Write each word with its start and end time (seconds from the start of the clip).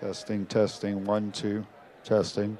Testing, 0.00 0.46
testing, 0.46 1.04
one, 1.04 1.30
two, 1.30 1.66
testing. 2.04 2.56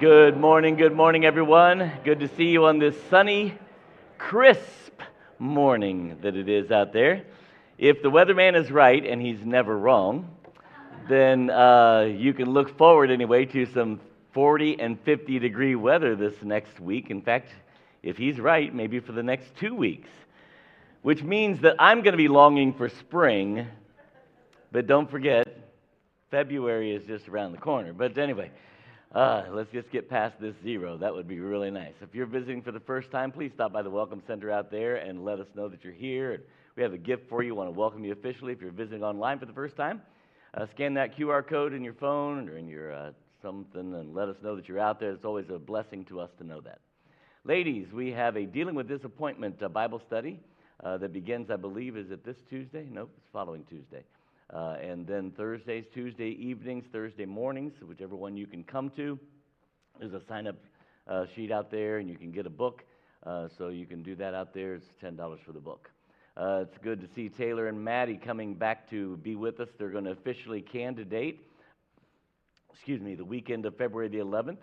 Good 0.00 0.38
morning, 0.38 0.76
good 0.76 0.94
morning, 0.94 1.26
everyone. 1.26 1.92
Good 2.04 2.20
to 2.20 2.28
see 2.28 2.46
you 2.46 2.64
on 2.64 2.78
this 2.78 2.96
sunny, 3.10 3.58
crisp 4.16 5.02
morning 5.38 6.16
that 6.22 6.34
it 6.36 6.48
is 6.48 6.70
out 6.70 6.94
there. 6.94 7.26
If 7.76 8.00
the 8.00 8.10
weatherman 8.10 8.56
is 8.56 8.70
right, 8.70 9.04
and 9.04 9.20
he's 9.20 9.44
never 9.44 9.76
wrong, 9.76 10.34
then 11.06 11.50
uh, 11.50 12.08
you 12.16 12.32
can 12.32 12.48
look 12.48 12.78
forward 12.78 13.10
anyway 13.10 13.44
to 13.44 13.66
some 13.66 14.00
40 14.32 14.80
and 14.80 14.98
50 15.00 15.38
degree 15.38 15.74
weather 15.74 16.16
this 16.16 16.32
next 16.42 16.80
week. 16.80 17.10
In 17.10 17.20
fact, 17.20 17.50
if 18.02 18.16
he's 18.16 18.40
right, 18.40 18.74
maybe 18.74 19.00
for 19.00 19.12
the 19.12 19.22
next 19.22 19.54
two 19.56 19.74
weeks, 19.74 20.08
which 21.02 21.22
means 21.22 21.60
that 21.60 21.76
I'm 21.78 22.00
going 22.00 22.14
to 22.14 22.16
be 22.16 22.28
longing 22.28 22.72
for 22.72 22.88
spring. 22.88 23.66
But 24.72 24.86
don't 24.86 25.10
forget, 25.10 25.46
February 26.30 26.94
is 26.94 27.04
just 27.04 27.28
around 27.28 27.52
the 27.52 27.58
corner. 27.58 27.92
But 27.92 28.16
anyway, 28.16 28.50
uh, 29.14 29.44
let's 29.50 29.70
just 29.72 29.90
get 29.90 30.08
past 30.08 30.34
this 30.40 30.54
zero. 30.62 30.96
That 30.96 31.12
would 31.12 31.26
be 31.26 31.40
really 31.40 31.70
nice. 31.70 31.94
If 32.00 32.14
you're 32.14 32.26
visiting 32.26 32.62
for 32.62 32.70
the 32.70 32.80
first 32.80 33.10
time, 33.10 33.32
please 33.32 33.50
stop 33.54 33.72
by 33.72 33.82
the 33.82 33.90
Welcome 33.90 34.22
Center 34.26 34.50
out 34.50 34.70
there 34.70 34.96
and 34.96 35.24
let 35.24 35.40
us 35.40 35.48
know 35.54 35.68
that 35.68 35.82
you're 35.82 35.92
here. 35.92 36.44
We 36.76 36.82
have 36.84 36.92
a 36.92 36.98
gift 36.98 37.28
for 37.28 37.42
you. 37.42 37.54
We 37.54 37.58
want 37.58 37.74
to 37.74 37.78
welcome 37.78 38.04
you 38.04 38.12
officially. 38.12 38.52
If 38.52 38.60
you're 38.60 38.70
visiting 38.70 39.02
online 39.02 39.40
for 39.40 39.46
the 39.46 39.52
first 39.52 39.76
time, 39.76 40.00
uh, 40.54 40.66
scan 40.74 40.94
that 40.94 41.16
QR 41.16 41.46
code 41.46 41.72
in 41.72 41.82
your 41.82 41.94
phone 41.94 42.48
or 42.48 42.56
in 42.56 42.68
your 42.68 42.92
uh, 42.92 43.10
something 43.42 43.94
and 43.94 44.14
let 44.14 44.28
us 44.28 44.36
know 44.42 44.54
that 44.54 44.68
you're 44.68 44.78
out 44.78 45.00
there. 45.00 45.10
It's 45.10 45.24
always 45.24 45.46
a 45.52 45.58
blessing 45.58 46.04
to 46.06 46.20
us 46.20 46.30
to 46.38 46.44
know 46.44 46.60
that. 46.60 46.78
Ladies, 47.44 47.92
we 47.92 48.12
have 48.12 48.36
a 48.36 48.44
Dealing 48.44 48.74
with 48.74 48.86
Disappointment 48.86 49.62
uh, 49.62 49.68
Bible 49.68 50.00
study 50.06 50.38
uh, 50.84 50.98
that 50.98 51.12
begins, 51.12 51.50
I 51.50 51.56
believe, 51.56 51.96
is 51.96 52.10
it 52.10 52.24
this 52.24 52.36
Tuesday? 52.48 52.86
Nope, 52.90 53.10
it's 53.16 53.28
following 53.32 53.64
Tuesday. 53.68 54.04
Uh, 54.52 54.76
and 54.82 55.06
then 55.06 55.30
Thursdays, 55.36 55.84
Tuesday 55.94 56.30
evenings, 56.30 56.84
Thursday 56.92 57.24
mornings, 57.24 57.72
whichever 57.86 58.16
one 58.16 58.36
you 58.36 58.46
can 58.46 58.64
come 58.64 58.90
to. 58.96 59.18
There's 59.98 60.12
a 60.12 60.22
sign 60.28 60.46
up 60.46 60.56
uh, 61.08 61.26
sheet 61.34 61.52
out 61.52 61.70
there, 61.70 61.98
and 61.98 62.08
you 62.08 62.16
can 62.16 62.32
get 62.32 62.46
a 62.46 62.50
book. 62.50 62.82
Uh, 63.24 63.48
so 63.58 63.68
you 63.68 63.86
can 63.86 64.02
do 64.02 64.16
that 64.16 64.34
out 64.34 64.54
there. 64.54 64.74
It's 64.74 64.86
$10 65.02 65.16
for 65.44 65.52
the 65.52 65.60
book. 65.60 65.90
Uh, 66.36 66.60
it's 66.62 66.78
good 66.82 67.00
to 67.00 67.06
see 67.14 67.28
Taylor 67.28 67.68
and 67.68 67.84
Maddie 67.84 68.16
coming 68.16 68.54
back 68.54 68.88
to 68.90 69.18
be 69.18 69.36
with 69.36 69.60
us. 69.60 69.68
They're 69.78 69.90
going 69.90 70.04
to 70.04 70.12
officially 70.12 70.62
candidate, 70.62 71.46
excuse 72.72 73.00
me, 73.00 73.14
the 73.14 73.24
weekend 73.24 73.66
of 73.66 73.76
February 73.76 74.08
the 74.08 74.18
11th. 74.18 74.58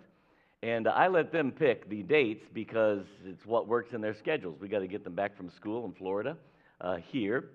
And 0.62 0.88
I 0.88 1.06
let 1.06 1.30
them 1.30 1.52
pick 1.52 1.88
the 1.88 2.02
dates 2.02 2.44
because 2.52 3.04
it's 3.24 3.46
what 3.46 3.68
works 3.68 3.94
in 3.94 4.00
their 4.00 4.16
schedules. 4.18 4.58
We 4.60 4.66
got 4.66 4.80
to 4.80 4.88
get 4.88 5.04
them 5.04 5.14
back 5.14 5.36
from 5.36 5.50
school 5.50 5.84
in 5.84 5.92
Florida 5.92 6.36
uh, 6.80 6.96
here. 6.96 7.50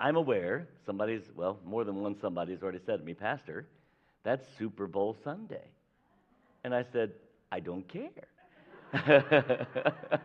I'm 0.00 0.16
aware 0.16 0.68
somebody's, 0.86 1.22
well, 1.34 1.58
more 1.64 1.84
than 1.84 1.96
one 1.96 2.16
somebody's 2.20 2.62
already 2.62 2.80
said 2.86 3.00
to 3.00 3.04
me, 3.04 3.14
Pastor, 3.14 3.66
that's 4.24 4.46
Super 4.58 4.86
Bowl 4.86 5.16
Sunday. 5.24 5.64
And 6.64 6.74
I 6.74 6.84
said, 6.92 7.12
I 7.50 7.60
don't 7.60 7.86
care. 7.88 8.10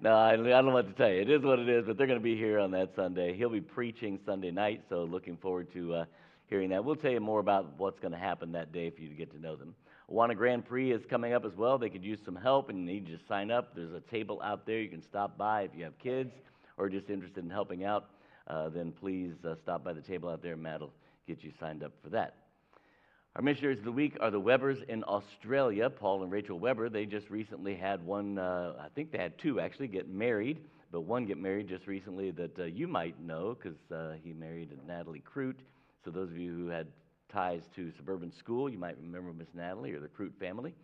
no, 0.00 0.10
I, 0.10 0.32
I, 0.32 0.36
don't 0.36 0.66
know 0.66 0.72
what 0.72 0.88
to 0.88 0.94
tell 0.94 1.10
you. 1.10 1.20
It 1.20 1.30
is 1.30 1.42
what 1.42 1.58
it 1.58 1.68
is, 1.68 1.84
but 1.86 1.96
they're 1.96 2.06
going 2.06 2.18
to 2.18 2.22
be 2.22 2.36
here 2.36 2.58
on 2.58 2.70
that 2.72 2.94
Sunday. 2.94 3.36
He'll 3.36 3.50
be 3.50 3.60
preaching 3.60 4.18
Sunday 4.26 4.50
night, 4.50 4.82
so 4.88 5.04
looking 5.04 5.36
forward 5.36 5.72
to 5.72 5.94
uh, 5.94 6.04
hearing 6.46 6.70
that. 6.70 6.84
We'll 6.84 6.96
tell 6.96 7.10
you 7.10 7.20
more 7.20 7.40
about 7.40 7.78
what's 7.78 8.00
going 8.00 8.12
to 8.12 8.18
happen 8.18 8.52
that 8.52 8.72
day 8.72 8.90
for 8.90 9.00
you 9.00 9.08
to 9.08 9.14
get 9.14 9.30
to 9.32 9.40
know 9.40 9.56
them. 9.56 9.74
Awana 10.10 10.36
Grand 10.36 10.64
Prix 10.66 10.90
is 10.92 11.02
coming 11.08 11.34
up 11.34 11.44
as 11.44 11.54
well. 11.54 11.76
They 11.78 11.90
could 11.90 12.04
use 12.04 12.18
some 12.24 12.36
help 12.36 12.70
and 12.70 12.78
you 12.78 12.84
need 12.84 13.06
to 13.06 13.18
sign 13.28 13.50
up. 13.50 13.74
There's 13.74 13.92
a 13.92 14.00
table 14.00 14.40
out 14.42 14.66
there. 14.66 14.80
You 14.80 14.88
can 14.88 15.02
stop 15.02 15.36
by 15.36 15.62
if 15.62 15.70
you 15.76 15.84
have 15.84 15.98
kids 15.98 16.32
or 16.78 16.88
just 16.88 17.10
interested 17.10 17.44
in 17.44 17.50
helping 17.50 17.84
out 17.84 18.06
uh, 18.48 18.68
then 18.68 18.92
please 18.92 19.32
uh, 19.44 19.54
stop 19.62 19.84
by 19.84 19.92
the 19.92 20.00
table 20.00 20.28
out 20.28 20.42
there. 20.42 20.56
Matt 20.56 20.80
will 20.80 20.92
get 21.26 21.42
you 21.44 21.52
signed 21.60 21.82
up 21.82 21.92
for 22.02 22.08
that. 22.10 22.34
Our 23.36 23.42
missionaries 23.42 23.78
of 23.78 23.84
the 23.84 23.92
week 23.92 24.16
are 24.20 24.30
the 24.30 24.40
Webbers 24.40 24.82
in 24.88 25.04
Australia, 25.04 25.88
Paul 25.88 26.22
and 26.22 26.32
Rachel 26.32 26.58
Weber. 26.58 26.88
They 26.88 27.06
just 27.06 27.30
recently 27.30 27.76
had 27.76 28.04
one, 28.04 28.38
uh, 28.38 28.74
I 28.80 28.88
think 28.94 29.12
they 29.12 29.18
had 29.18 29.38
two 29.38 29.60
actually, 29.60 29.86
get 29.86 30.08
married, 30.08 30.58
but 30.90 31.02
one 31.02 31.24
get 31.24 31.38
married 31.38 31.68
just 31.68 31.86
recently 31.86 32.30
that 32.32 32.58
uh, 32.58 32.64
you 32.64 32.88
might 32.88 33.20
know 33.20 33.54
because 33.54 33.78
uh, 33.92 34.14
he 34.24 34.32
married 34.32 34.76
Natalie 34.86 35.22
Crute. 35.22 35.60
So, 36.04 36.10
those 36.10 36.30
of 36.30 36.38
you 36.38 36.52
who 36.52 36.66
had 36.68 36.86
ties 37.30 37.62
to 37.76 37.92
suburban 37.96 38.32
school, 38.32 38.68
you 38.70 38.78
might 38.78 38.96
remember 38.96 39.32
Miss 39.32 39.48
Natalie 39.54 39.92
or 39.92 40.00
the 40.00 40.08
Crute 40.08 40.34
family. 40.40 40.74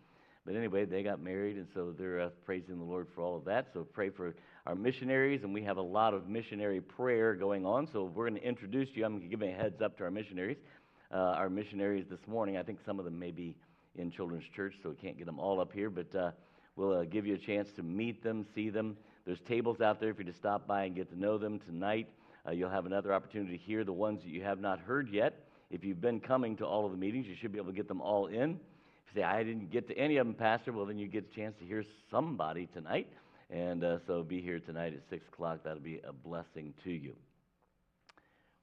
But 0.45 0.55
anyway, 0.55 0.85
they 0.85 1.01
got 1.01 1.19
married, 1.19 1.55
and 1.57 1.67
so 1.73 1.93
they're 1.97 2.21
uh, 2.21 2.29
praising 2.45 2.77
the 2.77 2.83
Lord 2.83 3.07
for 3.15 3.21
all 3.21 3.35
of 3.35 3.45
that. 3.45 3.67
So 3.73 3.83
pray 3.83 4.11
for 4.11 4.35
our 4.65 4.75
missionaries, 4.75 5.41
and 5.43 5.53
we 5.53 5.61
have 5.63 5.77
a 5.77 5.81
lot 5.81 6.13
of 6.13 6.27
missionary 6.27 6.81
prayer 6.81 7.35
going 7.35 7.65
on. 7.65 7.87
So 7.93 8.05
we're 8.05 8.27
going 8.29 8.41
to 8.41 8.47
introduce 8.47 8.89
you. 8.95 9.05
I'm 9.05 9.29
giving 9.29 9.51
a 9.51 9.55
heads 9.55 9.81
up 9.81 9.97
to 9.97 10.03
our 10.03 10.11
missionaries. 10.11 10.57
Uh, 11.13 11.17
our 11.17 11.49
missionaries 11.49 12.05
this 12.09 12.19
morning, 12.27 12.57
I 12.57 12.63
think 12.63 12.79
some 12.85 12.97
of 12.97 13.05
them 13.05 13.19
may 13.19 13.31
be 13.31 13.55
in 13.95 14.09
Children's 14.11 14.45
Church, 14.55 14.73
so 14.81 14.89
we 14.89 14.95
can't 14.95 15.17
get 15.17 15.25
them 15.25 15.39
all 15.39 15.61
up 15.61 15.71
here, 15.71 15.89
but 15.89 16.13
uh, 16.15 16.31
we'll 16.75 16.97
uh, 16.97 17.03
give 17.05 17.27
you 17.27 17.35
a 17.35 17.37
chance 17.37 17.71
to 17.75 17.83
meet 17.83 18.23
them, 18.23 18.45
see 18.55 18.69
them. 18.69 18.97
There's 19.25 19.39
tables 19.47 19.81
out 19.81 19.99
there 19.99 20.13
for 20.13 20.21
you 20.23 20.31
to 20.31 20.37
stop 20.37 20.67
by 20.67 20.85
and 20.85 20.95
get 20.95 21.09
to 21.11 21.19
know 21.19 21.37
them 21.37 21.59
tonight. 21.59 22.07
Uh, 22.47 22.51
you'll 22.51 22.69
have 22.69 22.85
another 22.85 23.13
opportunity 23.13 23.57
to 23.57 23.63
hear 23.63 23.83
the 23.83 23.93
ones 23.93 24.23
that 24.23 24.29
you 24.29 24.43
have 24.43 24.59
not 24.59 24.79
heard 24.79 25.09
yet. 25.09 25.45
If 25.69 25.83
you've 25.83 26.01
been 26.01 26.19
coming 26.19 26.57
to 26.57 26.65
all 26.65 26.85
of 26.85 26.91
the 26.91 26.97
meetings, 26.97 27.27
you 27.27 27.35
should 27.39 27.51
be 27.51 27.59
able 27.59 27.71
to 27.71 27.75
get 27.75 27.87
them 27.87 28.01
all 28.01 28.27
in 28.27 28.51
If 28.51 29.15
you 29.15 29.21
say, 29.21 29.23
I 29.23 29.43
didn't 29.43 29.71
get 29.71 29.87
to 29.89 29.97
any 29.97 30.17
of 30.17 30.27
them, 30.27 30.35
Pastor, 30.35 30.73
well, 30.73 30.85
then 30.85 30.97
you 30.97 31.07
get 31.07 31.25
a 31.31 31.35
chance 31.35 31.55
to 31.59 31.65
hear 31.65 31.83
somebody 32.11 32.67
tonight. 32.73 33.07
And 33.49 33.83
uh, 33.83 33.97
so 34.07 34.23
be 34.23 34.41
here 34.41 34.59
tonight 34.59 34.93
at 34.93 35.01
6 35.09 35.27
o'clock. 35.27 35.59
That'll 35.63 35.79
be 35.79 36.01
a 36.07 36.13
blessing 36.13 36.73
to 36.83 36.91
you. 36.91 37.15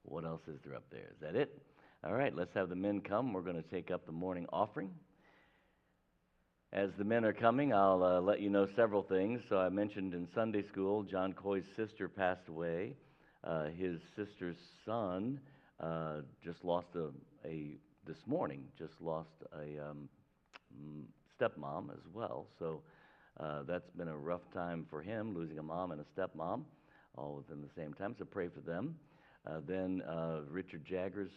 What 0.05 0.25
else 0.25 0.41
is 0.49 0.59
there 0.65 0.75
up 0.75 0.85
there? 0.91 1.11
Is 1.13 1.21
that 1.21 1.37
it? 1.37 1.63
All 2.05 2.15
right, 2.15 2.35
let's 2.35 2.53
have 2.55 2.69
the 2.69 2.75
men 2.75 3.01
come. 3.01 3.33
We're 3.33 3.43
going 3.43 3.63
to 3.63 3.71
take 3.71 3.93
up 3.93 4.05
the 4.07 4.13
morning 4.13 4.47
offering. 4.53 4.91
As 6.73 6.91
the 6.99 7.05
men 7.05 7.25
are 7.25 7.33
coming, 7.33 7.73
I'll 7.73 8.03
uh, 8.03 8.21
let 8.21 8.41
you 8.41 8.51
know 8.51 8.67
several 8.75 9.03
things. 9.03 9.41
So 9.49 9.59
I 9.59 9.69
mentioned 9.69 10.15
in 10.15 10.27
Sunday 10.35 10.65
school, 10.73 11.03
John 11.05 11.33
Coy's 11.33 11.65
sister 11.77 12.09
passed 12.09 12.49
away. 12.49 12.95
Uh, 13.45 13.67
his 13.67 14.01
sister's 14.17 14.57
son 14.85 15.39
uh, 15.81 16.23
just 16.43 16.65
lost 16.65 16.87
a, 16.97 17.11
a, 17.47 17.77
this 18.07 18.17
morning, 18.27 18.65
just 18.79 18.95
lost 19.01 19.29
a 19.55 19.91
um, 19.91 20.09
stepmom 21.39 21.91
as 21.93 22.03
well. 22.13 22.47
So 22.59 22.81
uh, 23.41 23.63
that's 23.67 23.91
been 23.91 24.09
a 24.09 24.17
rough 24.17 24.51
time 24.53 24.87
for 24.89 25.03
him, 25.03 25.35
losing 25.35 25.59
a 25.59 25.63
mom 25.63 25.93
and 25.93 26.01
a 26.01 26.05
stepmom 26.05 26.63
all 27.17 27.35
within 27.37 27.63
the 27.63 27.69
same 27.75 27.93
time. 27.95 28.15
So 28.19 28.25
pray 28.25 28.49
for 28.49 28.61
them. 28.61 28.97
Uh, 29.47 29.61
then 29.67 30.03
uh, 30.03 30.41
Richard 30.49 30.85
Jagger's 30.85 31.33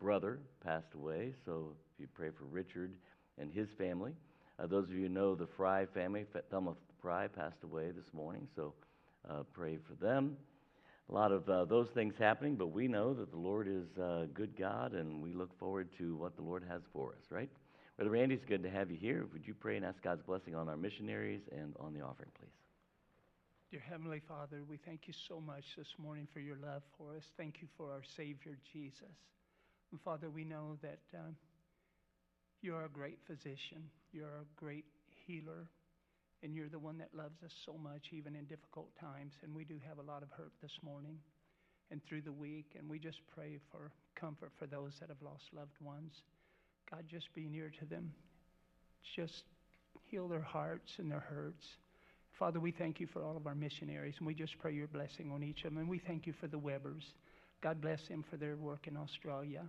brother 0.00 0.38
passed 0.64 0.94
away. 0.94 1.32
So 1.44 1.72
if 1.94 2.00
you 2.00 2.06
pray 2.14 2.30
for 2.30 2.44
Richard 2.44 2.92
and 3.38 3.52
his 3.52 3.68
family. 3.78 4.12
Uh, 4.58 4.66
those 4.66 4.88
of 4.88 4.96
you 4.96 5.08
know 5.08 5.34
the 5.34 5.46
Fry 5.46 5.86
family, 5.86 6.24
Thelma 6.50 6.74
Fry 7.00 7.28
passed 7.28 7.62
away 7.62 7.90
this 7.90 8.12
morning. 8.12 8.48
So 8.56 8.74
uh, 9.28 9.44
pray 9.52 9.78
for 9.86 9.94
them 10.04 10.36
a 11.10 11.14
lot 11.14 11.32
of 11.32 11.48
uh, 11.48 11.64
those 11.64 11.88
things 11.88 12.14
happening, 12.18 12.54
but 12.54 12.66
we 12.68 12.86
know 12.86 13.14
that 13.14 13.30
the 13.30 13.38
Lord 13.38 13.66
is 13.66 13.86
a 13.98 14.26
good 14.34 14.56
God, 14.58 14.92
and 14.92 15.22
we 15.22 15.32
look 15.32 15.58
forward 15.58 15.88
to 15.98 16.16
what 16.16 16.36
the 16.36 16.42
Lord 16.42 16.62
has 16.68 16.82
for 16.92 17.12
us, 17.12 17.22
right? 17.30 17.48
Brother 17.98 18.12
Randy, 18.12 18.36
it's 18.36 18.44
good 18.44 18.62
to 18.62 18.70
have 18.70 18.92
you 18.92 18.96
here. 18.96 19.26
Would 19.32 19.44
you 19.44 19.54
pray 19.54 19.76
and 19.76 19.84
ask 19.84 20.00
God's 20.02 20.22
blessing 20.22 20.54
on 20.54 20.68
our 20.68 20.76
missionaries 20.76 21.40
and 21.50 21.74
on 21.80 21.92
the 21.92 22.00
offering, 22.00 22.30
please? 22.38 22.54
Dear 23.72 23.80
Heavenly 23.80 24.22
Father, 24.28 24.62
we 24.70 24.76
thank 24.76 25.08
you 25.08 25.14
so 25.26 25.40
much 25.40 25.64
this 25.76 25.92
morning 25.98 26.28
for 26.32 26.38
your 26.38 26.54
love 26.62 26.82
for 26.96 27.16
us. 27.16 27.24
Thank 27.36 27.56
you 27.60 27.66
for 27.76 27.90
our 27.90 28.02
Savior, 28.16 28.56
Jesus. 28.72 29.18
And 29.90 30.00
Father, 30.00 30.30
we 30.30 30.44
know 30.44 30.78
that 30.80 31.00
um, 31.12 31.34
you're 32.62 32.84
a 32.84 32.88
great 32.88 33.18
physician, 33.26 33.90
you're 34.12 34.46
a 34.46 34.46
great 34.54 34.84
healer, 35.26 35.66
and 36.44 36.54
you're 36.54 36.68
the 36.68 36.78
one 36.78 36.98
that 36.98 37.12
loves 37.12 37.42
us 37.42 37.52
so 37.66 37.74
much, 37.82 38.10
even 38.12 38.36
in 38.36 38.44
difficult 38.44 38.90
times. 39.00 39.32
And 39.42 39.52
we 39.52 39.64
do 39.64 39.80
have 39.88 39.98
a 39.98 40.08
lot 40.08 40.22
of 40.22 40.28
hurt 40.30 40.52
this 40.62 40.78
morning 40.84 41.18
and 41.90 42.00
through 42.04 42.22
the 42.22 42.30
week, 42.30 42.76
and 42.78 42.88
we 42.88 43.00
just 43.00 43.18
pray 43.34 43.58
for 43.72 43.90
comfort 44.14 44.52
for 44.56 44.68
those 44.68 44.92
that 45.00 45.08
have 45.08 45.20
lost 45.20 45.46
loved 45.52 45.80
ones. 45.80 46.22
God, 46.90 47.04
just 47.10 47.32
be 47.34 47.46
near 47.46 47.70
to 47.80 47.84
them. 47.84 48.12
Just 49.16 49.44
heal 50.10 50.28
their 50.28 50.40
hearts 50.40 50.92
and 50.98 51.10
their 51.10 51.20
hurts. 51.20 51.66
Father, 52.38 52.60
we 52.60 52.70
thank 52.70 53.00
you 53.00 53.06
for 53.06 53.24
all 53.24 53.36
of 53.36 53.46
our 53.46 53.54
missionaries, 53.54 54.14
and 54.18 54.26
we 54.26 54.34
just 54.34 54.58
pray 54.58 54.72
your 54.72 54.86
blessing 54.86 55.30
on 55.32 55.42
each 55.42 55.64
of 55.64 55.72
them. 55.72 55.78
And 55.78 55.88
we 55.88 55.98
thank 55.98 56.26
you 56.26 56.32
for 56.40 56.46
the 56.46 56.58
Webbers. 56.58 57.02
God 57.60 57.80
bless 57.80 58.06
them 58.08 58.24
for 58.30 58.36
their 58.36 58.56
work 58.56 58.86
in 58.86 58.96
Australia. 58.96 59.62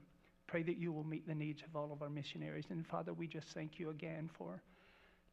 Pray 0.47 0.63
that 0.63 0.77
you 0.77 0.91
will 0.91 1.03
meet 1.03 1.27
the 1.27 1.35
needs 1.35 1.61
of 1.67 1.75
all 1.75 1.91
of 1.91 2.01
our 2.01 2.09
missionaries. 2.09 2.65
And 2.69 2.85
Father, 2.87 3.13
we 3.13 3.27
just 3.27 3.47
thank 3.53 3.79
you 3.79 3.89
again 3.89 4.29
for 4.37 4.61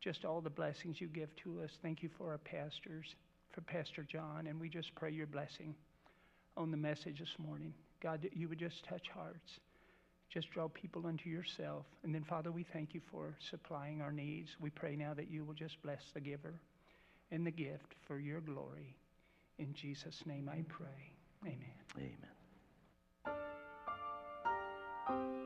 just 0.00 0.24
all 0.24 0.40
the 0.40 0.50
blessings 0.50 1.00
you 1.00 1.08
give 1.08 1.34
to 1.44 1.60
us. 1.62 1.70
Thank 1.82 2.02
you 2.02 2.10
for 2.16 2.30
our 2.30 2.38
pastors, 2.38 3.14
for 3.52 3.60
Pastor 3.62 4.02
John, 4.02 4.46
and 4.46 4.60
we 4.60 4.68
just 4.68 4.94
pray 4.94 5.10
your 5.10 5.26
blessing 5.26 5.74
on 6.56 6.70
the 6.70 6.76
message 6.76 7.18
this 7.18 7.34
morning. 7.38 7.72
God, 8.02 8.22
that 8.22 8.36
you 8.36 8.48
would 8.48 8.58
just 8.58 8.84
touch 8.88 9.06
hearts. 9.14 9.60
Just 10.28 10.50
draw 10.50 10.68
people 10.68 11.06
unto 11.06 11.30
yourself. 11.30 11.86
And 12.02 12.14
then, 12.14 12.24
Father, 12.24 12.50
we 12.50 12.64
thank 12.72 12.94
you 12.94 13.00
for 13.10 13.34
supplying 13.50 14.02
our 14.02 14.12
needs. 14.12 14.50
We 14.60 14.70
pray 14.70 14.96
now 14.96 15.14
that 15.14 15.30
you 15.30 15.44
will 15.44 15.54
just 15.54 15.80
bless 15.82 16.02
the 16.12 16.20
giver 16.20 16.54
and 17.30 17.46
the 17.46 17.50
gift 17.50 17.94
for 18.06 18.18
your 18.18 18.40
glory. 18.40 18.96
In 19.58 19.72
Jesus' 19.72 20.22
name 20.26 20.50
I 20.52 20.64
pray. 20.68 21.12
Amen. 21.44 22.12
Amen. 25.08 25.45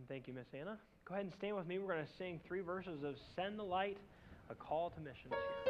Amen. 0.00 0.06
Thank 0.08 0.28
you, 0.28 0.34
Miss 0.34 0.46
Anna. 0.58 0.78
Go 1.04 1.14
ahead 1.14 1.24
and 1.26 1.34
stand 1.34 1.56
with 1.56 1.66
me. 1.66 1.78
We're 1.78 1.92
going 1.92 2.04
to 2.04 2.12
sing 2.18 2.40
three 2.46 2.60
verses 2.60 3.02
of 3.02 3.16
Send 3.36 3.58
the 3.58 3.64
Light, 3.64 3.98
a 4.48 4.54
call 4.54 4.90
to 4.90 5.00
missions 5.00 5.34
here. 5.64 5.69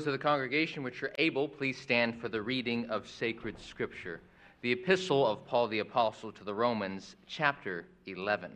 Those 0.00 0.06
of 0.06 0.12
the 0.12 0.18
congregation 0.18 0.82
which 0.82 1.02
are 1.02 1.12
able, 1.18 1.46
please 1.46 1.78
stand 1.78 2.18
for 2.18 2.30
the 2.30 2.40
reading 2.40 2.88
of 2.88 3.06
sacred 3.06 3.60
scripture. 3.60 4.22
The 4.62 4.72
epistle 4.72 5.26
of 5.26 5.44
Paul 5.44 5.68
the 5.68 5.80
Apostle 5.80 6.32
to 6.32 6.42
the 6.42 6.54
Romans, 6.54 7.16
chapter 7.26 7.84
11. 8.06 8.50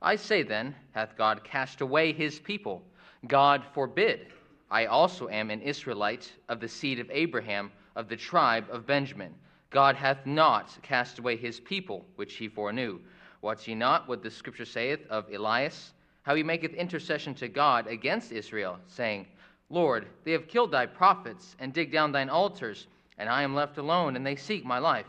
I 0.00 0.14
say 0.14 0.44
then, 0.44 0.72
hath 0.92 1.16
God 1.18 1.42
cast 1.42 1.80
away 1.80 2.12
his 2.12 2.38
people? 2.38 2.80
God 3.26 3.64
forbid. 3.74 4.28
I 4.70 4.86
also 4.86 5.28
am 5.28 5.50
an 5.50 5.62
Israelite 5.62 6.32
of 6.48 6.60
the 6.60 6.68
seed 6.68 7.00
of 7.00 7.10
Abraham, 7.10 7.72
of 7.96 8.08
the 8.08 8.16
tribe 8.16 8.66
of 8.70 8.86
Benjamin. 8.86 9.34
God 9.70 9.96
hath 9.96 10.24
not 10.26 10.78
cast 10.80 11.18
away 11.18 11.34
his 11.34 11.58
people, 11.58 12.06
which 12.14 12.34
he 12.34 12.46
foreknew. 12.46 13.00
Wot 13.40 13.66
ye 13.66 13.74
not 13.74 14.06
what 14.06 14.22
the 14.22 14.30
scripture 14.30 14.64
saith 14.64 15.00
of 15.10 15.24
Elias? 15.32 15.92
How 16.22 16.36
he 16.36 16.44
maketh 16.44 16.74
intercession 16.74 17.34
to 17.34 17.48
God 17.48 17.88
against 17.88 18.30
Israel, 18.30 18.78
saying, 18.86 19.26
Lord, 19.72 20.06
they 20.24 20.32
have 20.32 20.48
killed 20.48 20.70
thy 20.70 20.84
prophets, 20.84 21.56
and 21.58 21.72
dig 21.72 21.90
down 21.90 22.12
thine 22.12 22.28
altars, 22.28 22.88
and 23.16 23.26
I 23.26 23.42
am 23.42 23.54
left 23.54 23.78
alone, 23.78 24.16
and 24.16 24.26
they 24.26 24.36
seek 24.36 24.66
my 24.66 24.78
life. 24.78 25.06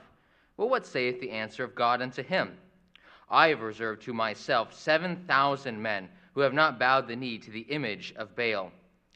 Well, 0.56 0.70
what 0.70 0.86
saith 0.86 1.20
the 1.20 1.32
answer 1.32 1.66
of 1.66 1.76
God 1.76 2.02
unto 2.02 2.24
him? 2.24 2.58
I 3.30 3.50
have 3.50 3.60
reserved 3.60 4.04
to 4.04 4.14
myself 4.14 4.74
seven 4.74 5.26
thousand 5.28 5.82
men 5.82 6.08
who 6.34 6.40
have 6.40 6.54
not 6.54 6.80
bowed 6.80 7.10
the 7.10 7.16
knee 7.18 7.40
to 7.40 7.52
the 7.52 7.68
image 7.70 8.14
of 8.16 8.38
Baal. 8.38 8.72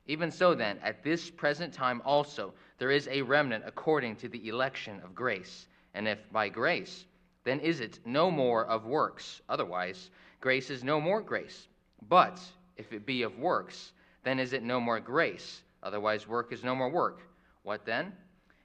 Even 0.06 0.32
so, 0.32 0.54
then, 0.54 0.80
at 0.84 1.02
this 1.02 1.30
present 1.30 1.74
time 1.74 2.02
also, 2.04 2.54
there 2.78 2.92
is 2.92 3.08
a 3.08 3.22
remnant 3.22 3.64
according 3.66 4.18
to 4.18 4.28
the 4.28 4.50
election 4.50 5.00
of 5.02 5.16
grace. 5.16 5.68
And 5.94 6.10
if 6.10 6.20
by 6.30 6.50
grace, 6.50 7.06
then 7.46 7.62
is 7.62 7.80
it 7.80 8.00
no 8.04 8.30
more 8.30 8.66
of 8.66 8.86
works. 8.86 9.42
Otherwise, 9.48 10.10
grace 10.42 10.70
is 10.70 10.84
no 10.84 11.00
more 11.00 11.22
grace. 11.22 11.70
But 12.10 12.42
if 12.76 12.92
it 12.92 13.06
be 13.06 13.22
of 13.22 13.40
works, 13.40 13.94
then 14.28 14.40
is 14.40 14.54
it 14.54 14.64
no 14.64 14.80
more 14.80 15.00
grace. 15.00 15.62
Otherwise, 15.84 16.28
work 16.28 16.52
is 16.52 16.64
no 16.64 16.76
more 16.76 16.90
work. 16.90 17.22
What 17.64 17.86
then? 17.86 18.12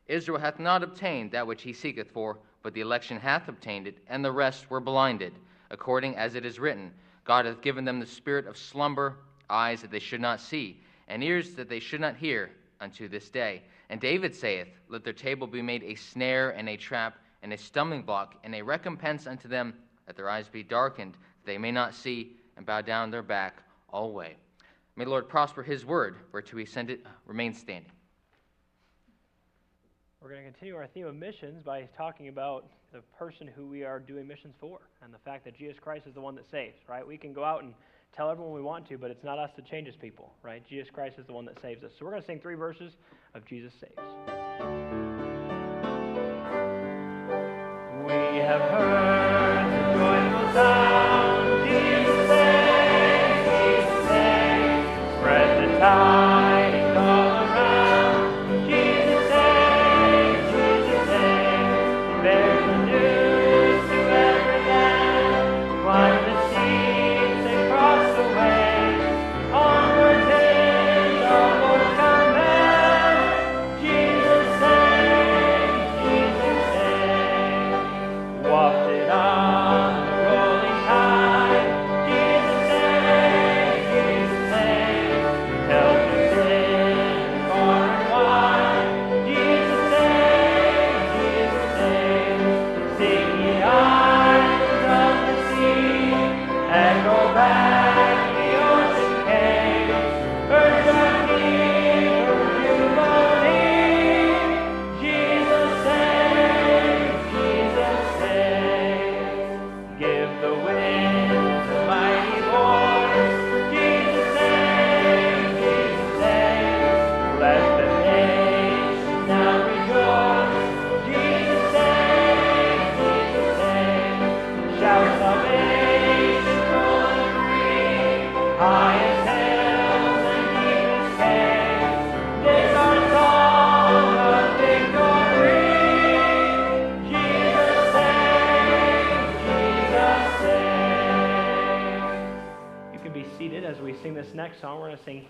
Israel 0.06 0.38
hath 0.38 0.58
not 0.58 0.82
obtained 0.82 1.30
that 1.30 1.46
which 1.46 1.62
he 1.62 1.72
seeketh 1.72 2.10
for, 2.10 2.38
but 2.62 2.74
the 2.74 2.80
election 2.80 3.18
hath 3.18 3.48
obtained 3.48 3.86
it, 3.86 3.98
and 4.08 4.24
the 4.24 4.32
rest 4.32 4.70
were 4.70 4.80
blinded, 4.80 5.32
according 5.70 6.16
as 6.16 6.34
it 6.34 6.44
is 6.44 6.58
written 6.58 6.92
God 7.24 7.46
hath 7.46 7.60
given 7.60 7.84
them 7.84 8.00
the 8.00 8.06
spirit 8.06 8.46
of 8.46 8.56
slumber, 8.56 9.18
eyes 9.48 9.82
that 9.82 9.90
they 9.92 10.00
should 10.00 10.20
not 10.20 10.40
see, 10.40 10.80
and 11.06 11.22
ears 11.22 11.54
that 11.54 11.68
they 11.68 11.78
should 11.78 12.00
not 12.00 12.16
hear, 12.16 12.50
unto 12.80 13.06
this 13.06 13.30
day. 13.30 13.62
And 13.90 14.00
David 14.00 14.34
saith, 14.34 14.68
Let 14.88 15.04
their 15.04 15.12
table 15.12 15.46
be 15.46 15.62
made 15.62 15.84
a 15.84 15.94
snare 15.94 16.50
and 16.50 16.68
a 16.68 16.76
trap, 16.76 17.18
and 17.42 17.52
a 17.52 17.58
stumbling 17.58 18.02
block, 18.02 18.34
and 18.42 18.54
a 18.54 18.62
recompense 18.62 19.26
unto 19.26 19.46
them, 19.46 19.74
that 20.06 20.16
their 20.16 20.28
eyes 20.28 20.48
be 20.48 20.64
darkened, 20.64 21.14
that 21.14 21.46
they 21.46 21.58
may 21.58 21.70
not 21.70 21.94
see, 21.94 22.36
and 22.56 22.66
bow 22.66 22.80
down 22.80 23.10
their 23.10 23.22
back 23.22 23.62
alway. 23.92 24.36
May 24.96 25.04
the 25.04 25.10
Lord 25.10 25.28
prosper 25.28 25.62
his 25.62 25.86
word, 25.86 26.16
whereto 26.32 26.56
he 26.56 26.66
send 26.66 26.90
it, 26.90 27.00
uh, 27.04 27.08
remain 27.26 27.54
standing. 27.54 27.90
We're 30.20 30.30
going 30.30 30.44
to 30.44 30.50
continue 30.50 30.76
our 30.76 30.86
theme 30.86 31.06
of 31.06 31.16
missions 31.16 31.62
by 31.64 31.88
talking 31.96 32.28
about 32.28 32.66
the 32.92 33.00
person 33.18 33.48
who 33.48 33.66
we 33.66 33.84
are 33.84 33.98
doing 33.98 34.28
missions 34.28 34.54
for 34.60 34.78
and 35.02 35.12
the 35.12 35.18
fact 35.18 35.44
that 35.46 35.56
Jesus 35.56 35.78
Christ 35.80 36.06
is 36.06 36.14
the 36.14 36.20
one 36.20 36.36
that 36.36 36.48
saves, 36.50 36.78
right? 36.88 37.06
We 37.06 37.16
can 37.16 37.32
go 37.32 37.42
out 37.42 37.64
and 37.64 37.74
tell 38.14 38.30
everyone 38.30 38.52
we 38.52 38.62
want 38.62 38.86
to, 38.88 38.98
but 38.98 39.10
it's 39.10 39.24
not 39.24 39.38
us 39.38 39.50
that 39.56 39.66
changes 39.66 39.96
people, 39.96 40.32
right? 40.42 40.62
Jesus 40.68 40.90
Christ 40.92 41.18
is 41.18 41.26
the 41.26 41.32
one 41.32 41.46
that 41.46 41.60
saves 41.60 41.82
us. 41.82 41.92
So 41.98 42.04
we're 42.04 42.10
going 42.10 42.22
to 42.22 42.26
sing 42.26 42.38
three 42.40 42.54
verses 42.54 42.92
of 43.34 43.44
Jesus 43.46 43.72
Saves. 43.80 43.96
We 48.04 48.38
have 48.38 48.60
heard 48.70 49.01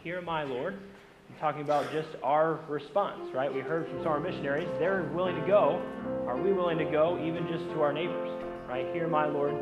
Hear 0.02 0.20
My 0.20 0.42
Lord. 0.42 0.74
I'm 0.74 1.36
talking 1.38 1.62
about 1.62 1.92
just 1.92 2.08
our 2.24 2.58
response, 2.68 3.32
right? 3.32 3.54
We 3.54 3.60
heard 3.60 3.86
from 3.86 3.98
some 3.98 4.06
of 4.06 4.06
our 4.08 4.20
missionaries. 4.20 4.68
They're 4.80 5.08
willing 5.14 5.40
to 5.40 5.46
go. 5.46 5.80
Are 6.26 6.36
we 6.36 6.52
willing 6.52 6.76
to 6.78 6.84
go 6.84 7.24
even 7.24 7.46
just 7.46 7.64
to 7.70 7.82
our 7.82 7.92
neighbors, 7.92 8.28
right? 8.68 8.92
Hear 8.92 9.06
my 9.06 9.26
Lord, 9.26 9.54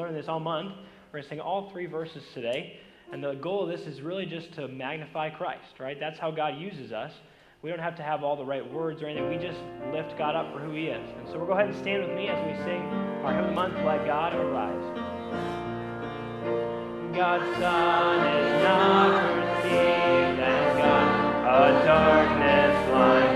Learning 0.00 0.16
this, 0.16 0.28
all 0.28 0.40
month. 0.40 0.72
We're 1.12 1.18
going 1.18 1.24
to 1.24 1.28
sing 1.28 1.40
all 1.40 1.68
three 1.68 1.84
verses 1.84 2.22
today. 2.32 2.80
And 3.12 3.22
the 3.22 3.34
goal 3.34 3.64
of 3.64 3.68
this 3.68 3.86
is 3.86 4.00
really 4.00 4.24
just 4.24 4.50
to 4.54 4.66
magnify 4.66 5.28
Christ, 5.28 5.78
right? 5.78 6.00
That's 6.00 6.18
how 6.18 6.30
God 6.30 6.56
uses 6.56 6.90
us. 6.90 7.12
We 7.60 7.68
don't 7.68 7.80
have 7.80 7.96
to 7.96 8.02
have 8.02 8.24
all 8.24 8.34
the 8.34 8.44
right 8.44 8.66
words 8.72 9.02
or 9.02 9.08
anything. 9.08 9.28
We 9.28 9.36
just 9.36 9.60
lift 9.92 10.16
God 10.16 10.34
up 10.34 10.54
for 10.54 10.58
who 10.58 10.72
He 10.72 10.86
is. 10.86 11.06
And 11.18 11.28
so 11.28 11.36
we'll 11.36 11.48
go 11.48 11.52
ahead 11.52 11.68
and 11.68 11.76
stand 11.76 12.02
with 12.02 12.16
me 12.16 12.28
as 12.28 12.38
we 12.46 12.64
sing 12.64 12.80
our 13.24 13.34
Heavenly 13.34 13.54
Month, 13.54 13.74
Let 13.84 14.06
God 14.06 14.34
Arise. 14.34 14.96
God's 17.14 17.58
Son 17.58 18.26
is 18.26 18.62
not 18.62 19.34
perceived 19.34 20.40
as 20.40 20.78
God, 20.78 21.44
a 21.44 21.84
darkness 21.84 22.88
blinds 22.88 23.29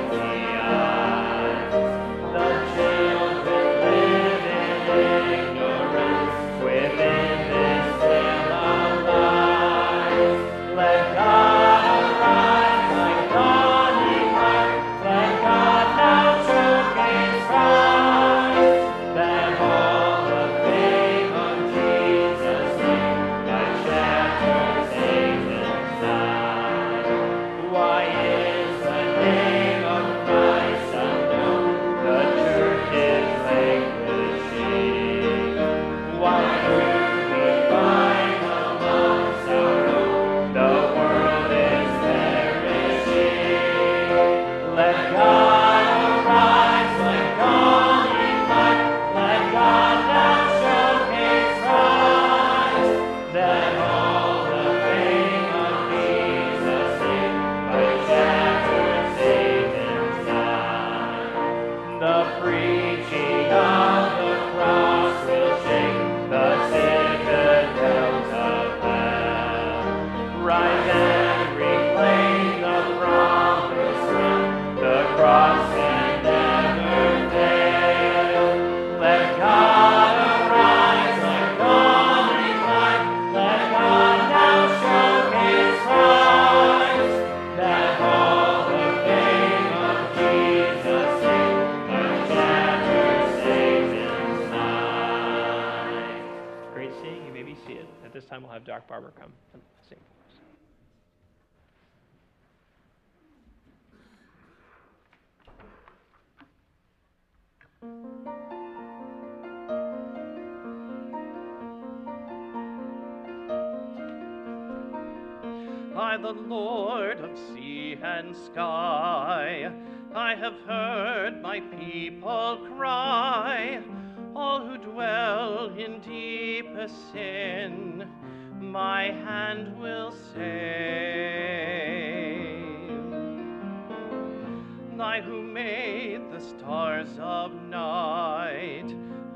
I 135.01 135.21
who 135.21 135.43
made 135.43 136.31
the 136.31 136.41
stars 136.41 137.19
of 137.21 137.53
night, 137.53 138.87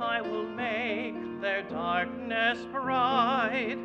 I 0.01 0.21
will 0.21 0.45
make 0.45 1.41
their 1.41 1.63
darkness 1.63 2.65
bright. 2.71 3.79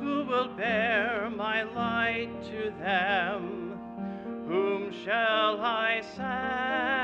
Who 0.00 0.24
will 0.24 0.48
bear 0.48 1.30
my 1.30 1.64
light 1.64 2.30
to 2.44 2.72
them? 2.78 3.78
Whom 4.48 4.92
shall 5.04 5.60
I 5.60 6.02
send? 6.16 7.01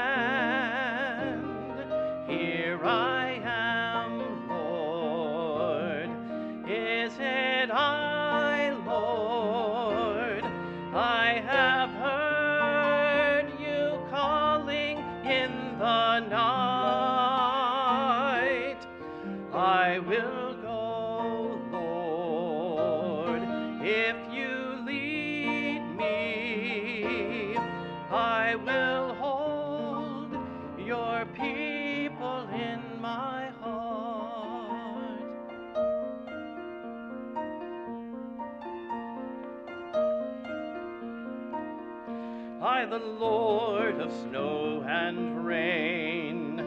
The 42.99 43.07
Lord 43.07 44.01
of 44.01 44.13
snow 44.13 44.83
and 44.89 45.45
rain, 45.45 46.61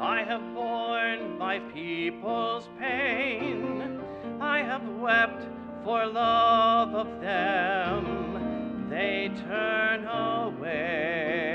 I 0.00 0.24
have 0.24 0.42
borne 0.54 1.38
my 1.38 1.60
people's 1.60 2.68
pain. 2.78 4.00
I 4.40 4.62
have 4.62 4.88
wept 4.88 5.44
for 5.84 6.06
love 6.06 6.94
of 6.94 7.20
them, 7.20 8.88
they 8.90 9.30
turn 9.48 10.06
away. 10.06 11.52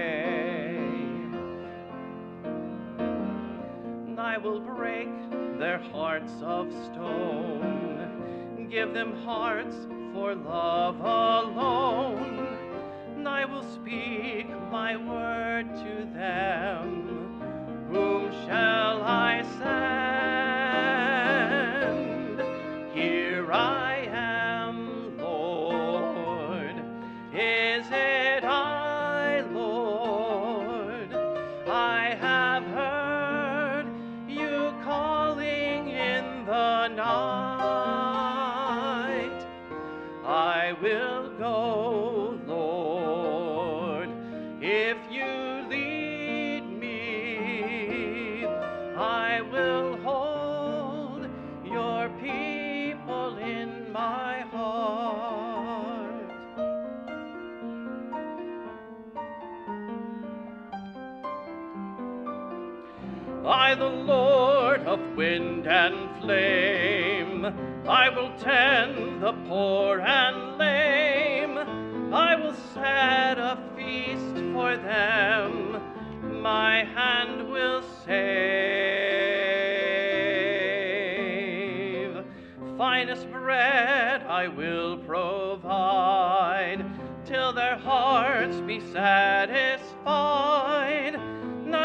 I 4.17 4.37
will 4.37 4.61
break 4.61 5.09
their 5.59 5.79
hearts 5.91 6.33
of 6.41 6.71
stone, 6.85 8.67
give 8.71 8.93
them 8.93 9.13
hearts 9.23 9.75
for 10.13 10.35
love 10.35 10.99
alone. 11.01 12.50
I 13.27 13.45
will 13.45 13.63
speak 13.63 14.47
my 14.71 14.97
word 14.97 15.67
to 15.75 16.05
them. 16.13 17.39
Whom 17.91 18.31
shall 18.45 19.03
I 19.03 19.43
send? 19.59 20.30
I, 63.45 63.73
the 63.73 63.89
Lord 63.89 64.81
of 64.81 64.99
wind 65.15 65.65
and 65.67 66.09
flame. 66.21 67.45
I 67.87 68.09
will 68.09 68.31
tend 68.37 69.23
the 69.23 69.33
poor 69.47 69.99
and 69.99 70.59
lame. 70.59 71.57
I 72.13 72.35
will 72.35 72.53
set 72.73 73.39
a 73.39 73.57
feast 73.75 74.35
for 74.53 74.77
them. 74.77 75.81
My 76.41 76.83
hand 76.83 77.49
will 77.49 77.81
save. 78.05 78.11
Finest 82.77 83.31
bread 83.31 84.21
I 84.23 84.47
will 84.49 84.97
provide 84.97 86.85
till 87.25 87.53
their 87.53 87.77
hearts 87.77 88.61
be 88.61 88.79
satisfied. 88.91 89.91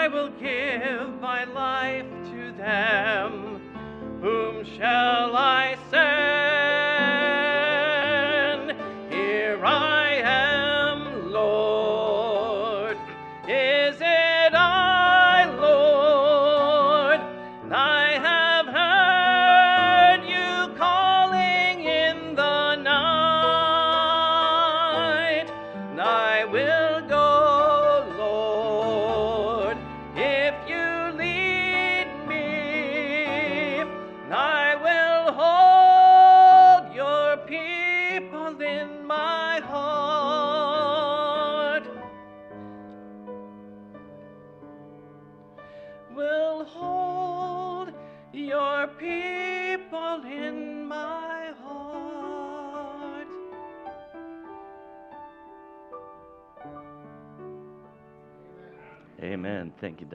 I 0.06 0.08
will 0.08 0.28
give 0.28 1.15
Whom 2.66 4.64
shall 4.64 5.36
I 5.36 5.45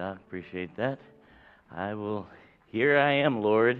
Doc. 0.01 0.17
Appreciate 0.25 0.75
that. 0.77 0.97
I 1.71 1.93
will. 1.93 2.25
Here 2.71 2.97
I 2.97 3.11
am, 3.11 3.43
Lord. 3.43 3.79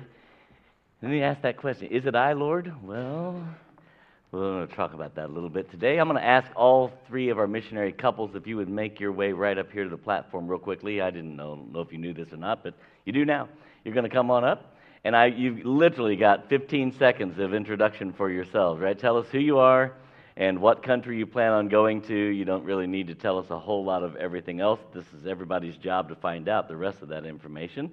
Let 1.02 1.10
me 1.10 1.24
ask 1.24 1.42
that 1.42 1.58
question 1.58 1.88
Is 1.88 2.06
it 2.06 2.14
I, 2.14 2.34
Lord? 2.34 2.72
Well, 2.84 3.44
we're 4.32 4.40
going 4.40 4.68
to 4.68 4.76
talk 4.76 4.94
about 4.94 5.16
that 5.16 5.26
a 5.26 5.34
little 5.34 5.50
bit 5.50 5.72
today. 5.72 5.98
I'm 5.98 6.08
going 6.08 6.22
to 6.22 6.24
ask 6.24 6.48
all 6.56 6.92
three 7.08 7.30
of 7.30 7.40
our 7.40 7.48
missionary 7.48 7.92
couples 7.92 8.36
if 8.36 8.46
you 8.46 8.56
would 8.58 8.70
make 8.70 9.00
your 9.00 9.12
way 9.12 9.32
right 9.32 9.58
up 9.58 9.72
here 9.72 9.84
to 9.84 9.90
the 9.90 9.98
platform 9.98 10.48
real 10.48 10.60
quickly. 10.60 11.02
I 11.02 11.10
didn't 11.10 11.36
know, 11.36 11.56
know 11.56 11.82
if 11.82 11.92
you 11.92 11.98
knew 11.98 12.14
this 12.14 12.32
or 12.32 12.38
not, 12.38 12.64
but 12.64 12.76
you 13.04 13.14
do 13.14 13.26
now. 13.26 13.50
You're 13.84 13.96
going 13.96 14.08
to 14.08 14.16
come 14.16 14.30
on 14.30 14.44
up, 14.44 14.76
and 15.04 15.16
I, 15.16 15.26
you've 15.26 15.66
literally 15.66 16.18
got 16.18 16.50
15 16.50 17.00
seconds 17.00 17.40
of 17.40 17.56
introduction 17.56 18.14
for 18.14 18.30
yourselves, 18.30 18.80
right? 18.80 19.00
Tell 19.00 19.18
us 19.18 19.26
who 19.32 19.40
you 19.40 19.58
are 19.58 19.94
and 20.38 20.60
what 20.60 20.84
country 20.84 21.18
you 21.18 21.26
plan 21.26 21.52
on 21.52 21.68
going 21.68 22.02
to. 22.04 22.16
You 22.16 22.46
don't 22.46 22.64
really 22.64 22.88
need 22.88 23.08
to 23.08 23.16
tell 23.16 23.38
us 23.38 23.50
a 23.50 23.60
whole 23.60 23.84
lot 23.84 24.04
of 24.04 24.16
everything 24.16 24.60
else. 24.60 24.80
This 24.94 25.06
is 25.14 25.28
everybody's 25.28 25.78
job 25.78 26.10
to 26.10 26.16
find 26.16 26.48
out 26.48 26.68
the 26.68 26.76
rest 26.76 27.02
of 27.02 27.10
that 27.10 27.26
information. 27.26 27.92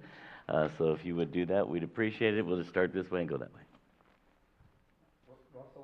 Uh, 0.48 0.68
so 0.78 0.92
if 0.92 1.04
you 1.04 1.14
would 1.16 1.32
do 1.32 1.44
that, 1.46 1.68
we'd 1.68 1.82
appreciate 1.82 2.36
it. 2.36 2.46
We'll 2.46 2.58
just 2.58 2.70
start 2.70 2.92
this 2.94 3.10
way 3.10 3.20
and 3.20 3.28
go 3.28 3.36
that 3.36 3.54
way. 3.54 3.60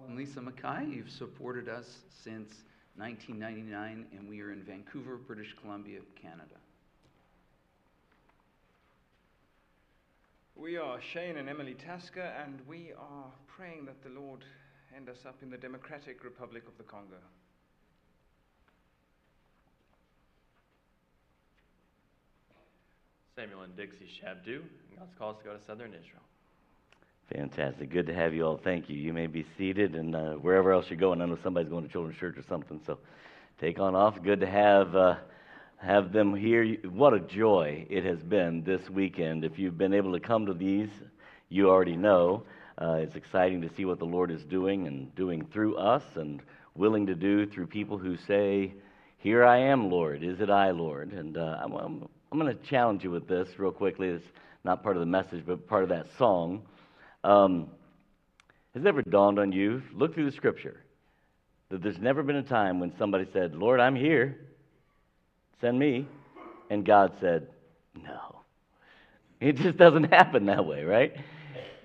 I'm 0.07 0.17
Lisa 0.17 0.41
Mackay. 0.41 0.87
You've 0.87 1.11
supported 1.11 1.69
us 1.69 1.87
since 2.23 2.63
1999, 2.97 4.07
and 4.17 4.29
we 4.29 4.43
are 4.43 4.53
in 4.53 4.63
Vancouver, 4.63 5.17
British 5.17 5.55
Columbia, 5.61 6.01
Canada. 6.21 6.57
We 10.55 10.77
are 10.77 11.01
Shane 11.01 11.39
and 11.39 11.49
Emily 11.49 11.75
Tasker, 11.75 12.33
and 12.45 12.61
we 12.69 12.93
are 12.97 13.33
praying 13.49 13.87
that 13.87 14.03
the 14.05 14.11
Lord 14.11 14.45
end 14.95 15.09
us 15.09 15.17
up 15.27 15.37
in 15.43 15.51
the 15.51 15.57
Democratic 15.57 16.23
Republic 16.23 16.63
of 16.69 16.77
the 16.79 16.85
Congo. 16.85 17.17
Samuel 23.37 23.63
and 23.63 23.77
Dixie 23.77 24.07
Shabdu, 24.23 24.61
and 24.61 24.99
God's 24.99 25.11
call 25.19 25.31
us 25.31 25.39
to 25.39 25.45
go 25.45 25.57
to 25.57 25.65
southern 25.67 25.89
Israel. 25.89 26.23
Fantastic. 27.35 27.91
Good 27.91 28.07
to 28.07 28.15
have 28.15 28.35
you 28.35 28.47
all. 28.47 28.61
Thank 28.63 28.89
you. 28.89 28.97
You 28.97 29.13
may 29.13 29.27
be 29.27 29.45
seated, 29.59 29.97
and 29.97 30.15
uh, 30.15 30.35
wherever 30.35 30.73
else 30.73 30.87
you're 30.89 30.99
going, 30.99 31.21
I 31.21 31.27
know 31.27 31.39
somebody's 31.43 31.71
going 31.71 31.85
to 31.85 31.91
children's 31.91 32.19
church 32.19 32.37
or 32.37 32.45
something. 32.49 32.81
So, 32.87 32.99
take 33.61 33.81
on 33.81 33.97
off. 33.97 34.23
Good 34.23 34.41
to 34.41 34.47
have 34.47 34.95
uh, 34.95 35.17
have 35.79 36.13
them 36.13 36.37
here. 36.37 36.77
What 36.85 37.15
a 37.15 37.21
joy 37.21 37.87
it 37.91 38.05
has 38.05 38.21
been 38.21 38.63
this 38.63 38.89
weekend. 38.89 39.45
If 39.45 39.59
you've 39.59 39.79
been 39.79 39.95
able 39.95 40.13
to 40.13 40.21
come 40.21 40.47
to 40.47 40.55
these, 40.55 40.91
you 41.49 41.69
already 41.69 41.97
know. 41.97 42.45
Uh, 42.81 42.97
it's 43.01 43.17
exciting 43.17 43.61
to 43.63 43.71
see 43.75 43.85
what 43.85 43.99
the 43.99 44.05
Lord 44.05 44.31
is 44.31 44.43
doing 44.45 44.87
and 44.87 45.15
doing 45.15 45.47
through 45.53 45.77
us, 45.77 46.03
and 46.17 46.43
willing 46.75 47.07
to 47.07 47.15
do 47.15 47.47
through 47.47 47.67
people 47.67 47.99
who 47.99 48.17
say, 48.17 48.75
"Here 49.19 49.45
I 49.45 49.59
am, 49.59 49.91
Lord. 49.91 50.23
Is 50.23 50.41
it 50.41 50.51
I, 50.51 50.71
Lord?" 50.71 51.13
And 51.13 51.37
uh, 51.37 51.59
I'm, 51.63 51.73
I'm, 51.73 52.09
I'm 52.33 52.39
going 52.39 52.57
to 52.57 52.63
challenge 52.65 53.05
you 53.05 53.11
with 53.11 53.29
this 53.29 53.49
real 53.59 53.73
quickly. 53.73 54.09
It's 54.09 54.25
not 54.65 54.83
part 54.83 54.97
of 54.97 55.01
the 55.01 55.07
message, 55.07 55.45
but 55.47 55.69
part 55.69 55.85
of 55.85 55.91
that 55.91 56.07
song. 56.19 56.63
Um, 57.23 57.69
has 58.75 58.83
it 58.83 58.89
ever 58.89 59.03
dawned 59.03 59.39
on 59.39 59.53
you, 59.53 59.83
look 59.93 60.15
through 60.15 60.29
the 60.29 60.37
scripture, 60.37 60.81
that 61.71 61.83
there's 61.83 61.99
never 61.99 62.23
been 62.23 62.37
a 62.37 62.43
time 62.43 62.81
when 62.81 62.93
somebody 62.99 63.27
said, 63.33 63.55
Lord, 63.55 63.79
I'm 63.79 63.95
here, 63.95 64.37
send 65.61 65.79
me, 65.79 66.09
and 66.71 66.85
God 66.85 67.13
said, 67.21 67.47
no. 67.95 68.41
It 69.41 69.57
just 69.57 69.77
doesn't 69.77 70.05
happen 70.13 70.47
that 70.47 70.67
way, 70.67 70.83
right? 70.83 71.13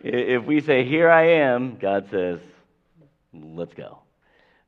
If 0.01 0.45
we 0.45 0.61
say, 0.61 0.85
Here 0.85 1.09
I 1.09 1.41
am, 1.41 1.77
God 1.77 2.07
says, 2.11 2.39
Let's 3.33 3.73
go. 3.73 3.99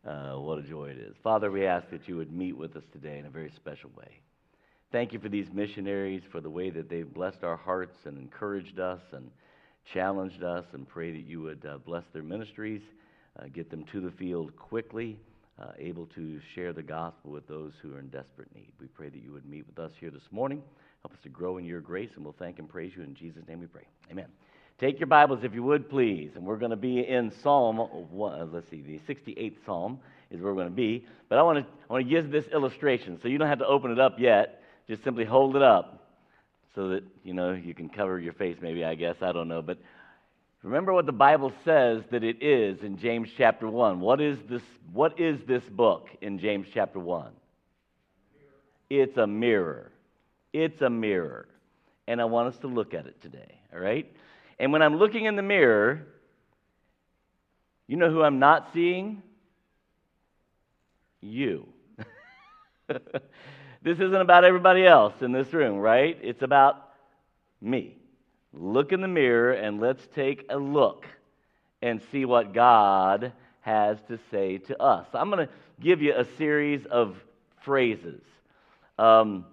Uh, 0.05 0.33
what 0.33 0.59
a 0.59 0.63
joy 0.63 0.89
it 0.89 0.97
is. 0.97 1.15
Father, 1.23 1.51
we 1.51 1.65
ask 1.65 1.89
that 1.91 2.07
you 2.07 2.17
would 2.17 2.31
meet 2.31 2.57
with 2.57 2.75
us 2.75 2.83
today 2.91 3.19
in 3.19 3.25
a 3.25 3.29
very 3.29 3.51
special 3.55 3.91
way. 3.95 4.19
Thank 4.91 5.13
you 5.13 5.19
for 5.19 5.29
these 5.29 5.45
missionaries, 5.53 6.21
for 6.31 6.41
the 6.41 6.49
way 6.49 6.69
that 6.71 6.89
they've 6.89 7.11
blessed 7.11 7.43
our 7.43 7.55
hearts 7.55 7.95
and 8.05 8.17
encouraged 8.17 8.79
us 8.79 8.99
and 9.13 9.29
challenged 9.93 10.43
us 10.43 10.65
and 10.73 10.87
pray 10.87 11.11
that 11.11 11.25
you 11.25 11.41
would 11.41 11.65
uh, 11.65 11.77
bless 11.77 12.03
their 12.13 12.23
ministries, 12.23 12.81
uh, 13.39 13.45
get 13.53 13.69
them 13.69 13.85
to 13.91 14.01
the 14.01 14.11
field 14.11 14.55
quickly, 14.57 15.17
uh, 15.61 15.71
able 15.79 16.07
to 16.07 16.41
share 16.55 16.73
the 16.73 16.81
gospel 16.81 17.31
with 17.31 17.47
those 17.47 17.71
who 17.81 17.93
are 17.93 17.99
in 17.99 18.09
desperate 18.09 18.53
need. 18.53 18.73
We 18.79 18.87
pray 18.87 19.09
that 19.09 19.23
you 19.23 19.31
would 19.31 19.45
meet 19.45 19.65
with 19.67 19.79
us 19.79 19.91
here 19.99 20.11
this 20.11 20.27
morning, 20.31 20.61
help 21.03 21.13
us 21.13 21.19
to 21.23 21.29
grow 21.29 21.57
in 21.57 21.63
your 21.63 21.79
grace, 21.79 22.09
and 22.15 22.25
we'll 22.25 22.35
thank 22.37 22.59
and 22.59 22.67
praise 22.67 22.91
you. 22.97 23.03
In 23.03 23.15
Jesus' 23.15 23.43
name 23.47 23.59
we 23.59 23.67
pray. 23.67 23.85
Amen. 24.11 24.27
Take 24.81 24.99
your 24.99 25.05
Bibles, 25.05 25.43
if 25.43 25.53
you 25.53 25.61
would, 25.61 25.91
please, 25.91 26.31
and 26.33 26.43
we're 26.43 26.57
going 26.57 26.71
to 26.71 26.75
be 26.75 27.07
in 27.07 27.31
Psalm, 27.43 27.79
uh, 27.79 28.45
let's 28.51 28.67
see, 28.71 28.81
the 28.81 28.99
68th 29.07 29.57
Psalm 29.63 29.99
is 30.31 30.41
where 30.41 30.55
we're 30.55 30.59
going 30.59 30.71
to 30.71 30.75
be. 30.75 31.05
But 31.29 31.37
I 31.37 31.43
want 31.43 31.59
to, 31.59 31.65
I 31.87 31.93
want 31.93 32.05
to 32.07 32.11
use 32.11 32.25
this 32.31 32.47
illustration, 32.47 33.19
so 33.21 33.27
you 33.27 33.37
don't 33.37 33.47
have 33.47 33.59
to 33.59 33.67
open 33.67 33.91
it 33.91 33.99
up 33.99 34.15
yet. 34.17 34.63
Just 34.87 35.03
simply 35.03 35.23
hold 35.23 35.55
it 35.55 35.61
up 35.61 36.09
so 36.73 36.89
that 36.89 37.03
you 37.23 37.35
know 37.35 37.51
you 37.51 37.75
can 37.75 37.89
cover 37.89 38.19
your 38.19 38.33
face 38.33 38.57
maybe 38.59 38.83
i 38.83 38.95
guess. 38.95 39.17
I 39.21 39.31
don't 39.31 39.47
know. 39.47 39.61
But 39.61 39.77
remember 40.63 40.93
what 40.93 41.05
the 41.05 41.11
bible 41.11 41.53
says 41.63 42.01
that 42.11 42.23
it 42.23 42.41
is 42.41 42.81
in 42.81 42.97
james 42.97 43.29
chapter 43.37 43.67
1 43.67 43.99
what 43.99 44.19
is 44.21 44.37
this 44.49 44.61
what 44.93 45.19
is 45.19 45.39
this 45.47 45.63
book 45.63 46.07
in 46.21 46.39
james 46.39 46.67
chapter 46.73 46.99
1 46.99 47.31
it's 48.89 49.17
a 49.17 49.27
mirror. 49.27 49.91
It's 50.53 50.81
a 50.81 50.89
mirror. 50.89 51.47
And 52.07 52.19
i 52.19 52.25
want 52.25 52.53
us 52.53 52.59
to 52.61 52.67
look 52.67 52.93
at 52.93 53.05
it 53.05 53.21
today 53.21 53.59
all 53.73 53.79
right 53.79 54.11
and 54.61 54.71
when 54.71 54.81
i'm 54.81 54.95
looking 54.95 55.25
in 55.25 55.35
the 55.35 55.41
mirror 55.41 56.07
you 57.87 57.97
know 57.97 58.09
who 58.09 58.23
i'm 58.23 58.39
not 58.39 58.69
seeing 58.73 59.21
you 61.19 61.67
this 63.81 63.99
isn't 63.99 64.15
about 64.15 64.43
everybody 64.43 64.85
else 64.85 65.13
in 65.21 65.31
this 65.31 65.51
room, 65.53 65.77
right? 65.77 66.17
It's 66.21 66.41
about 66.41 66.89
me. 67.61 67.97
Look 68.53 68.91
in 68.91 69.01
the 69.01 69.07
mirror 69.07 69.53
and 69.53 69.79
let's 69.79 70.05
take 70.15 70.45
a 70.49 70.57
look 70.57 71.05
and 71.81 72.01
see 72.11 72.25
what 72.25 72.53
God 72.53 73.33
has 73.61 73.97
to 74.07 74.19
say 74.29 74.57
to 74.57 74.81
us. 74.81 75.07
I'm 75.13 75.29
going 75.29 75.47
to 75.47 75.53
give 75.79 76.01
you 76.01 76.13
a 76.15 76.25
series 76.37 76.85
of 76.85 77.15
phrases. 77.63 78.21
Um, 78.99 79.45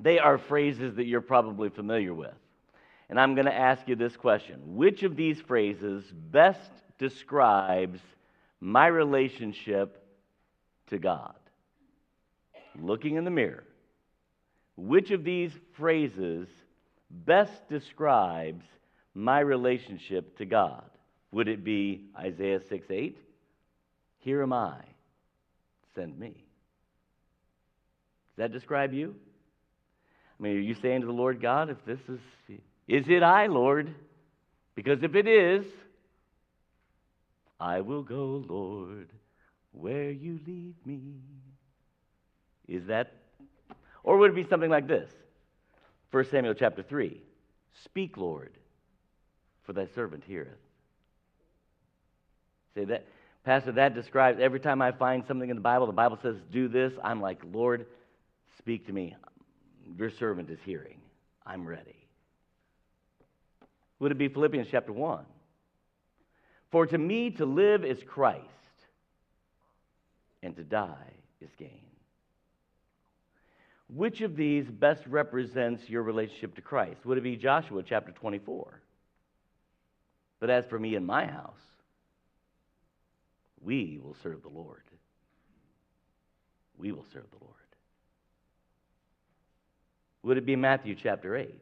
they 0.00 0.18
are 0.18 0.38
phrases 0.38 0.96
that 0.96 1.04
you're 1.04 1.20
probably 1.20 1.68
familiar 1.68 2.14
with. 2.14 2.34
And 3.10 3.18
I'm 3.18 3.34
going 3.34 3.46
to 3.46 3.54
ask 3.54 3.88
you 3.88 3.96
this 3.96 4.16
question 4.16 4.76
Which 4.76 5.02
of 5.02 5.16
these 5.16 5.40
phrases 5.40 6.04
best 6.12 6.70
describes 6.98 8.00
my 8.60 8.86
relationship 8.86 10.04
to 10.88 10.98
God? 10.98 11.34
looking 12.80 13.16
in 13.16 13.24
the 13.24 13.30
mirror, 13.30 13.64
which 14.76 15.10
of 15.10 15.24
these 15.24 15.52
phrases 15.72 16.48
best 17.10 17.68
describes 17.68 18.64
my 19.14 19.40
relationship 19.40 20.36
to 20.38 20.44
God? 20.44 20.84
Would 21.32 21.48
it 21.48 21.64
be 21.64 22.06
Isaiah 22.16 22.60
6 22.68 22.86
8? 22.90 23.18
Here 24.18 24.42
am 24.42 24.52
I, 24.52 24.78
send 25.94 26.18
me. 26.18 26.44
Does 28.36 28.44
that 28.44 28.52
describe 28.52 28.92
you? 28.92 29.14
I 30.38 30.42
mean, 30.42 30.56
are 30.56 30.60
you 30.60 30.74
saying 30.74 31.00
to 31.00 31.06
the 31.06 31.12
Lord 31.12 31.42
God, 31.42 31.70
if 31.70 31.84
this 31.84 31.98
is, 32.08 32.20
is 32.88 33.08
it 33.08 33.22
I, 33.22 33.46
Lord? 33.46 33.94
Because 34.74 35.02
if 35.02 35.14
it 35.14 35.28
is, 35.28 35.64
I 37.60 37.80
will 37.82 38.02
go, 38.02 38.44
Lord, 38.48 39.10
where 39.72 40.10
you 40.10 40.40
lead 40.46 40.74
me. 40.86 41.16
Is 42.66 42.86
that, 42.86 43.12
or 44.02 44.16
would 44.18 44.30
it 44.30 44.34
be 44.34 44.48
something 44.48 44.70
like 44.70 44.86
this? 44.86 45.10
1 46.10 46.24
Samuel 46.30 46.54
chapter 46.54 46.82
3 46.82 47.20
Speak, 47.84 48.16
Lord, 48.16 48.52
for 49.64 49.72
thy 49.72 49.86
servant 49.94 50.24
heareth. 50.26 50.48
Say 52.74 52.84
that, 52.86 53.06
Pastor, 53.44 53.72
that 53.72 53.94
describes 53.94 54.38
every 54.40 54.60
time 54.60 54.80
I 54.80 54.92
find 54.92 55.24
something 55.26 55.48
in 55.48 55.56
the 55.56 55.62
Bible, 55.62 55.86
the 55.86 55.92
Bible 55.92 56.18
says, 56.22 56.36
do 56.50 56.68
this. 56.68 56.92
I'm 57.02 57.20
like, 57.20 57.40
Lord, 57.52 57.86
speak 58.58 58.86
to 58.86 58.92
me. 58.92 59.16
Your 59.96 60.10
servant 60.10 60.50
is 60.50 60.58
hearing. 60.64 61.00
I'm 61.46 61.66
ready. 61.66 61.97
Would 64.00 64.12
it 64.12 64.18
be 64.18 64.28
Philippians 64.28 64.68
chapter 64.70 64.92
1? 64.92 65.24
For 66.70 66.86
to 66.86 66.98
me 66.98 67.30
to 67.32 67.46
live 67.46 67.84
is 67.84 67.98
Christ, 68.06 68.44
and 70.42 70.54
to 70.56 70.62
die 70.62 71.12
is 71.40 71.50
gain. 71.58 71.88
Which 73.88 74.20
of 74.20 74.36
these 74.36 74.66
best 74.66 75.02
represents 75.06 75.88
your 75.88 76.02
relationship 76.02 76.54
to 76.56 76.60
Christ? 76.60 77.04
Would 77.06 77.18
it 77.18 77.22
be 77.22 77.36
Joshua 77.36 77.82
chapter 77.82 78.12
24? 78.12 78.82
But 80.40 80.50
as 80.50 80.66
for 80.66 80.78
me 80.78 80.94
and 80.94 81.06
my 81.06 81.26
house, 81.26 81.60
we 83.62 83.98
will 84.02 84.16
serve 84.22 84.42
the 84.42 84.48
Lord. 84.48 84.82
We 86.76 86.92
will 86.92 87.06
serve 87.12 87.28
the 87.30 87.44
Lord. 87.44 87.54
Would 90.22 90.36
it 90.36 90.46
be 90.46 90.54
Matthew 90.54 90.94
chapter 90.94 91.34
8? 91.34 91.54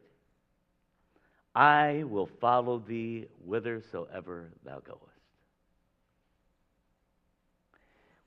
I 1.55 2.03
will 2.05 2.29
follow 2.39 2.79
thee 2.79 3.27
whithersoever 3.45 4.51
thou 4.63 4.79
goest. 4.79 5.01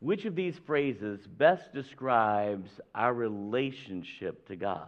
Which 0.01 0.25
of 0.25 0.35
these 0.35 0.57
phrases 0.67 1.21
best 1.27 1.73
describes 1.75 2.71
our 2.95 3.13
relationship 3.13 4.49
to 4.49 4.57
God? 4.57 4.87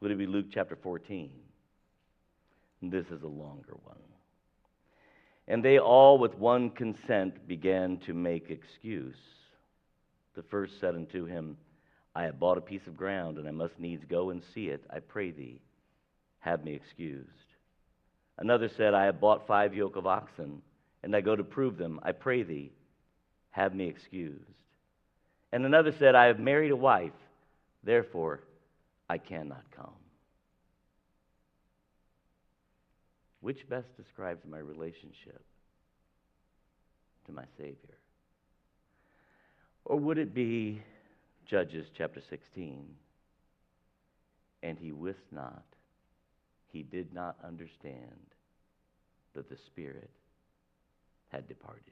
Would 0.00 0.10
it 0.10 0.18
be 0.18 0.26
Luke 0.26 0.46
chapter 0.52 0.76
14? 0.76 1.30
This 2.82 3.06
is 3.06 3.22
a 3.22 3.28
longer 3.28 3.76
one. 3.84 3.96
And 5.48 5.64
they 5.64 5.78
all, 5.78 6.18
with 6.18 6.34
one 6.34 6.70
consent, 6.70 7.48
began 7.48 7.98
to 8.06 8.12
make 8.12 8.50
excuse. 8.50 9.16
The 10.34 10.42
first 10.42 10.80
said 10.80 10.94
unto 10.94 11.24
him, 11.24 11.56
I 12.14 12.24
have 12.24 12.38
bought 12.38 12.58
a 12.58 12.62
piece 12.62 12.86
of 12.86 12.96
ground, 12.96 13.38
and 13.38 13.48
I 13.48 13.52
must 13.52 13.78
needs 13.78 14.04
go 14.08 14.30
and 14.30 14.42
see 14.54 14.68
it. 14.68 14.84
I 14.90 14.98
pray 14.98 15.30
thee, 15.30 15.60
have 16.42 16.64
me 16.64 16.74
excused. 16.74 17.28
Another 18.36 18.68
said, 18.68 18.94
I 18.94 19.04
have 19.04 19.20
bought 19.20 19.46
five 19.46 19.74
yoke 19.74 19.96
of 19.96 20.06
oxen, 20.06 20.60
and 21.02 21.16
I 21.16 21.20
go 21.20 21.34
to 21.34 21.44
prove 21.44 21.78
them. 21.78 22.00
I 22.02 22.12
pray 22.12 22.42
thee, 22.42 22.72
have 23.50 23.74
me 23.74 23.86
excused. 23.86 24.40
And 25.52 25.64
another 25.64 25.92
said, 25.98 26.14
I 26.14 26.26
have 26.26 26.38
married 26.38 26.72
a 26.72 26.76
wife, 26.76 27.12
therefore 27.84 28.40
I 29.08 29.18
cannot 29.18 29.64
come. 29.76 29.94
Which 33.40 33.68
best 33.68 33.96
describes 33.96 34.40
my 34.48 34.58
relationship 34.58 35.42
to 37.26 37.32
my 37.32 37.44
Savior? 37.56 37.98
Or 39.84 39.98
would 39.98 40.18
it 40.18 40.34
be 40.34 40.82
Judges 41.46 41.86
chapter 41.96 42.22
16? 42.30 42.86
And 44.62 44.78
he 44.78 44.92
wist 44.92 45.24
not, 45.32 45.64
he 46.72 46.82
did 46.82 47.12
not 47.12 47.36
understand 47.46 48.16
that 49.34 49.48
the 49.48 49.56
Spirit 49.66 50.10
had 51.30 51.46
departed. 51.48 51.82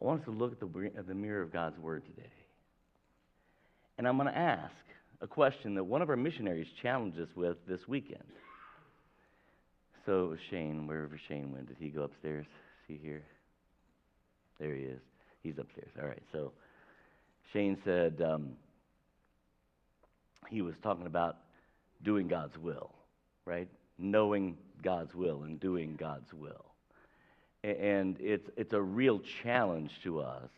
I 0.00 0.04
want 0.04 0.20
us 0.20 0.24
to 0.26 0.30
look 0.30 0.52
at 0.52 0.60
the, 0.60 0.90
at 0.96 1.06
the 1.06 1.14
mirror 1.14 1.42
of 1.42 1.52
God's 1.52 1.78
Word 1.78 2.04
today. 2.04 2.28
And 3.98 4.06
I'm 4.06 4.16
going 4.16 4.28
to 4.28 4.38
ask 4.38 4.72
a 5.22 5.26
question 5.26 5.74
that 5.74 5.84
one 5.84 6.02
of 6.02 6.10
our 6.10 6.16
missionaries 6.16 6.66
challenged 6.82 7.18
us 7.18 7.28
with 7.34 7.56
this 7.66 7.80
weekend. 7.88 8.24
So 10.04 10.36
Shane, 10.50 10.86
wherever 10.86 11.18
Shane 11.28 11.52
went. 11.52 11.68
Did 11.68 11.78
he 11.80 11.88
go 11.88 12.02
upstairs? 12.02 12.46
See 12.86 13.00
here? 13.02 13.24
There 14.60 14.74
he 14.74 14.82
is. 14.82 15.00
He's 15.42 15.58
upstairs. 15.58 15.90
All 16.00 16.08
right. 16.08 16.22
So 16.32 16.52
Shane 17.52 17.78
said 17.84 18.22
um, 18.22 18.50
he 20.48 20.62
was 20.62 20.74
talking 20.82 21.06
about 21.06 21.38
doing 22.02 22.28
God's 22.28 22.56
will, 22.58 22.90
right? 23.44 23.68
Knowing 23.98 24.56
God's 24.82 25.14
will 25.14 25.42
and 25.42 25.58
doing 25.60 25.96
God's 25.98 26.32
will. 26.32 26.64
And 27.62 28.16
it's, 28.20 28.48
it's 28.56 28.72
a 28.72 28.80
real 28.80 29.20
challenge 29.42 29.90
to 30.04 30.20
us 30.20 30.50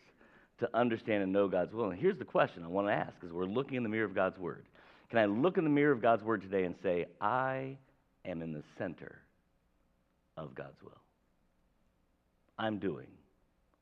to 0.59 0.69
understand 0.73 1.23
and 1.23 1.31
know 1.31 1.47
God's 1.47 1.73
will. 1.73 1.89
And 1.89 1.99
here's 1.99 2.17
the 2.19 2.25
question 2.25 2.63
I 2.63 2.67
want 2.67 2.87
to 2.87 2.93
ask 2.93 3.13
as 3.23 3.31
we're 3.31 3.45
looking 3.45 3.75
in 3.75 3.83
the 3.83 3.89
mirror 3.89 4.05
of 4.05 4.13
God's 4.13 4.37
Word. 4.37 4.65
Can 5.09 5.19
I 5.19 5.25
look 5.25 5.57
in 5.57 5.63
the 5.63 5.69
mirror 5.69 5.91
of 5.91 6.01
God's 6.01 6.23
Word 6.23 6.41
today 6.41 6.65
and 6.65 6.75
say, 6.83 7.05
I 7.19 7.77
am 8.25 8.41
in 8.41 8.53
the 8.53 8.63
center 8.77 9.19
of 10.37 10.53
God's 10.53 10.81
will? 10.83 10.91
I'm 12.57 12.77
doing 12.77 13.07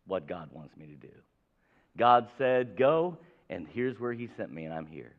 what 0.05 0.27
God 0.27 0.49
wants 0.53 0.77
me 0.77 0.85
to 0.85 0.93
do. 0.93 1.13
God 1.97 2.27
said, 2.37 2.77
Go, 2.77 3.17
and 3.49 3.67
here's 3.73 3.99
where 3.99 4.13
He 4.13 4.29
sent 4.37 4.53
me, 4.53 4.65
and 4.65 4.73
I'm 4.73 4.85
here. 4.85 5.13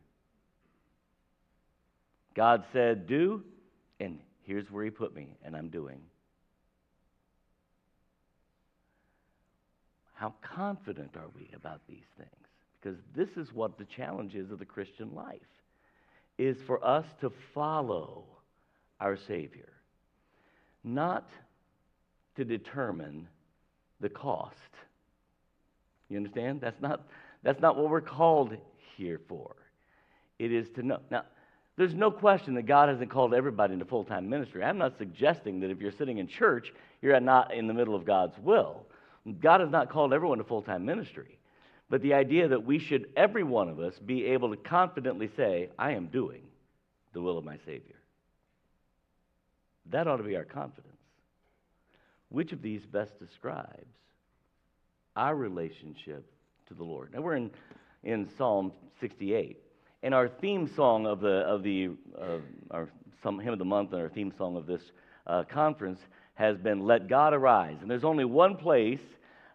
God 2.35 2.63
said, 2.71 3.07
Do, 3.07 3.43
and 3.99 4.19
here's 4.43 4.69
where 4.71 4.83
He 4.85 4.91
put 4.91 5.15
me, 5.15 5.35
and 5.43 5.55
I'm 5.55 5.69
doing. 5.69 5.99
How 10.13 10.33
confident 10.41 11.15
are 11.15 11.29
we 11.35 11.49
about 11.55 11.81
these 11.87 12.03
things? 12.17 12.29
Because 12.81 12.99
this 13.15 13.29
is 13.37 13.53
what 13.53 13.77
the 13.77 13.85
challenge 13.85 14.35
is 14.35 14.51
of 14.51 14.59
the 14.59 14.65
Christian 14.65 15.13
life 15.15 15.39
is 16.37 16.57
for 16.65 16.85
us 16.85 17.05
to 17.21 17.31
follow 17.53 18.25
our 18.99 19.17
Savior, 19.27 19.71
not 20.83 21.29
to 22.35 22.45
determine 22.45 23.27
the 23.99 24.09
cost. 24.09 24.55
You 26.09 26.17
understand? 26.17 26.61
That's 26.61 26.81
not, 26.81 27.07
that's 27.43 27.61
not 27.61 27.77
what 27.77 27.89
we're 27.89 28.01
called 28.01 28.55
here 28.97 29.19
for. 29.27 29.55
It 30.37 30.51
is 30.51 30.67
to 30.75 30.83
know. 30.83 30.99
Now, 31.11 31.23
there's 31.79 31.95
no 31.95 32.11
question 32.11 32.55
that 32.55 32.63
God 32.63 32.89
hasn't 32.89 33.09
called 33.09 33.33
everybody 33.33 33.71
into 33.71 33.85
full 33.85 34.03
time 34.03 34.29
ministry. 34.29 34.61
I'm 34.65 34.77
not 34.77 34.97
suggesting 34.97 35.61
that 35.61 35.71
if 35.71 35.79
you're 35.79 35.93
sitting 35.93 36.17
in 36.17 36.27
church, 36.27 36.73
you're 37.01 37.17
not 37.21 37.53
in 37.53 37.67
the 37.67 37.73
middle 37.73 37.95
of 37.95 38.03
God's 38.05 38.37
will. 38.39 38.85
God 39.39 39.61
has 39.61 39.69
not 39.69 39.89
called 39.89 40.13
everyone 40.13 40.39
to 40.39 40.43
full 40.43 40.61
time 40.61 40.83
ministry. 40.85 41.39
But 41.89 42.01
the 42.01 42.15
idea 42.15 42.49
that 42.49 42.65
we 42.65 42.79
should, 42.79 43.07
every 43.15 43.43
one 43.43 43.69
of 43.69 43.79
us, 43.79 43.97
be 43.97 44.25
able 44.25 44.49
to 44.49 44.57
confidently 44.57 45.29
say, 45.37 45.69
I 45.79 45.91
am 45.91 46.07
doing 46.07 46.41
the 47.13 47.21
will 47.21 47.37
of 47.37 47.45
my 47.45 47.55
Savior. 47.65 47.95
That 49.89 50.05
ought 50.05 50.17
to 50.17 50.23
be 50.23 50.35
our 50.35 50.43
confidence. 50.43 50.85
Which 52.27 52.51
of 52.51 52.61
these 52.61 52.85
best 52.85 53.17
describes 53.19 53.87
our 55.15 55.33
relationship 55.33 56.29
to 56.67 56.73
the 56.73 56.83
Lord? 56.83 57.13
Now 57.13 57.21
we're 57.21 57.37
in, 57.37 57.51
in 58.03 58.27
Psalm 58.37 58.73
68. 58.99 59.57
And 60.01 60.13
our 60.13 60.29
theme 60.29 60.67
song 60.75 61.05
of 61.05 61.19
the, 61.19 61.39
of 61.39 61.63
the 61.63 61.89
our 62.71 62.89
some 63.21 63.39
hymn 63.39 63.53
of 63.53 63.59
the 63.59 63.65
month 63.65 63.91
and 63.91 64.01
our 64.01 64.09
theme 64.09 64.33
song 64.37 64.55
of 64.55 64.65
this 64.65 64.81
uh, 65.27 65.43
conference 65.43 65.99
has 66.35 66.57
been 66.57 66.85
Let 66.85 67.07
God 67.07 67.33
Arise. 67.33 67.77
And 67.81 67.91
there's 67.91 68.05
only 68.05 68.25
one 68.25 68.55
place 68.55 69.01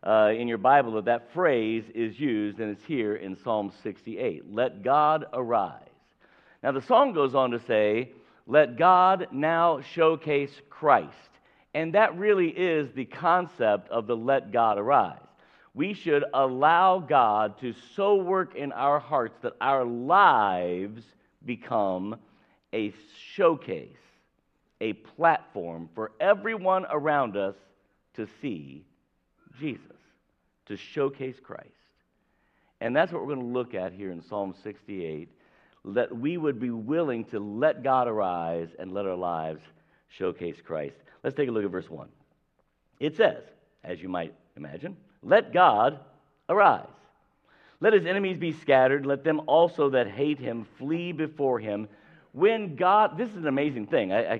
uh, 0.03 0.33
in 0.37 0.47
your 0.49 0.59
Bible 0.59 0.93
that 0.93 1.07
that 1.07 1.33
phrase 1.33 1.85
is 1.95 2.21
used, 2.21 2.61
and 2.61 2.71
it's 2.71 2.85
here 2.85 3.17
in 3.17 3.37
Psalm 3.43 3.73
68. 3.83 4.53
Let 4.53 4.83
God 4.83 5.25
arise. 5.33 5.81
Now, 6.63 6.73
the 6.73 6.83
song 6.83 7.15
goes 7.15 7.35
on 7.35 7.51
to 7.53 7.61
say, 7.67 8.13
Let 8.47 8.77
God 8.77 9.29
now 9.33 9.81
showcase 9.81 10.53
Christ. 10.69 11.15
And 11.73 11.95
that 11.95 12.17
really 12.19 12.49
is 12.49 12.93
the 12.95 13.07
concept 13.07 13.89
of 13.89 14.07
the 14.07 14.17
let 14.17 14.53
God 14.53 14.79
arise. 14.79 15.19
We 15.75 15.93
should 15.93 16.25
allow 16.33 17.01
God 17.01 17.59
to 17.61 17.75
so 17.95 18.15
work 18.15 18.55
in 18.55 18.73
our 18.73 18.99
hearts 19.01 19.37
that 19.43 19.55
our 19.61 19.85
lives 19.85 21.05
become 21.45 22.17
a 22.73 22.93
showcase 23.35 23.91
a 24.81 24.93
platform 24.93 25.89
for 25.95 26.13
everyone 26.21 26.85
around 26.91 27.37
us 27.37 27.55
to 28.15 28.29
see 28.43 28.85
Jesus, 29.59 29.81
to 30.67 30.77
showcase 30.77 31.37
Christ. 31.43 31.71
And 32.81 32.95
that's 32.95 33.13
what 33.13 33.23
we're 33.23 33.35
going 33.35 33.47
to 33.47 33.53
look 33.53 33.75
at 33.75 33.93
here 33.93 34.11
in 34.11 34.21
Psalm 34.21 34.55
68. 34.63 35.29
that 35.85 36.17
we 36.17 36.37
would 36.37 36.59
be 36.59 36.71
willing 36.71 37.25
to 37.27 37.39
let 37.39 37.83
God 37.83 38.09
arise 38.09 38.69
and 38.79 38.93
let 38.93 39.07
our 39.07 39.17
lives 39.17 39.63
showcase 40.09 40.57
Christ. 40.65 40.97
Let's 41.23 41.37
take 41.37 41.49
a 41.49 41.53
look 41.53 41.65
at 41.65 41.71
verse 41.71 41.91
1. 41.91 42.09
It 43.01 43.17
says, 43.17 43.43
as 43.83 44.01
you 44.01 44.09
might 44.09 44.35
imagine, 44.57 44.97
let 45.25 45.53
God 45.53 45.99
arise. 46.49 46.87
Let 47.81 47.93
his 47.93 48.07
enemies 48.07 48.39
be 48.39 48.53
scattered. 48.53 49.05
Let 49.05 49.25
them 49.25 49.43
also 49.47 49.91
that 49.91 50.09
hate 50.09 50.39
him 50.39 50.67
flee 50.79 51.13
before 51.13 51.59
him. 51.59 51.89
When 52.33 52.77
God, 52.77 53.19
this 53.19 53.31
is 53.31 53.37
an 53.37 53.47
amazing 53.47 53.87
thing. 53.87 54.13
I, 54.13 54.25
I, 54.25 54.35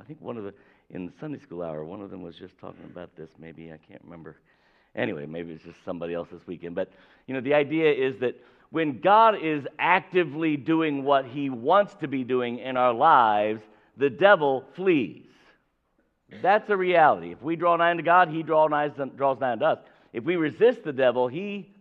I 0.00 0.04
think 0.06 0.20
one 0.20 0.36
of 0.36 0.44
the, 0.44 0.54
in 0.90 1.12
Sunday 1.20 1.38
school 1.38 1.62
hour, 1.62 1.84
one 1.84 2.00
of 2.00 2.10
them 2.10 2.22
was 2.22 2.36
just 2.36 2.58
talking 2.58 2.84
about 2.84 3.14
this. 3.16 3.30
Maybe, 3.38 3.72
I 3.72 3.78
can't 3.78 4.02
remember. 4.04 4.36
Anyway, 4.94 5.26
maybe 5.26 5.52
it's 5.52 5.64
just 5.64 5.84
somebody 5.84 6.14
else 6.14 6.28
this 6.30 6.46
weekend. 6.46 6.74
But, 6.74 6.90
you 7.26 7.34
know, 7.34 7.40
the 7.40 7.54
idea 7.54 7.92
is 7.92 8.18
that 8.20 8.40
when 8.70 9.00
God 9.00 9.36
is 9.42 9.64
actively 9.78 10.56
doing 10.56 11.04
what 11.04 11.26
he 11.26 11.50
wants 11.50 11.94
to 11.96 12.08
be 12.08 12.24
doing 12.24 12.58
in 12.58 12.76
our 12.76 12.92
lives, 12.92 13.62
the 13.96 14.10
devil 14.10 14.64
flees. 14.74 15.26
That's 16.40 16.70
a 16.70 16.76
reality. 16.76 17.32
If 17.32 17.42
we 17.42 17.56
draw 17.56 17.76
nigh 17.76 17.94
to 17.94 18.02
God, 18.02 18.28
he 18.28 18.42
draws 18.42 18.70
nigh, 18.70 18.88
draws 18.88 19.40
nigh 19.40 19.56
to 19.56 19.64
us. 19.64 19.78
If 20.12 20.24
we 20.24 20.36
resist 20.36 20.82
the 20.84 20.92
devil, 20.92 21.28
he 21.28 21.72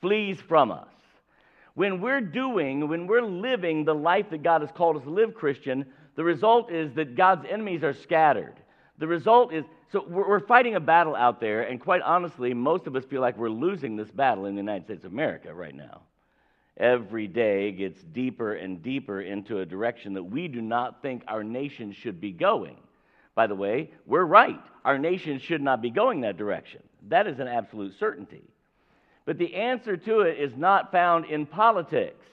flees 0.00 0.38
from 0.40 0.70
us. 0.70 0.88
When 1.74 2.00
we're 2.00 2.20
doing, 2.20 2.88
when 2.88 3.06
we're 3.06 3.22
living 3.22 3.84
the 3.84 3.94
life 3.94 4.26
that 4.30 4.42
God 4.42 4.60
has 4.60 4.70
called 4.72 4.96
us 4.96 5.04
to 5.04 5.10
live, 5.10 5.34
Christian, 5.34 5.86
the 6.16 6.24
result 6.24 6.70
is 6.70 6.92
that 6.94 7.14
God's 7.14 7.46
enemies 7.48 7.82
are 7.82 7.94
scattered. 7.94 8.54
The 8.98 9.06
result 9.06 9.54
is, 9.54 9.64
so 9.90 10.04
we're 10.06 10.46
fighting 10.46 10.74
a 10.74 10.80
battle 10.80 11.16
out 11.16 11.40
there, 11.40 11.62
and 11.62 11.80
quite 11.80 12.02
honestly, 12.02 12.52
most 12.52 12.86
of 12.86 12.96
us 12.96 13.04
feel 13.04 13.20
like 13.20 13.38
we're 13.38 13.48
losing 13.48 13.96
this 13.96 14.10
battle 14.10 14.46
in 14.46 14.54
the 14.54 14.60
United 14.60 14.84
States 14.84 15.04
of 15.04 15.12
America 15.12 15.54
right 15.54 15.74
now. 15.74 16.02
Every 16.76 17.26
day 17.26 17.72
gets 17.72 18.02
deeper 18.02 18.54
and 18.54 18.82
deeper 18.82 19.22
into 19.22 19.60
a 19.60 19.66
direction 19.66 20.14
that 20.14 20.24
we 20.24 20.48
do 20.48 20.60
not 20.60 21.02
think 21.02 21.22
our 21.28 21.44
nation 21.44 21.92
should 21.92 22.20
be 22.20 22.32
going. 22.32 22.76
By 23.34 23.46
the 23.46 23.54
way, 23.54 23.90
we're 24.06 24.24
right. 24.24 24.60
Our 24.84 24.98
nation 24.98 25.38
should 25.38 25.62
not 25.62 25.80
be 25.80 25.90
going 25.90 26.22
that 26.22 26.36
direction. 26.36 26.82
That 27.08 27.26
is 27.26 27.38
an 27.38 27.48
absolute 27.48 27.98
certainty. 27.98 28.42
But 29.24 29.38
the 29.38 29.54
answer 29.54 29.96
to 29.96 30.20
it 30.20 30.38
is 30.38 30.56
not 30.56 30.90
found 30.92 31.26
in 31.26 31.46
politics. 31.46 32.24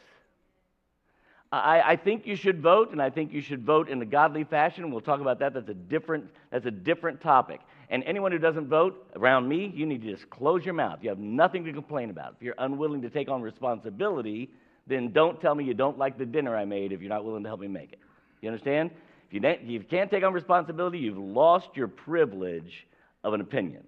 I, 1.52 1.82
I, 1.82 1.96
think 1.96 2.28
you 2.28 2.36
should 2.36 2.62
vote, 2.62 2.92
and 2.92 3.02
I 3.02 3.10
think 3.10 3.32
you 3.32 3.40
should 3.40 3.64
vote 3.64 3.88
in 3.88 4.02
a 4.02 4.06
godly 4.06 4.44
fashion. 4.44 4.92
We'll 4.92 5.00
talk 5.00 5.22
about 5.22 5.40
that. 5.40 5.54
That's 5.54 5.70
a 5.70 5.74
different, 5.74 6.26
that's 6.52 6.66
a 6.66 6.72
different 6.72 7.22
topic. 7.22 7.62
And 7.90 8.04
anyone 8.04 8.34
who 8.34 8.38
doesn't 8.38 8.68
vote 8.68 9.08
around 9.16 9.48
me, 9.48 9.72
you 9.74 9.86
need 9.86 10.02
to 10.02 10.12
just 10.12 10.30
close 10.30 10.66
your 10.66 10.74
mouth. 10.74 11.00
You 11.02 11.10
have 11.10 11.20
nothing 11.20 11.64
to 11.64 11.72
complain 11.72 12.10
about. 12.10 12.36
If 12.38 12.44
you're 12.44 12.56
unwilling 12.58 13.02
to 13.04 13.10
take 13.10 13.30
on 13.30 13.42
responsibility, 13.42 14.50
then 14.88 15.14
don't 15.14 15.40
tell 15.40 15.56
me 15.56 15.64
you 15.64 15.74
don't 15.74 15.98
like 15.98 16.18
the 16.18 16.26
dinner 16.26 16.56
I 16.56 16.66
made 16.66 16.92
if 16.92 17.00
you're 17.00 17.10
not 17.10 17.24
willing 17.24 17.44
to 17.44 17.50
help 17.50 17.62
me 17.62 17.68
make 17.68 17.94
it. 17.94 18.00
You 18.42 18.50
understand? 18.50 18.92
If 19.30 19.34
you, 19.34 19.50
if 19.50 19.70
you 19.70 19.80
can't 19.84 20.12
take 20.12 20.24
on 20.24 20.34
responsibility, 20.34 21.00
you've 21.00 21.18
lost 21.18 21.70
your 21.76 21.88
privilege 21.88 22.88
of 23.24 23.34
an 23.34 23.40
opinion. 23.40 23.84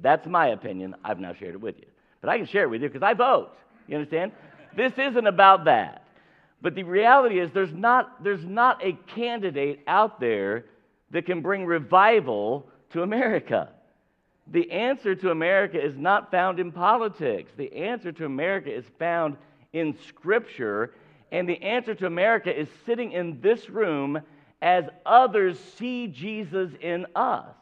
That's 0.00 0.26
my 0.26 0.48
opinion. 0.48 0.94
I've 1.04 1.18
now 1.18 1.34
shared 1.34 1.54
it 1.54 1.60
with 1.60 1.78
you. 1.78 1.86
But 2.20 2.30
I 2.30 2.36
can 2.36 2.46
share 2.46 2.64
it 2.64 2.70
with 2.70 2.82
you 2.82 2.88
because 2.88 3.02
I 3.02 3.14
vote. 3.14 3.50
You 3.86 3.96
understand? 3.96 4.32
this 4.76 4.92
isn't 4.98 5.26
about 5.26 5.64
that. 5.64 6.04
But 6.60 6.74
the 6.74 6.82
reality 6.82 7.38
is 7.38 7.50
there's 7.52 7.72
not, 7.72 8.22
there's 8.22 8.44
not 8.44 8.84
a 8.84 8.92
candidate 9.14 9.80
out 9.86 10.20
there 10.20 10.66
that 11.10 11.26
can 11.26 11.40
bring 11.40 11.64
revival 11.64 12.68
to 12.90 13.02
America. 13.02 13.70
The 14.50 14.70
answer 14.70 15.14
to 15.14 15.30
America 15.30 15.82
is 15.82 15.96
not 15.96 16.30
found 16.30 16.58
in 16.58 16.72
politics. 16.72 17.52
The 17.56 17.72
answer 17.74 18.12
to 18.12 18.24
America 18.24 18.74
is 18.74 18.84
found 18.98 19.36
in 19.72 19.96
Scripture. 20.08 20.94
And 21.30 21.48
the 21.48 21.60
answer 21.62 21.94
to 21.94 22.06
America 22.06 22.56
is 22.56 22.68
sitting 22.86 23.12
in 23.12 23.40
this 23.40 23.68
room 23.68 24.20
as 24.62 24.84
others 25.06 25.58
see 25.76 26.08
Jesus 26.08 26.70
in 26.80 27.06
us. 27.14 27.54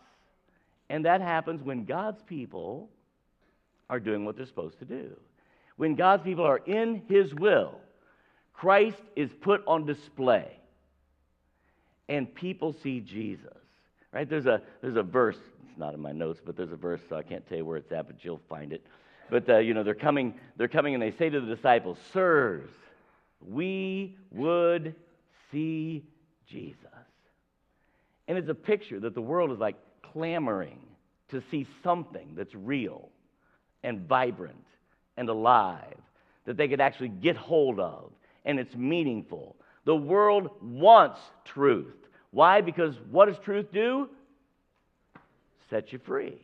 And 0.88 1.04
that 1.04 1.20
happens 1.20 1.62
when 1.62 1.84
God's 1.84 2.22
people 2.22 2.88
are 3.90 4.00
doing 4.00 4.24
what 4.24 4.36
they're 4.36 4.46
supposed 4.46 4.78
to 4.80 4.84
do. 4.84 5.16
When 5.76 5.94
God's 5.94 6.22
people 6.22 6.44
are 6.44 6.58
in 6.58 7.02
His 7.08 7.34
will, 7.34 7.80
Christ 8.52 9.02
is 9.14 9.30
put 9.40 9.62
on 9.66 9.84
display, 9.84 10.50
and 12.08 12.32
people 12.34 12.74
see 12.82 13.00
Jesus. 13.00 13.50
Right? 14.12 14.28
There's 14.28 14.46
a 14.46 14.62
there's 14.80 14.96
a 14.96 15.02
verse. 15.02 15.36
It's 15.68 15.78
not 15.78 15.92
in 15.92 16.00
my 16.00 16.12
notes, 16.12 16.40
but 16.44 16.56
there's 16.56 16.72
a 16.72 16.76
verse. 16.76 17.00
So 17.08 17.16
I 17.16 17.22
can't 17.22 17.46
tell 17.46 17.58
you 17.58 17.64
where 17.64 17.76
it's 17.76 17.92
at, 17.92 18.06
but 18.06 18.24
you'll 18.24 18.40
find 18.48 18.72
it. 18.72 18.86
But 19.28 19.48
uh, 19.48 19.58
you 19.58 19.74
know 19.74 19.82
they're 19.82 19.94
coming. 19.94 20.34
They're 20.56 20.68
coming, 20.68 20.94
and 20.94 21.02
they 21.02 21.10
say 21.10 21.28
to 21.28 21.40
the 21.40 21.54
disciples, 21.54 21.98
"Sirs, 22.12 22.70
we 23.46 24.16
would 24.32 24.94
see 25.52 26.04
Jesus." 26.48 26.78
And 28.28 28.38
it's 28.38 28.48
a 28.48 28.54
picture 28.54 28.98
that 29.00 29.14
the 29.14 29.20
world 29.20 29.52
is 29.52 29.58
like 29.58 29.76
clamoring 30.16 30.78
to 31.28 31.42
see 31.50 31.66
something 31.84 32.32
that's 32.34 32.54
real 32.54 33.10
and 33.82 34.08
vibrant 34.08 34.64
and 35.18 35.28
alive 35.28 35.98
that 36.46 36.56
they 36.56 36.68
could 36.68 36.80
actually 36.80 37.08
get 37.08 37.36
hold 37.36 37.78
of, 37.78 38.10
and 38.46 38.58
it's 38.58 38.74
meaningful. 38.74 39.56
The 39.84 39.94
world 39.94 40.48
wants 40.62 41.20
truth. 41.44 41.96
Why? 42.30 42.62
Because 42.62 42.94
what 43.10 43.26
does 43.26 43.38
truth 43.40 43.66
do? 43.72 44.08
Set 45.68 45.92
you 45.92 45.98
free. 45.98 46.40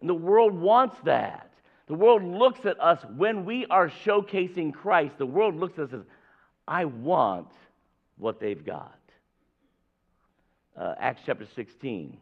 And 0.00 0.08
the 0.08 0.14
world 0.14 0.54
wants 0.54 0.96
that. 1.04 1.50
The 1.88 1.94
world 1.94 2.22
looks 2.22 2.64
at 2.64 2.80
us 2.80 3.04
when 3.16 3.44
we 3.44 3.66
are 3.66 3.90
showcasing 4.04 4.72
Christ. 4.72 5.18
The 5.18 5.26
world 5.26 5.56
looks 5.56 5.78
at 5.80 5.86
us 5.86 5.94
as, 5.94 6.02
I 6.68 6.84
want 6.84 7.48
what 8.18 8.38
they've 8.38 8.64
got. 8.64 8.98
Uh, 10.76 10.94
Acts 10.98 11.22
chapter 11.26 11.46
16 11.56 12.18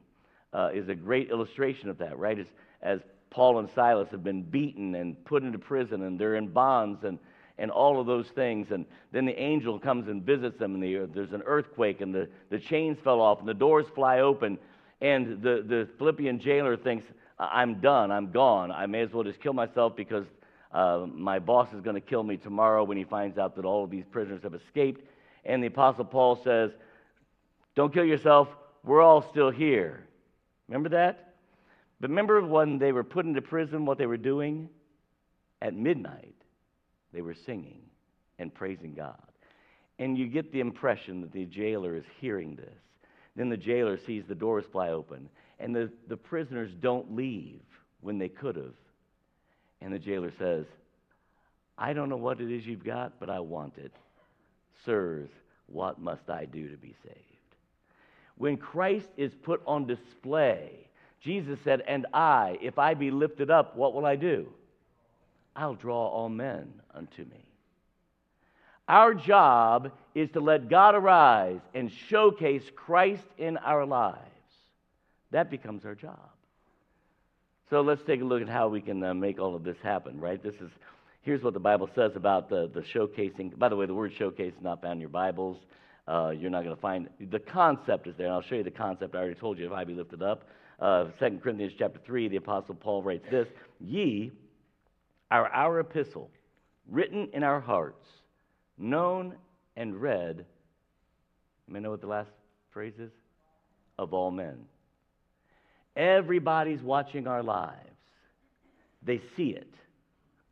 uh, 0.53 0.71
is 0.73 0.89
a 0.89 0.95
great 0.95 1.31
illustration 1.31 1.89
of 1.89 1.99
that, 1.99 2.19
right? 2.19 2.39
As, 2.39 2.47
as 2.83 3.01
Paul 3.31 3.59
and 3.59 3.69
Silas 3.71 4.09
have 4.11 4.23
been 4.23 4.43
beaten 4.43 4.95
and 4.95 5.23
put 5.25 5.43
into 5.43 5.59
prison 5.59 6.03
and 6.03 6.19
they're 6.19 6.37
in 6.37 6.49
bonds 6.49 7.05
and, 7.05 7.19
and 7.59 7.71
all 7.71 8.01
of 8.01 8.07
those 8.07 8.29
things. 8.29 8.71
And 8.71 8.85
then 9.13 9.25
the 9.25 9.39
angel 9.41 9.79
comes 9.79 10.09
and 10.09 10.23
visits 10.23 10.59
them, 10.59 10.75
and 10.75 10.83
the, 10.83 11.09
there's 11.13 11.33
an 11.33 11.43
earthquake, 11.47 12.01
and 12.01 12.15
the, 12.15 12.29
the 12.51 12.59
chains 12.59 12.99
fell 13.03 13.21
off, 13.21 13.41
and 13.41 13.49
the 13.49 13.55
doors 13.55 13.87
fly 13.95 14.21
open. 14.21 14.59
And 15.01 15.43
the, 15.43 15.65
the 15.67 15.89
Philippian 15.99 16.39
jailer 16.39 16.77
thinks, 16.77 17.05
I'm 17.39 17.81
done, 17.81 18.11
I'm 18.11 18.31
gone. 18.31 18.71
I 18.71 18.87
may 18.87 19.01
as 19.01 19.13
well 19.13 19.25
just 19.25 19.41
kill 19.41 19.53
myself 19.53 19.97
because 19.97 20.27
uh, 20.73 21.07
my 21.13 21.39
boss 21.39 21.73
is 21.73 21.81
going 21.81 21.95
to 21.95 22.01
kill 22.01 22.23
me 22.23 22.37
tomorrow 22.37 22.85
when 22.85 22.97
he 22.97 23.05
finds 23.05 23.39
out 23.39 23.57
that 23.57 23.65
all 23.65 23.85
of 23.85 23.91
these 23.91 24.05
prisoners 24.11 24.43
have 24.43 24.55
escaped. 24.55 25.07
And 25.45 25.63
the 25.63 25.67
Apostle 25.67 26.05
Paul 26.05 26.41
says, 26.45 26.71
Don't 27.75 27.93
kill 27.93 28.05
yourself, 28.05 28.49
we're 28.85 29.03
all 29.03 29.23
still 29.31 29.51
here. 29.51 30.05
Remember 30.73 30.89
that? 30.89 31.35
But 32.01 32.09
remember 32.09 32.41
when 32.41 32.79
they 32.79 32.93
were 32.93 33.05
put 33.05 33.27
into 33.27 33.43
prison, 33.43 33.85
what 33.85 33.99
they 33.99 34.07
were 34.07 34.17
doing? 34.17 34.71
At 35.61 35.75
midnight, 35.75 36.35
they 37.13 37.21
were 37.21 37.35
singing 37.35 37.83
and 38.39 38.55
praising 38.55 38.95
God. 38.95 39.21
And 39.99 40.17
you 40.17 40.27
get 40.29 40.51
the 40.51 40.61
impression 40.61 41.21
that 41.21 41.31
the 41.31 41.45
jailer 41.45 41.95
is 41.95 42.05
hearing 42.23 42.57
this. 42.57 42.73
Then 43.37 43.51
the 43.51 43.57
jailer 43.59 43.99
sees 44.07 44.25
the 44.27 44.35
doors 44.35 44.65
fly 44.73 44.89
open, 44.89 45.29
and 45.61 45.77
the, 45.77 45.93
the 46.09 46.17
prisoners 46.17 46.71
don't 46.81 47.15
leave 47.15 47.61
when 48.01 48.17
they 48.17 48.31
could 48.31 48.57
have. 48.57 48.75
And 49.83 49.93
the 49.93 49.99
jailer 49.99 50.33
says, 50.39 50.65
I 51.77 51.93
don't 51.93 52.09
know 52.09 52.17
what 52.17 52.41
it 52.41 52.51
is 52.51 52.65
you've 52.65 52.83
got, 52.83 53.21
but 53.21 53.29
I 53.29 53.41
want 53.41 53.77
it. 53.77 53.93
Sirs, 54.87 55.29
what 55.67 56.01
must 56.01 56.31
I 56.31 56.47
do 56.47 56.71
to 56.71 56.79
be 56.79 56.95
saved? 57.05 57.32
When 58.37 58.57
Christ 58.57 59.09
is 59.17 59.33
put 59.35 59.63
on 59.67 59.87
display, 59.87 60.89
Jesus 61.21 61.59
said, 61.63 61.83
And 61.87 62.07
I, 62.13 62.59
if 62.61 62.79
I 62.79 62.95
be 62.95 63.11
lifted 63.11 63.51
up, 63.51 63.77
what 63.77 63.95
will 63.95 64.07
I 64.07 64.17
do? 64.17 64.49
I'll 65.55 65.75
draw 65.75 66.09
all 66.09 66.29
men 66.29 66.73
unto 66.95 67.23
me. 67.23 67.45
Our 68.89 69.15
job 69.15 69.93
is 70.15 70.31
to 70.31 70.41
let 70.41 70.69
God 70.69 70.95
arise 70.95 71.61
and 71.75 71.91
showcase 71.91 72.65
Christ 72.75 73.25
in 73.39 73.57
our 73.59 73.87
lives. 73.87 74.19
That 75.31 75.51
becomes 75.51 75.85
our 75.85 75.95
job. 75.95 76.19
So 77.71 77.81
let's 77.81 78.03
take 78.03 78.21
a 78.21 78.25
look 78.25 78.43
at 78.43 78.49
how 78.49 78.69
we 78.69 78.81
can 78.81 79.03
uh, 79.03 79.15
make 79.15 79.39
all 79.39 79.55
of 79.55 79.65
this 79.65 79.79
happen, 79.83 80.21
right? 80.21 80.43
This 80.43 80.57
is 80.57 80.71
here's 81.23 81.43
what 81.43 81.55
the 81.55 81.61
Bible 81.61 81.89
says 81.95 82.13
about 82.17 82.51
the, 82.51 82.69
the 82.73 82.81
showcasing. 82.81 83.57
By 83.59 83.69
the 83.69 83.77
way, 83.77 83.87
the 83.87 83.95
word 83.95 84.13
showcase 84.13 84.53
is 84.55 84.63
not 84.63 84.83
found 84.83 84.95
in 84.95 85.01
your 85.01 85.09
Bibles. 85.09 85.57
Uh, 86.13 86.31
you're 86.31 86.51
not 86.51 86.63
going 86.63 86.77
to 86.77 86.83
find 86.83 87.09
the 87.31 87.39
concept 87.39 88.07
is 88.07 88.15
there, 88.19 88.27
and 88.27 88.35
I'll 88.35 88.43
show 88.43 88.57
you 88.57 88.63
the 88.63 88.71
concept. 88.71 89.15
I 89.15 89.19
already 89.19 89.35
told 89.35 89.59
you 89.59 89.65
if 89.65 89.73
I 89.73 89.85
be 89.85 89.95
lifted 89.95 90.23
up 90.23 90.47
uh, 90.79 91.05
2 91.19 91.39
Corinthians 91.43 91.73
chapter 91.79 92.01
3, 92.05 92.29
the 92.29 92.37
Apostle 92.37 92.75
Paul 92.75 93.03
writes 93.03 93.25
this 93.31 93.47
Ye 93.81 94.31
are 95.31 95.49
our 95.49 95.81
epistle, 95.81 96.29
written 96.91 97.29
in 97.33 97.43
our 97.43 97.61
hearts, 97.61 98.05
known 98.77 99.37
and 99.77 100.03
read. 100.03 100.45
You 101.67 101.73
may 101.73 101.81
know 101.81 101.91
what 101.91 102.03
the 102.03 102.09
last 102.09 102.31
phrase 102.73 102.95
is? 102.99 103.13
Of 103.99 104.13
all 104.13 104.31
men. 104.31 104.59
Everybody's 105.97 106.83
watching 106.83 107.27
our 107.27 107.43
lives. 107.43 107.89
They 109.03 109.23
see 109.37 109.51
it. 109.51 109.73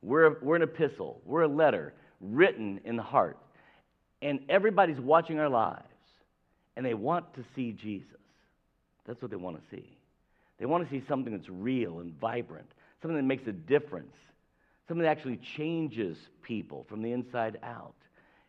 We're, 0.01 0.39
we're 0.41 0.57
an 0.57 0.63
epistle, 0.63 1.21
we're 1.27 1.43
a 1.43 1.49
letter 1.49 1.93
written 2.23 2.81
in 2.85 2.97
the 2.97 3.03
heart. 3.03 3.37
And 4.23 4.41
everybody's 4.49 5.01
watching 5.01 5.39
our 5.39 5.49
lives, 5.49 5.85
and 6.77 6.85
they 6.85 6.95
want 6.95 7.33
to 7.35 7.45
see 7.55 7.73
Jesus. 7.73 8.07
That's 9.07 9.21
what 9.23 9.31
they 9.31 9.37
want 9.37 9.57
to 9.57 9.77
see. 9.77 9.97
They 10.59 10.67
want 10.67 10.85
to 10.85 10.91
see 10.91 11.03
something 11.09 11.33
that's 11.33 11.49
real 11.49 12.01
and 12.01 12.19
vibrant, 12.21 12.71
something 13.01 13.17
that 13.17 13.25
makes 13.25 13.47
a 13.47 13.53
difference, 13.53 14.15
something 14.87 15.03
that 15.03 15.11
actually 15.11 15.39
changes 15.57 16.19
people 16.43 16.85
from 16.89 17.03
the 17.03 17.13
inside 17.13 17.59
out. 17.63 17.95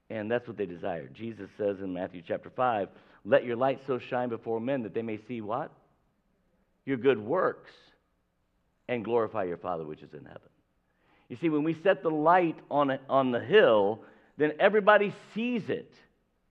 And 0.09 0.29
that's 0.29 0.45
what 0.45 0.57
they 0.57 0.65
desire. 0.65 1.07
Jesus 1.13 1.49
says 1.57 1.77
in 1.79 1.93
Matthew 1.93 2.21
chapter 2.27 2.49
5, 2.49 2.89
let 3.23 3.45
your 3.45 3.55
light 3.55 3.79
so 3.87 3.97
shine 3.97 4.29
before 4.29 4.59
men 4.59 4.83
that 4.83 4.93
they 4.93 5.01
may 5.01 5.19
see 5.27 5.39
what? 5.39 5.71
Your 6.85 6.97
good 6.97 7.19
works 7.19 7.71
and 8.87 9.05
glorify 9.05 9.43
your 9.45 9.57
Father 9.57 9.85
which 9.85 10.01
is 10.01 10.13
in 10.13 10.25
heaven. 10.25 10.41
You 11.29 11.37
see, 11.39 11.47
when 11.47 11.63
we 11.63 11.77
set 11.81 12.03
the 12.03 12.09
light 12.09 12.57
on, 12.69 12.97
on 13.07 13.31
the 13.31 13.39
hill, 13.39 14.01
then 14.41 14.53
everybody 14.59 15.13
sees 15.33 15.69
it 15.69 15.93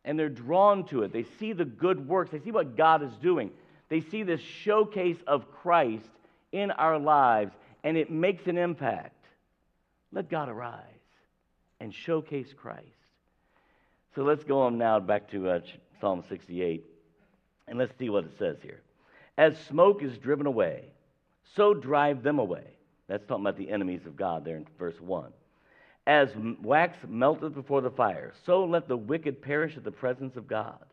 and 0.04 0.18
they're 0.18 0.28
drawn 0.28 0.86
to 0.86 1.02
it. 1.02 1.12
They 1.12 1.24
see 1.38 1.52
the 1.52 1.64
good 1.64 2.08
works, 2.08 2.30
they 2.30 2.40
see 2.40 2.52
what 2.52 2.76
God 2.76 3.02
is 3.02 3.12
doing. 3.22 3.50
They 3.88 4.00
see 4.00 4.22
this 4.22 4.40
showcase 4.40 5.18
of 5.26 5.50
Christ 5.50 6.08
in 6.52 6.70
our 6.70 6.98
lives, 6.98 7.52
and 7.82 7.96
it 7.96 8.10
makes 8.10 8.46
an 8.46 8.56
impact. 8.56 9.16
Let 10.12 10.30
God 10.30 10.48
arise 10.48 10.84
and 11.80 11.92
showcase 11.92 12.52
Christ. 12.56 12.86
So 14.14 14.22
let's 14.22 14.44
go 14.44 14.62
on 14.62 14.78
now 14.78 15.00
back 15.00 15.30
to 15.30 15.48
uh, 15.48 15.60
Psalm 16.00 16.22
68, 16.28 16.84
and 17.68 17.78
let's 17.78 17.96
see 17.98 18.08
what 18.08 18.24
it 18.24 18.32
says 18.38 18.56
here. 18.62 18.80
As 19.38 19.56
smoke 19.68 20.02
is 20.02 20.18
driven 20.18 20.46
away, 20.46 20.84
so 21.56 21.74
drive 21.74 22.22
them 22.22 22.38
away. 22.38 22.64
That's 23.08 23.24
talking 23.26 23.44
about 23.44 23.56
the 23.56 23.70
enemies 23.70 24.06
of 24.06 24.16
God 24.16 24.44
there 24.44 24.56
in 24.56 24.66
verse 24.78 25.00
1. 25.00 25.32
As 26.10 26.28
wax 26.60 26.98
melteth 27.08 27.54
before 27.54 27.82
the 27.82 27.90
fire, 27.90 28.32
so 28.44 28.64
let 28.64 28.88
the 28.88 28.96
wicked 28.96 29.40
perish 29.40 29.76
at 29.76 29.84
the 29.84 29.92
presence 29.92 30.34
of 30.34 30.48
God. 30.48 30.84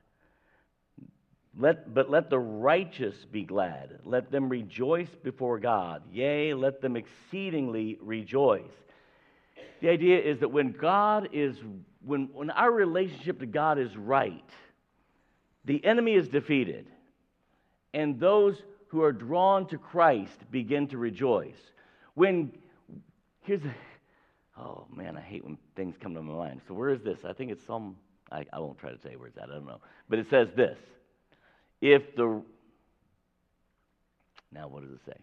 Let, 1.58 1.92
but 1.92 2.12
let 2.12 2.30
the 2.30 2.38
righteous 2.38 3.16
be 3.32 3.42
glad. 3.42 3.98
Let 4.06 4.30
them 4.30 4.48
rejoice 4.48 5.10
before 5.24 5.58
God. 5.58 6.04
Yea, 6.12 6.54
let 6.54 6.82
them 6.82 6.96
exceedingly 6.96 7.98
rejoice. 8.00 8.62
The 9.82 9.90
idea 9.90 10.20
is 10.20 10.40
that 10.42 10.50
when 10.50 10.72
God 10.72 11.30
is, 11.34 11.58
when, 12.06 12.30
when 12.32 12.52
our 12.52 12.72
relationship 12.72 13.40
to 13.40 13.48
God 13.48 13.80
is 13.80 13.98
right, 13.98 14.48
the 15.66 15.84
enemy 15.84 16.14
is 16.14 16.28
defeated. 16.28 16.86
And 17.92 18.20
those 18.20 18.62
who 18.90 19.02
are 19.02 19.14
drawn 19.14 19.66
to 19.70 19.80
Christ 19.80 20.52
begin 20.52 20.88
to 20.90 21.00
rejoice. 21.00 21.58
When, 22.14 22.52
here's 23.42 23.64
a, 23.64 23.74
oh 24.60 24.86
man, 24.96 25.18
I 25.18 25.22
hate 25.22 25.44
when 25.44 25.58
things 25.76 25.96
come 26.02 26.14
to 26.14 26.22
my 26.22 26.34
mind. 26.34 26.62
So 26.68 26.74
where 26.74 26.90
is 26.90 27.02
this? 27.02 27.20
I 27.28 27.34
think 27.34 27.52
it's 27.52 27.66
some, 27.66 27.96
I, 28.32 28.46
I 28.52 28.60
won't 28.60 28.78
try 28.78 28.92
to 28.92 29.00
say 29.02 29.16
where 29.16 29.28
it's 29.28 29.38
at, 29.38 29.50
I 29.50 29.54
don't 29.54 29.66
know. 29.66 29.82
But 30.10 30.20
it 30.20 30.28
says 30.30 30.48
this 30.56 30.78
if 31.82 32.16
the. 32.16 32.42
Now, 34.52 34.68
what 34.70 34.84
does 34.84 34.92
it 34.92 35.02
say? 35.06 35.18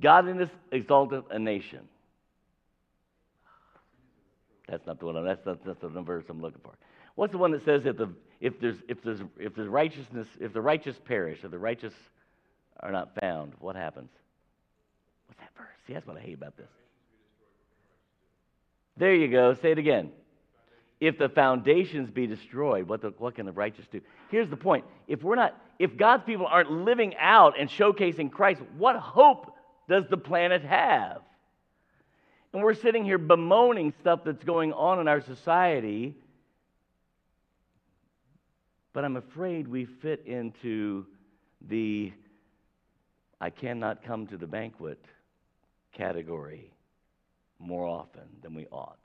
Godliness 0.00 0.48
exalteth 0.72 1.24
a 1.30 1.38
nation. 1.38 1.80
That's 4.68 4.86
not 4.86 4.98
the 4.98 5.06
one. 5.06 5.24
That's 5.24 5.44
not, 5.44 5.64
that's 5.64 5.80
the 5.80 5.88
verse 5.88 6.24
I'm 6.28 6.40
looking 6.40 6.60
for. 6.62 6.74
What's 7.14 7.32
the 7.32 7.38
one 7.38 7.50
that 7.52 7.64
says 7.64 7.82
that 7.84 7.98
the 7.98 8.10
if 8.40 8.60
there's 8.60 8.76
if 8.88 9.02
there's 9.02 9.20
if 9.38 9.54
there's 9.54 9.68
righteousness 9.68 10.28
if 10.40 10.52
the 10.52 10.60
righteous 10.60 10.96
perish 11.04 11.42
or 11.42 11.48
the 11.48 11.58
righteous 11.58 11.94
are 12.80 12.92
not 12.92 13.10
found, 13.20 13.54
what 13.58 13.74
happens? 13.74 14.10
What's 15.26 15.40
that 15.40 15.50
verse? 15.56 15.66
See, 15.86 15.94
that's 15.94 16.06
what 16.06 16.16
I 16.16 16.20
hate 16.20 16.34
about 16.34 16.56
this. 16.56 16.68
There 18.98 19.14
you 19.14 19.28
go. 19.28 19.54
Say 19.54 19.72
it 19.72 19.78
again 19.78 20.10
if 21.00 21.18
the 21.18 21.28
foundations 21.28 22.10
be 22.10 22.26
destroyed, 22.26 22.88
what, 22.88 23.02
the, 23.02 23.12
what 23.18 23.36
can 23.36 23.46
the 23.46 23.52
righteous 23.52 23.86
do? 23.90 24.00
Here's 24.30 24.50
the 24.50 24.56
point. 24.56 24.84
If 25.06 25.22
we're 25.22 25.36
not, 25.36 25.60
if 25.78 25.96
God's 25.96 26.24
people 26.24 26.46
aren't 26.46 26.70
living 26.70 27.14
out 27.18 27.58
and 27.58 27.68
showcasing 27.68 28.32
Christ, 28.32 28.60
what 28.76 28.96
hope 28.96 29.54
does 29.88 30.04
the 30.10 30.16
planet 30.16 30.62
have? 30.64 31.22
And 32.52 32.62
we're 32.62 32.74
sitting 32.74 33.04
here 33.04 33.18
bemoaning 33.18 33.92
stuff 34.00 34.20
that's 34.24 34.42
going 34.42 34.72
on 34.72 34.98
in 34.98 35.06
our 35.06 35.20
society, 35.20 36.16
but 38.92 39.04
I'm 39.04 39.16
afraid 39.16 39.68
we 39.68 39.84
fit 39.84 40.24
into 40.26 41.06
the 41.68 42.12
I 43.40 43.50
cannot 43.50 44.02
come 44.02 44.26
to 44.28 44.36
the 44.36 44.48
banquet 44.48 44.98
category 45.92 46.72
more 47.58 47.86
often 47.86 48.22
than 48.42 48.54
we 48.54 48.66
ought. 48.66 48.98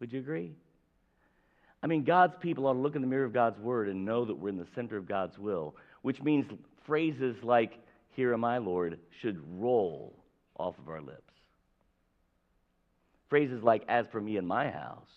Would 0.00 0.12
you 0.12 0.20
agree? 0.20 0.54
I 1.82 1.86
mean, 1.86 2.04
God's 2.04 2.34
people 2.40 2.66
ought 2.66 2.74
to 2.74 2.78
look 2.78 2.94
in 2.94 3.00
the 3.00 3.08
mirror 3.08 3.24
of 3.24 3.32
God's 3.32 3.58
word 3.58 3.88
and 3.88 4.04
know 4.04 4.24
that 4.24 4.34
we're 4.34 4.50
in 4.50 4.58
the 4.58 4.66
center 4.74 4.96
of 4.96 5.08
God's 5.08 5.38
will, 5.38 5.74
which 6.02 6.20
means 6.22 6.46
phrases 6.86 7.36
like, 7.42 7.72
Here 8.10 8.34
am 8.34 8.44
I, 8.44 8.58
Lord, 8.58 8.98
should 9.20 9.40
roll 9.60 10.14
off 10.58 10.78
of 10.78 10.88
our 10.88 11.00
lips. 11.00 11.22
Phrases 13.28 13.62
like, 13.62 13.84
As 13.88 14.06
for 14.12 14.20
me 14.20 14.36
and 14.36 14.46
my 14.46 14.70
house, 14.70 15.08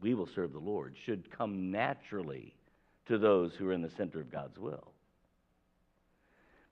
we 0.00 0.14
will 0.14 0.28
serve 0.34 0.52
the 0.52 0.58
Lord, 0.58 0.96
should 1.04 1.30
come 1.30 1.70
naturally 1.70 2.54
to 3.06 3.18
those 3.18 3.52
who 3.54 3.68
are 3.68 3.72
in 3.72 3.82
the 3.82 3.90
center 3.90 4.20
of 4.20 4.32
God's 4.32 4.58
will. 4.58 4.92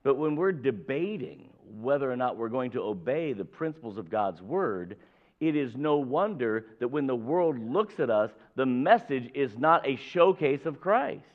But 0.08 0.16
when 0.16 0.36
we're 0.36 0.52
debating 0.52 1.50
whether 1.82 2.10
or 2.10 2.16
not 2.16 2.38
we're 2.38 2.48
going 2.48 2.70
to 2.70 2.80
obey 2.80 3.34
the 3.34 3.44
principles 3.44 3.98
of 3.98 4.08
God's 4.08 4.40
word, 4.40 4.96
it 5.38 5.54
is 5.54 5.76
no 5.76 5.98
wonder 5.98 6.64
that 6.80 6.88
when 6.88 7.06
the 7.06 7.14
world 7.14 7.58
looks 7.58 8.00
at 8.00 8.08
us, 8.08 8.30
the 8.56 8.64
message 8.64 9.30
is 9.34 9.58
not 9.58 9.86
a 9.86 9.96
showcase 9.96 10.64
of 10.64 10.80
Christ. 10.80 11.26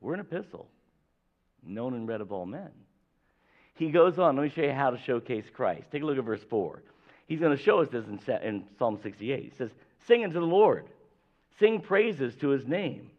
We're 0.00 0.14
an 0.14 0.20
epistle, 0.20 0.68
known 1.66 1.94
and 1.94 2.06
read 2.06 2.20
of 2.20 2.30
all 2.30 2.46
men. 2.46 2.70
He 3.74 3.90
goes 3.90 4.20
on, 4.20 4.36
let 4.36 4.44
me 4.44 4.48
show 4.50 4.62
you 4.62 4.70
how 4.70 4.90
to 4.90 4.98
showcase 4.98 5.46
Christ. 5.52 5.90
Take 5.90 6.04
a 6.04 6.06
look 6.06 6.16
at 6.16 6.22
verse 6.22 6.44
4. 6.48 6.80
He's 7.26 7.40
going 7.40 7.56
to 7.56 7.60
show 7.60 7.80
us 7.80 7.88
this 7.88 8.04
in, 8.06 8.64
Psalm 8.78 9.00
68. 9.02 9.42
He 9.42 9.50
says, 9.58 9.72
Sing 10.06 10.22
unto 10.22 10.38
the 10.38 10.46
Lord, 10.46 10.84
sing 11.58 11.80
praises 11.80 12.36
to 12.36 12.50
his 12.50 12.68
name. 12.68 13.10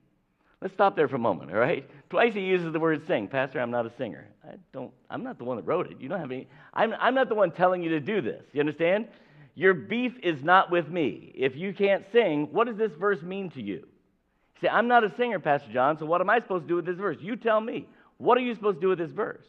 Let's 0.62 0.74
stop 0.74 0.96
there 0.96 1.08
for 1.08 1.18
a 1.18 1.20
moment, 1.20 1.52
all 1.52 1.58
right? 1.58 1.88
Twice 2.10 2.34
he 2.34 2.42
uses 2.42 2.72
the 2.72 2.80
word 2.80 3.06
sing. 3.08 3.28
Pastor, 3.28 3.60
I'm 3.60 3.72
not 3.72 3.86
a 3.86 3.92
singer. 3.98 4.28
I 4.44 4.56
don't, 4.74 4.92
I'm 5.10 5.24
not 5.24 5.38
the 5.38 5.44
one 5.44 5.58
that 5.58 5.64
wrote 5.64 5.92
it. 5.92 6.00
You 6.00 6.10
don't 6.10 6.20
have 6.20 6.32
any, 6.32 6.48
I'm, 6.74 6.94
I'm 7.00 7.14
not 7.14 7.30
the 7.30 7.36
one 7.36 7.52
telling 7.52 7.84
you 7.84 7.90
to 7.90 8.00
do 8.00 8.22
this. 8.22 8.44
You 8.54 8.62
understand? 8.62 9.08
Your 9.54 9.74
beef 9.74 10.14
is 10.24 10.44
not 10.44 10.72
with 10.72 10.90
me. 10.90 11.32
If 11.36 11.56
you 11.56 11.74
can't 11.74 12.06
sing, 12.12 12.50
what 12.52 12.68
does 12.68 12.78
this 12.78 12.92
verse 12.94 13.22
mean 13.22 13.50
to 13.52 13.62
you? 13.62 13.76
You 13.76 14.62
say, 14.62 14.68
I'm 14.70 14.88
not 14.88 15.04
a 15.04 15.14
singer, 15.18 15.40
Pastor 15.40 15.72
John, 15.72 15.98
so 15.98 16.06
what 16.06 16.22
am 16.22 16.30
I 16.30 16.40
supposed 16.40 16.64
to 16.64 16.68
do 16.68 16.76
with 16.76 16.86
this 16.86 16.98
verse? 16.98 17.18
You 17.20 17.36
tell 17.36 17.60
me. 17.60 17.88
What 18.18 18.38
are 18.38 18.42
you 18.42 18.56
supposed 18.56 18.78
to 18.78 18.82
do 18.82 18.90
with 18.90 19.00
this 19.00 19.12
verse? 19.12 19.46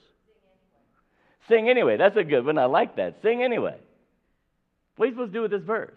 Sing 1.48 1.60
anyway. 1.60 1.66
Sing 1.66 1.70
anyway. 1.70 1.96
That's 1.96 2.16
a 2.16 2.24
good 2.24 2.44
one. 2.44 2.58
I 2.58 2.64
like 2.64 2.96
that. 2.96 3.22
Sing 3.22 3.42
anyway. 3.42 3.76
What 4.96 5.04
are 5.04 5.08
you 5.08 5.14
supposed 5.14 5.32
to 5.32 5.38
do 5.38 5.42
with 5.42 5.50
this 5.52 5.62
verse? 5.62 5.94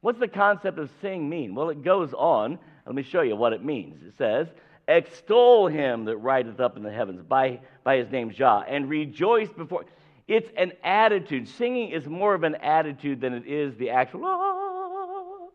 What's 0.00 0.20
the 0.20 0.28
concept 0.28 0.78
of 0.78 0.90
sing 1.02 1.28
mean? 1.28 1.54
Well, 1.54 1.70
it 1.70 1.82
goes 1.82 2.12
on 2.14 2.58
let 2.86 2.94
me 2.94 3.02
show 3.02 3.22
you 3.22 3.36
what 3.36 3.52
it 3.52 3.64
means. 3.64 4.02
It 4.02 4.14
says, 4.16 4.48
Extol 4.88 5.68
him 5.68 6.04
that 6.06 6.16
rideth 6.16 6.58
up 6.58 6.76
in 6.76 6.82
the 6.82 6.90
heavens 6.90 7.22
by, 7.22 7.60
by 7.84 7.96
his 7.96 8.10
name 8.10 8.30
Jah, 8.30 8.64
and 8.66 8.88
rejoice 8.88 9.48
before. 9.50 9.84
It's 10.26 10.50
an 10.56 10.72
attitude. 10.82 11.48
Singing 11.48 11.90
is 11.90 12.06
more 12.06 12.34
of 12.34 12.42
an 12.42 12.56
attitude 12.56 13.20
than 13.20 13.32
it 13.32 13.46
is 13.46 13.76
the 13.76 13.90
actual, 13.90 14.22
ah. 14.24 15.48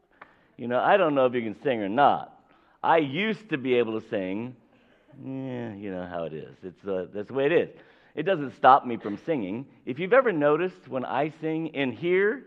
You 0.58 0.68
know, 0.68 0.80
I 0.80 0.96
don't 0.98 1.16
know 1.16 1.26
if 1.26 1.34
you 1.34 1.42
can 1.42 1.62
sing 1.62 1.82
or 1.82 1.90
not. 1.90 2.40
I 2.82 2.98
used 2.98 3.50
to 3.50 3.58
be 3.58 3.76
able 3.76 4.00
to 4.00 4.08
sing. 4.10 4.56
Yeah, 5.24 5.74
you 5.74 5.92
know 5.92 6.08
how 6.10 6.24
it 6.24 6.34
is. 6.34 6.56
It's, 6.64 6.88
uh, 6.88 7.08
that's 7.14 7.28
the 7.28 7.34
way 7.34 7.46
it 7.48 7.52
is. 7.52 7.70
It 8.16 8.24
doesn't 8.24 8.56
stop 8.56 8.86
me 8.86 8.96
from 8.98 9.18
singing. 9.26 9.66
If 9.86 10.00
you've 10.00 10.14
ever 10.14 10.32
noticed 10.32 10.88
when 10.88 11.04
I 11.04 11.34
sing 11.42 11.68
in 11.68 11.92
here 11.92 12.44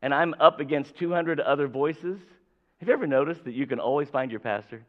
and 0.00 0.14
I'm 0.14 0.34
up 0.40 0.60
against 0.60 0.96
200 0.96 1.40
other 1.40 1.68
voices, 1.68 2.18
have 2.80 2.88
you 2.88 2.94
ever 2.94 3.06
noticed 3.06 3.44
that 3.44 3.54
you 3.54 3.66
can 3.66 3.78
always 3.78 4.08
find 4.08 4.30
your 4.30 4.40
pastor? 4.40 4.84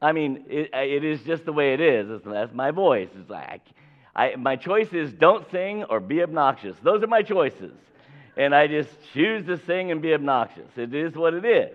I 0.00 0.12
mean, 0.12 0.44
it, 0.48 0.70
it 0.72 1.04
is 1.04 1.22
just 1.22 1.44
the 1.44 1.52
way 1.52 1.72
it 1.72 1.80
is. 1.80 2.10
It's, 2.10 2.24
that's 2.24 2.52
my 2.52 2.70
voice. 2.70 3.08
It's 3.18 3.30
like, 3.30 3.62
I, 4.14 4.36
my 4.36 4.56
choice 4.56 4.92
is 4.92 5.12
don't 5.12 5.50
sing 5.50 5.84
or 5.84 6.00
be 6.00 6.22
obnoxious. 6.22 6.76
Those 6.82 7.02
are 7.02 7.06
my 7.06 7.22
choices. 7.22 7.74
And 8.36 8.54
I 8.54 8.66
just 8.66 8.90
choose 9.14 9.46
to 9.46 9.56
sing 9.56 9.90
and 9.90 10.02
be 10.02 10.12
obnoxious. 10.12 10.68
It 10.76 10.94
is 10.94 11.14
what 11.14 11.32
it 11.32 11.44
is. 11.44 11.74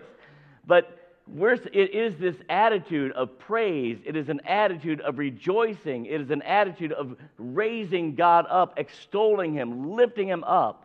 But 0.66 0.98
it 1.28 1.94
is 1.94 2.16
this 2.18 2.36
attitude 2.48 3.12
of 3.12 3.38
praise. 3.38 3.98
It 4.04 4.16
is 4.16 4.28
an 4.28 4.40
attitude 4.44 5.00
of 5.00 5.18
rejoicing. 5.18 6.06
It 6.06 6.20
is 6.20 6.30
an 6.30 6.42
attitude 6.42 6.92
of 6.92 7.16
raising 7.38 8.14
God 8.14 8.46
up, 8.48 8.78
extolling 8.78 9.54
Him, 9.54 9.94
lifting 9.94 10.28
Him 10.28 10.44
up. 10.44 10.81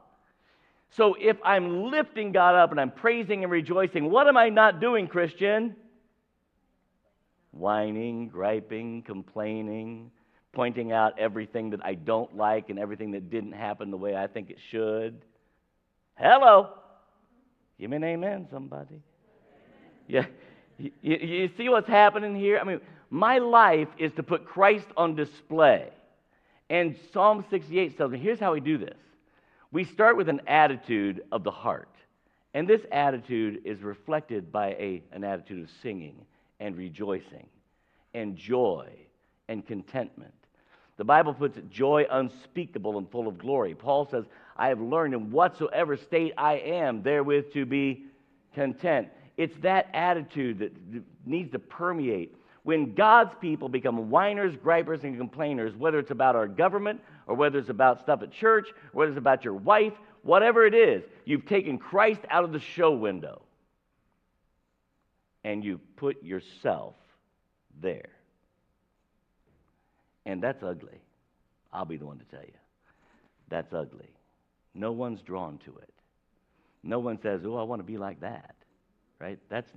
So 0.91 1.15
if 1.19 1.37
I'm 1.43 1.91
lifting 1.91 2.31
God 2.31 2.55
up 2.55 2.71
and 2.71 2.79
I'm 2.79 2.91
praising 2.91 3.43
and 3.43 3.51
rejoicing, 3.51 4.09
what 4.09 4.27
am 4.27 4.37
I 4.37 4.49
not 4.49 4.79
doing, 4.79 5.07
Christian? 5.07 5.75
Whining, 7.51 8.29
griping, 8.29 9.03
complaining, 9.03 10.11
pointing 10.53 10.91
out 10.91 11.19
everything 11.19 11.71
that 11.71 11.81
I 11.83 11.95
don't 11.95 12.35
like 12.35 12.69
and 12.69 12.79
everything 12.79 13.11
that 13.11 13.29
didn't 13.29 13.53
happen 13.53 13.91
the 13.91 13.97
way 13.97 14.15
I 14.15 14.27
think 14.27 14.49
it 14.49 14.57
should. 14.71 15.21
Hello. 16.15 16.69
Give 17.79 17.89
me 17.89 17.97
an 17.97 18.03
amen, 18.03 18.47
somebody. 18.49 19.01
Yeah. 20.07 20.25
You, 20.77 20.91
you, 21.01 21.49
see 21.57 21.69
what's 21.69 21.87
happening 21.87 22.35
here? 22.35 22.59
I 22.59 22.63
mean, 22.63 22.81
my 23.09 23.39
life 23.39 23.87
is 23.97 24.11
to 24.13 24.23
put 24.23 24.45
Christ 24.45 24.87
on 24.95 25.15
display. 25.15 25.89
And 26.69 26.95
Psalm 27.13 27.45
68 27.49 27.97
tells 27.97 28.11
me 28.11 28.19
here's 28.19 28.39
how 28.39 28.53
we 28.53 28.59
do 28.59 28.77
this 28.77 28.97
we 29.71 29.83
start 29.83 30.17
with 30.17 30.29
an 30.29 30.41
attitude 30.47 31.23
of 31.31 31.43
the 31.43 31.51
heart. 31.51 31.89
And 32.53 32.67
this 32.67 32.81
attitude 32.91 33.61
is 33.65 33.81
reflected 33.81 34.51
by 34.51 34.69
a, 34.69 35.03
an 35.11 35.23
attitude 35.23 35.63
of 35.63 35.69
singing 35.81 36.25
and 36.59 36.75
rejoicing 36.75 37.47
and 38.13 38.35
joy 38.35 38.89
and 39.47 39.65
contentment. 39.65 40.33
The 40.97 41.03
Bible 41.03 41.33
puts 41.33 41.57
it 41.57 41.69
joy 41.69 42.05
unspeakable 42.09 42.97
and 42.97 43.09
full 43.11 43.27
of 43.27 43.37
glory. 43.37 43.75
Paul 43.75 44.07
says, 44.09 44.25
I 44.55 44.69
have 44.69 44.81
learned 44.81 45.13
in 45.13 45.29
whatsoever 45.29 45.95
state 45.95 46.33
I 46.37 46.55
am, 46.55 47.03
therewith 47.03 47.53
to 47.53 47.65
be 47.65 48.05
content. 48.55 49.09
It's 49.37 49.55
that 49.61 49.89
attitude 49.93 50.57
that 50.59 50.71
needs 51.25 51.51
to 51.51 51.59
permeate. 51.59 52.35
When 52.63 52.95
God's 52.95 53.35
people 53.39 53.69
become 53.69 54.09
whiners, 54.09 54.55
gripers, 54.61 55.03
and 55.03 55.17
complainers, 55.17 55.75
whether 55.75 55.99
it's 55.99 56.11
about 56.11 56.35
our 56.35 56.47
government 56.47 56.99
or 57.27 57.35
whether 57.35 57.59
it's 57.59 57.69
about 57.69 57.99
stuff 58.01 58.23
at 58.23 58.31
church, 58.31 58.69
whether 58.93 59.11
it's 59.11 59.17
about 59.17 59.43
your 59.43 59.53
wife, 59.53 59.93
whatever 60.23 60.65
it 60.65 60.73
is, 60.73 61.03
you've 61.25 61.45
taken 61.45 61.77
Christ 61.77 62.21
out 62.29 62.43
of 62.43 62.51
the 62.51 62.59
show 62.59 62.91
window 62.91 63.41
and 65.43 65.63
you 65.63 65.79
put 65.95 66.23
yourself 66.23 66.95
there. 67.81 68.09
And 70.25 70.41
that's 70.41 70.63
ugly. 70.63 70.99
I'll 71.71 71.85
be 71.85 71.97
the 71.97 72.05
one 72.05 72.19
to 72.19 72.25
tell 72.25 72.41
you. 72.41 72.53
That's 73.49 73.73
ugly. 73.73 74.09
No 74.73 74.91
one's 74.91 75.21
drawn 75.21 75.57
to 75.59 75.77
it. 75.77 75.93
No 76.83 76.99
one 76.99 77.19
says, 77.21 77.45
"Oh, 77.45 77.55
I 77.55 77.63
want 77.63 77.79
to 77.79 77.85
be 77.85 77.97
like 77.97 78.19
that." 78.19 78.55
Right? 79.19 79.39
That's 79.49 79.71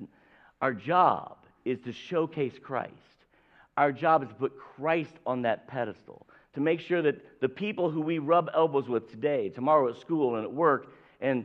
our 0.61 0.75
job 0.75 1.39
is 1.65 1.81
to 1.81 1.93
showcase 1.93 2.59
Christ. 2.59 2.95
Our 3.77 3.93
job 3.93 4.23
is 4.23 4.29
to 4.29 4.35
put 4.35 4.59
Christ 4.59 5.15
on 5.25 5.43
that 5.43 5.67
pedestal, 5.69 6.27
to 6.55 6.61
make 6.61 6.81
sure 6.81 7.03
that 7.03 7.41
the 7.41 7.49
people 7.49 7.91
who 7.91 8.01
we 8.01 8.19
rub 8.19 8.51
elbows 8.55 8.89
with 8.89 9.11
today, 9.11 9.49
tomorrow 9.51 9.89
at 9.89 10.01
school 10.01 10.37
and 10.37 10.45
at 10.45 10.53
work 10.53 10.93
and 11.21 11.45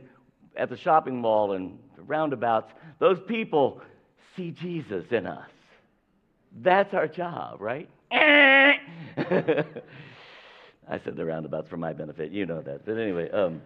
at 0.56 0.68
the 0.70 0.76
shopping 0.76 1.20
mall 1.20 1.52
and 1.52 1.78
roundabouts, 1.98 2.72
those 2.98 3.18
people 3.26 3.80
see 4.36 4.50
Jesus 4.50 5.04
in 5.10 5.26
us. 5.26 5.48
That's 6.62 6.94
our 6.94 7.06
job, 7.06 7.60
right? 7.60 7.88
I 8.10 9.64
said 11.04 11.16
the 11.16 11.24
roundabouts 11.24 11.68
for 11.68 11.76
my 11.76 11.92
benefit. 11.92 12.32
You 12.32 12.46
know 12.46 12.62
that. 12.62 12.86
But 12.86 12.96
anyway, 12.96 13.30
um, 13.30 13.60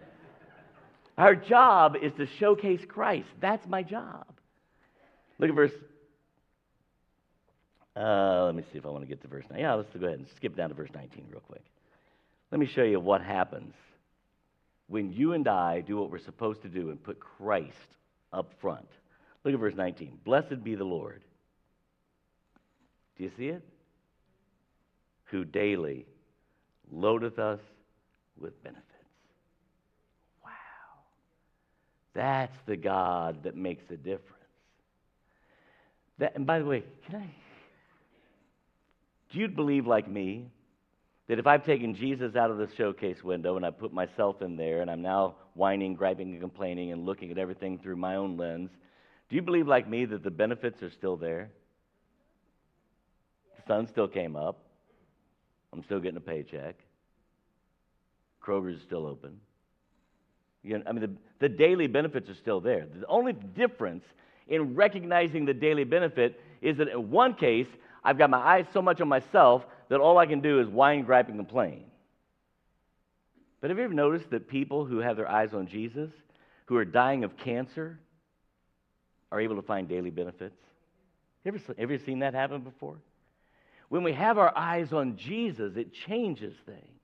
our 1.17 1.35
job 1.35 1.95
is 2.01 2.11
to 2.17 2.27
showcase 2.39 2.81
Christ. 2.87 3.27
That's 3.39 3.65
my 3.67 3.83
job. 3.83 4.25
Look 5.39 5.49
at 5.49 5.55
verse. 5.55 5.71
Uh, 7.95 8.45
let 8.45 8.55
me 8.55 8.63
see 8.71 8.77
if 8.77 8.85
I 8.85 8.89
want 8.89 9.03
to 9.03 9.07
get 9.07 9.21
to 9.21 9.27
verse 9.27 9.45
9. 9.49 9.59
Yeah, 9.59 9.73
let's 9.73 9.89
go 9.93 10.05
ahead 10.05 10.19
and 10.19 10.27
skip 10.37 10.55
down 10.55 10.69
to 10.69 10.75
verse 10.75 10.89
19 10.93 11.25
real 11.29 11.41
quick. 11.41 11.63
Let 12.51 12.59
me 12.59 12.67
show 12.67 12.83
you 12.83 12.99
what 12.99 13.21
happens 13.21 13.73
when 14.87 15.11
you 15.11 15.33
and 15.33 15.47
I 15.47 15.81
do 15.81 15.97
what 15.97 16.11
we're 16.11 16.19
supposed 16.19 16.61
to 16.63 16.69
do 16.69 16.89
and 16.89 17.01
put 17.01 17.19
Christ 17.19 17.71
up 18.33 18.51
front. 18.61 18.87
Look 19.43 19.53
at 19.53 19.59
verse 19.59 19.75
19. 19.75 20.19
Blessed 20.23 20.63
be 20.63 20.75
the 20.75 20.83
Lord. 20.83 21.21
Do 23.17 23.23
you 23.23 23.31
see 23.37 23.47
it? 23.47 23.63
who 25.31 25.45
daily 25.45 26.05
loadeth 26.91 27.39
us 27.39 27.59
with 28.37 28.61
benefits. 28.63 28.85
Wow. 30.43 30.49
That's 32.13 32.55
the 32.67 32.75
God 32.75 33.43
that 33.43 33.55
makes 33.55 33.83
a 33.89 33.95
difference. 33.95 34.27
That, 36.19 36.35
and 36.35 36.45
by 36.45 36.59
the 36.59 36.65
way, 36.65 36.83
can 37.07 37.15
I? 37.15 37.29
Do 39.31 39.39
you 39.39 39.47
believe, 39.47 39.87
like 39.87 40.09
me, 40.09 40.47
that 41.27 41.39
if 41.39 41.47
I've 41.47 41.65
taken 41.65 41.95
Jesus 41.95 42.35
out 42.35 42.51
of 42.51 42.57
the 42.57 42.67
showcase 42.75 43.23
window 43.23 43.55
and 43.55 43.65
I 43.65 43.71
put 43.71 43.93
myself 43.93 44.41
in 44.41 44.57
there 44.57 44.81
and 44.81 44.91
I'm 44.91 45.01
now 45.01 45.35
whining, 45.53 45.95
griping, 45.95 46.31
and 46.31 46.41
complaining 46.41 46.91
and 46.91 47.05
looking 47.05 47.31
at 47.31 47.37
everything 47.37 47.79
through 47.79 47.95
my 47.95 48.15
own 48.15 48.35
lens, 48.35 48.69
do 49.29 49.35
you 49.37 49.41
believe, 49.41 49.67
like 49.67 49.87
me, 49.87 50.03
that 50.05 50.23
the 50.23 50.31
benefits 50.31 50.83
are 50.83 50.91
still 50.91 51.15
there? 51.15 51.49
The 53.55 53.73
sun 53.73 53.87
still 53.87 54.09
came 54.09 54.35
up. 54.35 54.59
I'm 55.71 55.83
still 55.85 56.01
getting 56.01 56.17
a 56.17 56.21
paycheck. 56.21 56.75
Kroger's 58.45 58.81
still 58.81 59.05
open. 59.05 59.39
You 60.63 60.79
know, 60.79 60.83
I 60.85 60.91
mean, 60.91 61.01
the, 61.01 61.47
the 61.47 61.49
daily 61.49 61.87
benefits 61.87 62.29
are 62.29 62.35
still 62.35 62.59
there. 62.59 62.85
The 62.93 63.07
only 63.07 63.33
difference 63.33 64.03
in 64.47 64.75
recognizing 64.75 65.45
the 65.45 65.53
daily 65.53 65.85
benefit 65.85 66.41
is 66.61 66.77
that 66.77 66.89
in 66.89 67.09
one 67.09 67.35
case, 67.35 67.67
I've 68.03 68.17
got 68.17 68.29
my 68.29 68.39
eyes 68.39 68.65
so 68.73 68.81
much 68.81 69.01
on 69.01 69.07
myself 69.07 69.65
that 69.89 69.99
all 69.99 70.17
I 70.17 70.25
can 70.25 70.41
do 70.41 70.59
is 70.59 70.67
whine, 70.67 71.03
gripe, 71.03 71.27
and 71.27 71.37
complain. 71.37 71.83
But 73.59 73.69
have 73.69 73.77
you 73.77 73.85
ever 73.85 73.93
noticed 73.93 74.29
that 74.31 74.47
people 74.47 74.85
who 74.85 74.97
have 74.99 75.17
their 75.17 75.29
eyes 75.29 75.53
on 75.53 75.67
Jesus, 75.67 76.09
who 76.65 76.77
are 76.77 76.85
dying 76.85 77.23
of 77.23 77.37
cancer, 77.37 77.99
are 79.31 79.39
able 79.39 79.55
to 79.55 79.61
find 79.61 79.87
daily 79.87 80.09
benefits? 80.09 80.57
Have 81.45 81.55
Ever, 81.55 81.75
ever 81.77 81.97
seen 81.99 82.19
that 82.19 82.33
happen 82.33 82.61
before? 82.61 82.97
When 83.89 84.03
we 84.03 84.13
have 84.13 84.37
our 84.37 84.57
eyes 84.57 84.93
on 84.93 85.17
Jesus, 85.17 85.75
it 85.75 85.93
changes 85.93 86.55
things. 86.65 86.99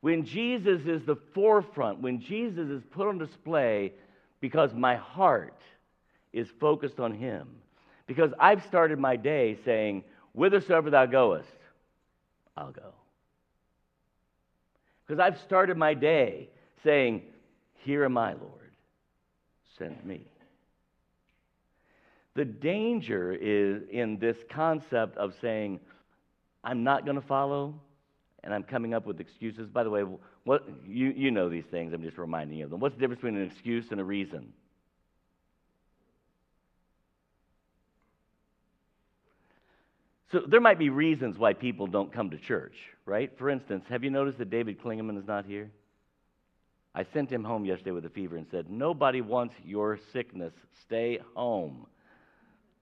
When 0.00 0.24
Jesus 0.24 0.82
is 0.86 1.02
the 1.04 1.16
forefront, 1.34 2.00
when 2.00 2.20
Jesus 2.20 2.68
is 2.68 2.82
put 2.90 3.08
on 3.08 3.18
display 3.18 3.92
because 4.40 4.74
my 4.74 4.96
heart 4.96 5.60
is 6.32 6.46
focused 6.60 7.00
on 7.00 7.14
Him. 7.14 7.48
Because 8.06 8.30
I've 8.38 8.62
started 8.66 8.98
my 8.98 9.16
day 9.16 9.58
saying, 9.64 10.04
Whithersoever 10.34 10.90
thou 10.90 11.06
goest, 11.06 11.48
I'll 12.56 12.72
go. 12.72 12.92
Because 15.06 15.20
I've 15.20 15.40
started 15.40 15.76
my 15.76 15.94
day 15.94 16.48
saying, 16.82 17.22
Here 17.78 18.04
am 18.04 18.18
I, 18.18 18.34
Lord, 18.34 18.72
send 19.78 20.04
me. 20.04 20.26
The 22.34 22.44
danger 22.44 23.32
is 23.32 23.82
in 23.90 24.18
this 24.18 24.36
concept 24.50 25.16
of 25.18 25.34
saying, 25.40 25.78
I'm 26.64 26.82
not 26.82 27.04
going 27.04 27.20
to 27.20 27.26
follow, 27.26 27.74
and 28.42 28.52
I'm 28.52 28.64
coming 28.64 28.92
up 28.92 29.06
with 29.06 29.20
excuses. 29.20 29.68
By 29.68 29.84
the 29.84 29.90
way, 29.90 30.04
what, 30.42 30.68
you, 30.84 31.12
you 31.16 31.30
know 31.30 31.48
these 31.48 31.64
things. 31.70 31.92
I'm 31.92 32.02
just 32.02 32.18
reminding 32.18 32.58
you 32.58 32.64
of 32.64 32.70
them. 32.70 32.80
What's 32.80 32.96
the 32.96 33.00
difference 33.00 33.20
between 33.20 33.36
an 33.36 33.46
excuse 33.46 33.86
and 33.92 34.00
a 34.00 34.04
reason? 34.04 34.52
So 40.32 40.40
there 40.46 40.60
might 40.60 40.78
be 40.78 40.88
reasons 40.88 41.38
why 41.38 41.52
people 41.52 41.86
don't 41.86 42.12
come 42.12 42.30
to 42.30 42.38
church, 42.38 42.74
right? 43.04 43.30
For 43.38 43.50
instance, 43.50 43.84
have 43.88 44.02
you 44.02 44.10
noticed 44.10 44.38
that 44.38 44.50
David 44.50 44.80
Klingeman 44.80 45.18
is 45.18 45.26
not 45.26 45.44
here? 45.44 45.70
I 46.94 47.04
sent 47.12 47.30
him 47.30 47.42
home 47.42 47.64
yesterday 47.64 47.90
with 47.90 48.04
a 48.04 48.10
fever 48.10 48.36
and 48.36 48.46
said, 48.50 48.70
Nobody 48.70 49.20
wants 49.20 49.54
your 49.64 49.98
sickness. 50.12 50.52
Stay 50.84 51.18
home. 51.34 51.86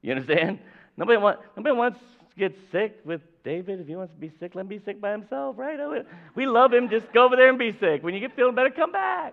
You 0.03 0.12
understand? 0.12 0.59
Nobody, 0.97 1.16
want, 1.16 1.40
nobody 1.57 1.74
wants 1.74 1.99
to 2.01 2.38
get 2.38 2.55
sick 2.70 3.01
with 3.07 3.22
David. 3.45 3.80
If 3.80 3.86
he 3.86 3.97
wants 3.97 4.12
to 4.12 4.20
be 4.20 4.30
sick, 4.38 4.55
let 4.55 4.61
him 4.61 4.66
be 4.66 4.78
sick 4.78 5.01
by 5.01 5.11
himself, 5.11 5.57
right? 5.57 5.80
Oh, 5.80 6.05
we 6.34 6.45
love 6.45 6.70
him. 6.70 6.90
Just 6.90 7.11
go 7.14 7.24
over 7.24 7.34
there 7.34 7.49
and 7.49 7.59
be 7.59 7.72
sick. 7.72 8.03
When 8.03 8.12
you 8.12 8.20
get 8.20 8.36
feeling 8.36 8.55
better, 8.55 8.68
come 8.68 8.93
back. 8.93 9.32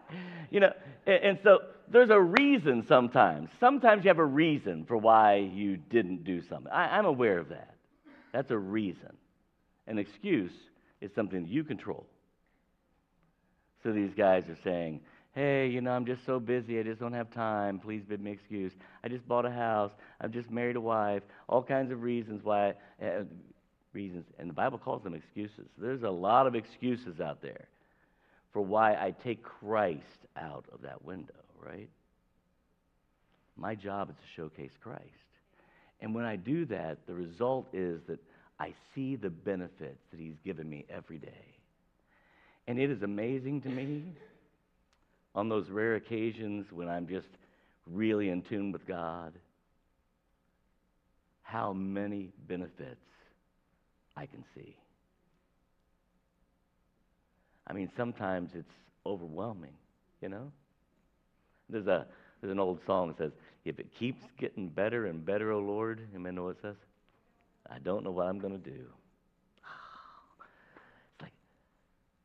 You 0.51 0.61
know, 0.61 0.73
and, 1.05 1.23
and 1.23 1.39
so 1.43 1.59
there's 1.89 2.11
a 2.11 2.19
reason 2.19 2.85
sometimes. 2.87 3.49
Sometimes 3.59 4.05
you 4.05 4.07
have 4.07 4.19
a 4.19 4.25
reason 4.25 4.85
for 4.85 4.95
why 4.95 5.35
you 5.35 5.75
didn't 5.75 6.23
do 6.23 6.41
something. 6.41 6.71
I, 6.71 6.97
I'm 6.97 7.05
aware 7.05 7.39
of 7.39 7.49
that. 7.49 7.75
That's 8.33 8.51
a 8.51 8.57
reason. 8.57 9.15
An 9.87 9.97
excuse 9.97 10.51
is 11.01 11.11
something 11.15 11.47
you 11.47 11.63
control. 11.63 12.05
So 13.83 13.91
these 13.91 14.13
guys 14.15 14.43
are 14.49 14.57
saying, 14.63 15.01
hey, 15.33 15.67
you 15.67 15.81
know, 15.81 15.91
I'm 15.91 16.05
just 16.05 16.25
so 16.25 16.39
busy, 16.39 16.79
I 16.79 16.83
just 16.83 16.99
don't 16.99 17.13
have 17.13 17.31
time. 17.31 17.79
Please 17.79 18.03
bid 18.07 18.21
me 18.21 18.31
excuse. 18.31 18.73
I 19.03 19.07
just 19.07 19.27
bought 19.27 19.45
a 19.45 19.51
house. 19.51 19.91
I've 20.19 20.31
just 20.31 20.51
married 20.51 20.75
a 20.75 20.81
wife. 20.81 21.23
All 21.47 21.63
kinds 21.63 21.91
of 21.91 22.01
reasons 22.01 22.43
why, 22.43 22.73
uh, 23.01 23.23
reasons, 23.93 24.25
and 24.37 24.49
the 24.49 24.53
Bible 24.53 24.77
calls 24.77 25.03
them 25.03 25.13
excuses. 25.13 25.67
There's 25.77 26.03
a 26.03 26.09
lot 26.09 26.45
of 26.45 26.55
excuses 26.55 27.19
out 27.21 27.41
there 27.41 27.67
for 28.51 28.61
why 28.61 28.93
I 28.93 29.13
take 29.23 29.43
Christ 29.43 30.03
out 30.37 30.65
of 30.73 30.81
that 30.81 31.05
window, 31.05 31.33
right? 31.63 31.89
My 33.55 33.75
job 33.75 34.09
is 34.09 34.15
to 34.15 34.41
showcase 34.41 34.71
Christ. 34.81 35.28
And 36.01 36.15
when 36.15 36.25
I 36.25 36.35
do 36.35 36.65
that, 36.65 37.05
the 37.07 37.13
result 37.13 37.67
is 37.73 38.01
that 38.07 38.19
I 38.59 38.73
see 38.93 39.15
the 39.15 39.29
benefits 39.29 39.99
that 40.11 40.19
He's 40.19 40.37
given 40.45 40.69
me 40.69 40.85
every 40.89 41.17
day. 41.17 41.55
And 42.67 42.79
it 42.79 42.89
is 42.89 43.01
amazing 43.01 43.61
to 43.61 43.69
me 43.69 44.03
on 45.35 45.49
those 45.49 45.69
rare 45.69 45.95
occasions 45.95 46.67
when 46.71 46.87
I'm 46.87 47.07
just 47.07 47.27
really 47.87 48.29
in 48.29 48.41
tune 48.43 48.71
with 48.71 48.85
God, 48.85 49.33
how 51.41 51.73
many 51.73 52.29
benefits 52.47 52.99
I 54.15 54.25
can 54.25 54.43
see. 54.55 54.75
I 57.65 57.73
mean, 57.73 57.89
sometimes 57.95 58.51
it's 58.53 58.73
overwhelming, 59.05 59.73
you 60.21 60.29
know? 60.29 60.51
There's, 61.69 61.87
a, 61.87 62.05
there's 62.41 62.51
an 62.51 62.59
old 62.59 62.79
song 62.85 63.09
that 63.09 63.17
says, 63.17 63.31
If 63.65 63.79
it 63.79 63.87
keeps 63.97 64.23
getting 64.39 64.69
better 64.69 65.07
and 65.07 65.25
better, 65.25 65.51
O 65.51 65.59
Lord, 65.59 66.01
amen. 66.15 66.35
know 66.35 66.45
what 66.45 66.51
it 66.51 66.61
says? 66.61 66.75
I 67.69 67.79
don't 67.79 68.03
know 68.03 68.11
what 68.11 68.27
I'm 68.27 68.39
going 68.39 68.53
to 68.53 68.69
do. 68.69 68.85
It's 71.13 71.21
like 71.21 71.33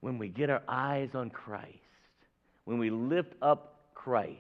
when 0.00 0.18
we 0.18 0.28
get 0.28 0.48
our 0.48 0.62
eyes 0.68 1.10
on 1.14 1.30
Christ, 1.30 1.68
when 2.64 2.78
we 2.78 2.90
lift 2.90 3.34
up 3.42 3.80
Christ, 3.94 4.38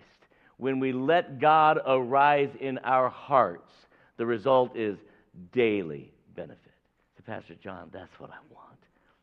when 0.56 0.78
we 0.80 0.92
let 0.92 1.40
God 1.40 1.80
arise 1.86 2.50
in 2.60 2.78
our 2.78 3.08
hearts, 3.08 3.72
the 4.16 4.24
result 4.24 4.76
is 4.76 4.96
daily 5.52 6.12
benefit. 6.36 6.58
So, 7.16 7.22
Pastor 7.26 7.54
John, 7.62 7.90
that's 7.92 8.18
what 8.18 8.30
I 8.30 8.38
want. 8.54 8.78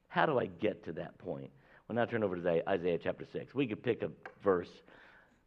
How 0.09 0.25
do 0.25 0.39
I 0.39 0.47
get 0.47 0.83
to 0.85 0.91
that 0.93 1.17
point? 1.17 1.49
Well, 1.87 1.95
now 1.95 2.05
turn 2.05 2.23
over 2.23 2.35
to 2.35 2.69
Isaiah 2.69 2.99
chapter 3.01 3.25
6. 3.31 3.55
We 3.55 3.65
could 3.65 3.81
pick 3.81 4.01
a 4.01 4.09
verse. 4.43 4.69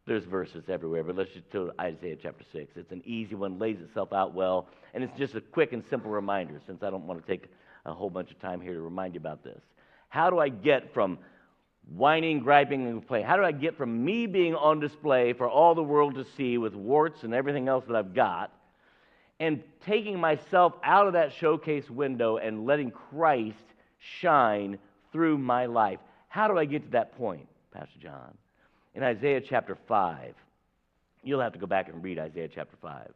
There's 0.07 0.23
verses 0.23 0.65
everywhere, 0.69 1.03
but 1.03 1.15
let's 1.15 1.31
just 1.31 1.49
do 1.49 1.71
Isaiah 1.81 2.15
chapter 2.21 2.45
6. 2.53 2.73
It's 2.75 2.91
an 2.91 3.01
easy 3.05 3.33
one, 3.33 3.57
lays 3.57 3.79
itself 3.81 4.13
out 4.13 4.35
well, 4.35 4.67
and 4.93 5.03
it's 5.03 5.17
just 5.17 5.33
a 5.33 5.41
quick 5.41 5.73
and 5.73 5.83
simple 5.89 6.11
reminder 6.11 6.61
since 6.67 6.83
I 6.83 6.91
don't 6.91 7.07
want 7.07 7.25
to 7.25 7.27
take 7.27 7.49
a 7.85 7.93
whole 7.93 8.11
bunch 8.11 8.29
of 8.29 8.39
time 8.39 8.61
here 8.61 8.73
to 8.73 8.81
remind 8.81 9.15
you 9.15 9.19
about 9.19 9.43
this. 9.43 9.59
How 10.09 10.29
do 10.29 10.37
I 10.37 10.49
get 10.49 10.93
from 10.93 11.17
whining, 11.95 12.39
griping, 12.39 12.83
and 12.85 12.99
complaining? 12.99 13.27
How 13.27 13.35
do 13.35 13.43
I 13.43 13.51
get 13.51 13.77
from 13.77 14.05
me 14.05 14.27
being 14.27 14.53
on 14.53 14.79
display 14.79 15.33
for 15.33 15.49
all 15.49 15.73
the 15.73 15.83
world 15.83 16.15
to 16.15 16.25
see 16.37 16.59
with 16.59 16.75
warts 16.75 17.23
and 17.23 17.33
everything 17.33 17.67
else 17.67 17.83
that 17.87 17.95
I've 17.95 18.13
got 18.13 18.51
and 19.39 19.63
taking 19.87 20.19
myself 20.19 20.73
out 20.83 21.07
of 21.07 21.13
that 21.13 21.33
showcase 21.33 21.89
window 21.89 22.37
and 22.37 22.67
letting 22.67 22.91
Christ 22.91 23.57
shine 24.19 24.77
through 25.11 25.39
my 25.39 25.65
life? 25.65 25.99
How 26.27 26.47
do 26.47 26.59
I 26.59 26.65
get 26.65 26.85
to 26.85 26.91
that 26.91 27.17
point, 27.17 27.47
Pastor 27.71 27.99
John? 27.99 28.37
In 28.95 29.03
Isaiah 29.03 29.41
chapter 29.41 29.75
5, 29.87 30.33
you'll 31.21 31.41
have 31.41 31.53
to 31.53 31.59
go 31.59 31.67
back 31.67 31.89
and 31.89 32.01
read 32.01 32.17
Isaiah 32.17 32.47
chapter 32.47 32.77
5. 32.81 33.11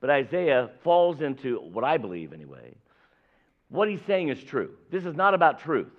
But 0.00 0.10
Isaiah 0.10 0.70
falls 0.82 1.20
into 1.20 1.58
what 1.58 1.84
I 1.84 1.98
believe, 1.98 2.32
anyway. 2.32 2.74
What 3.68 3.88
he's 3.88 4.02
saying 4.06 4.28
is 4.28 4.42
true. 4.42 4.70
This 4.92 5.04
is 5.04 5.16
not 5.16 5.34
about 5.34 5.60
truth. 5.60 5.92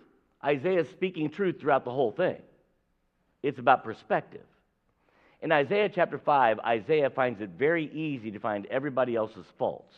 Isaiah 0.43 0.81
is 0.81 0.89
speaking 0.89 1.29
truth 1.29 1.59
throughout 1.59 1.83
the 1.83 1.91
whole 1.91 2.11
thing. 2.11 2.37
It's 3.43 3.59
about 3.59 3.83
perspective. 3.83 4.45
In 5.41 5.51
Isaiah 5.51 5.89
chapter 5.89 6.17
5, 6.17 6.59
Isaiah 6.59 7.09
finds 7.09 7.41
it 7.41 7.49
very 7.49 7.91
easy 7.91 8.31
to 8.31 8.39
find 8.39 8.65
everybody 8.67 9.15
else's 9.15 9.45
faults. 9.57 9.95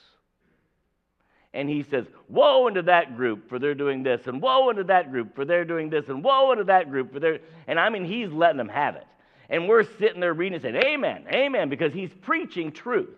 And 1.54 1.70
he 1.70 1.84
says, 1.84 2.06
Woe 2.28 2.68
unto 2.68 2.82
that 2.84 3.16
group 3.16 3.50
for 3.50 3.60
they're 3.60 3.76
doing 3.76 4.04
this, 4.04 4.26
and 4.26 4.42
woe 4.42 4.70
unto 4.70 4.84
that 4.86 5.12
group 5.12 5.36
for 5.36 5.46
they're 5.46 5.64
doing 5.64 5.90
this, 5.90 6.08
and 6.08 6.24
woe 6.24 6.52
unto 6.52 6.64
that 6.66 6.90
group 6.90 7.14
for 7.14 7.20
they're. 7.20 7.40
And 7.68 7.80
I 7.80 7.90
mean, 7.90 8.06
he's 8.06 8.32
letting 8.32 8.58
them 8.58 8.70
have 8.70 8.96
it. 8.96 9.06
And 9.50 9.68
we're 9.68 9.84
sitting 9.98 10.20
there 10.20 10.34
reading 10.34 10.56
and 10.56 10.62
saying, 10.62 10.76
Amen, 10.76 11.26
amen, 11.32 11.70
because 11.70 11.94
he's 11.94 12.12
preaching 12.22 12.72
truth. 12.72 13.10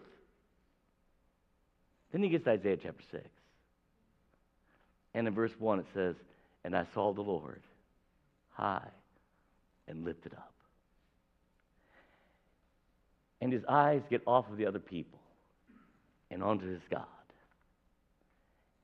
Then 2.12 2.24
he 2.24 2.30
gets 2.30 2.46
to 2.46 2.52
Isaiah 2.52 2.78
chapter 2.78 3.04
6. 3.12 3.24
And 5.14 5.28
in 5.28 5.34
verse 5.34 5.54
1, 5.58 5.80
it 5.80 5.86
says, 5.94 6.16
And 6.64 6.76
I 6.76 6.86
saw 6.94 7.14
the 7.14 7.22
Lord 7.22 7.62
high 8.52 8.88
and 9.88 10.06
lifted 10.06 10.34
up. 10.34 10.54
And 13.42 13.54
his 13.54 13.64
eyes 13.68 14.02
get 14.10 14.22
off 14.28 14.50
of 14.52 14.58
the 14.58 14.66
other 14.66 14.80
people 14.80 15.20
and 16.30 16.44
onto 16.44 16.68
his 16.68 16.82
God. 16.90 17.06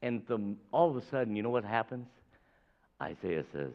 And 0.02 0.22
the, 0.28 0.56
all 0.72 0.90
of 0.90 0.98
a 0.98 1.06
sudden, 1.10 1.36
you 1.36 1.44
know 1.44 1.50
what 1.50 1.66
happens? 1.66 2.08
Isaiah 3.02 3.44
says, 3.52 3.74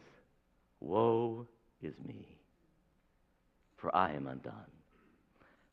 Woe 0.79 1.45
is 1.83 1.93
me, 2.07 2.25
for 3.81 3.93
I 3.95 4.13
am 4.13 4.27
undone, 4.27 4.53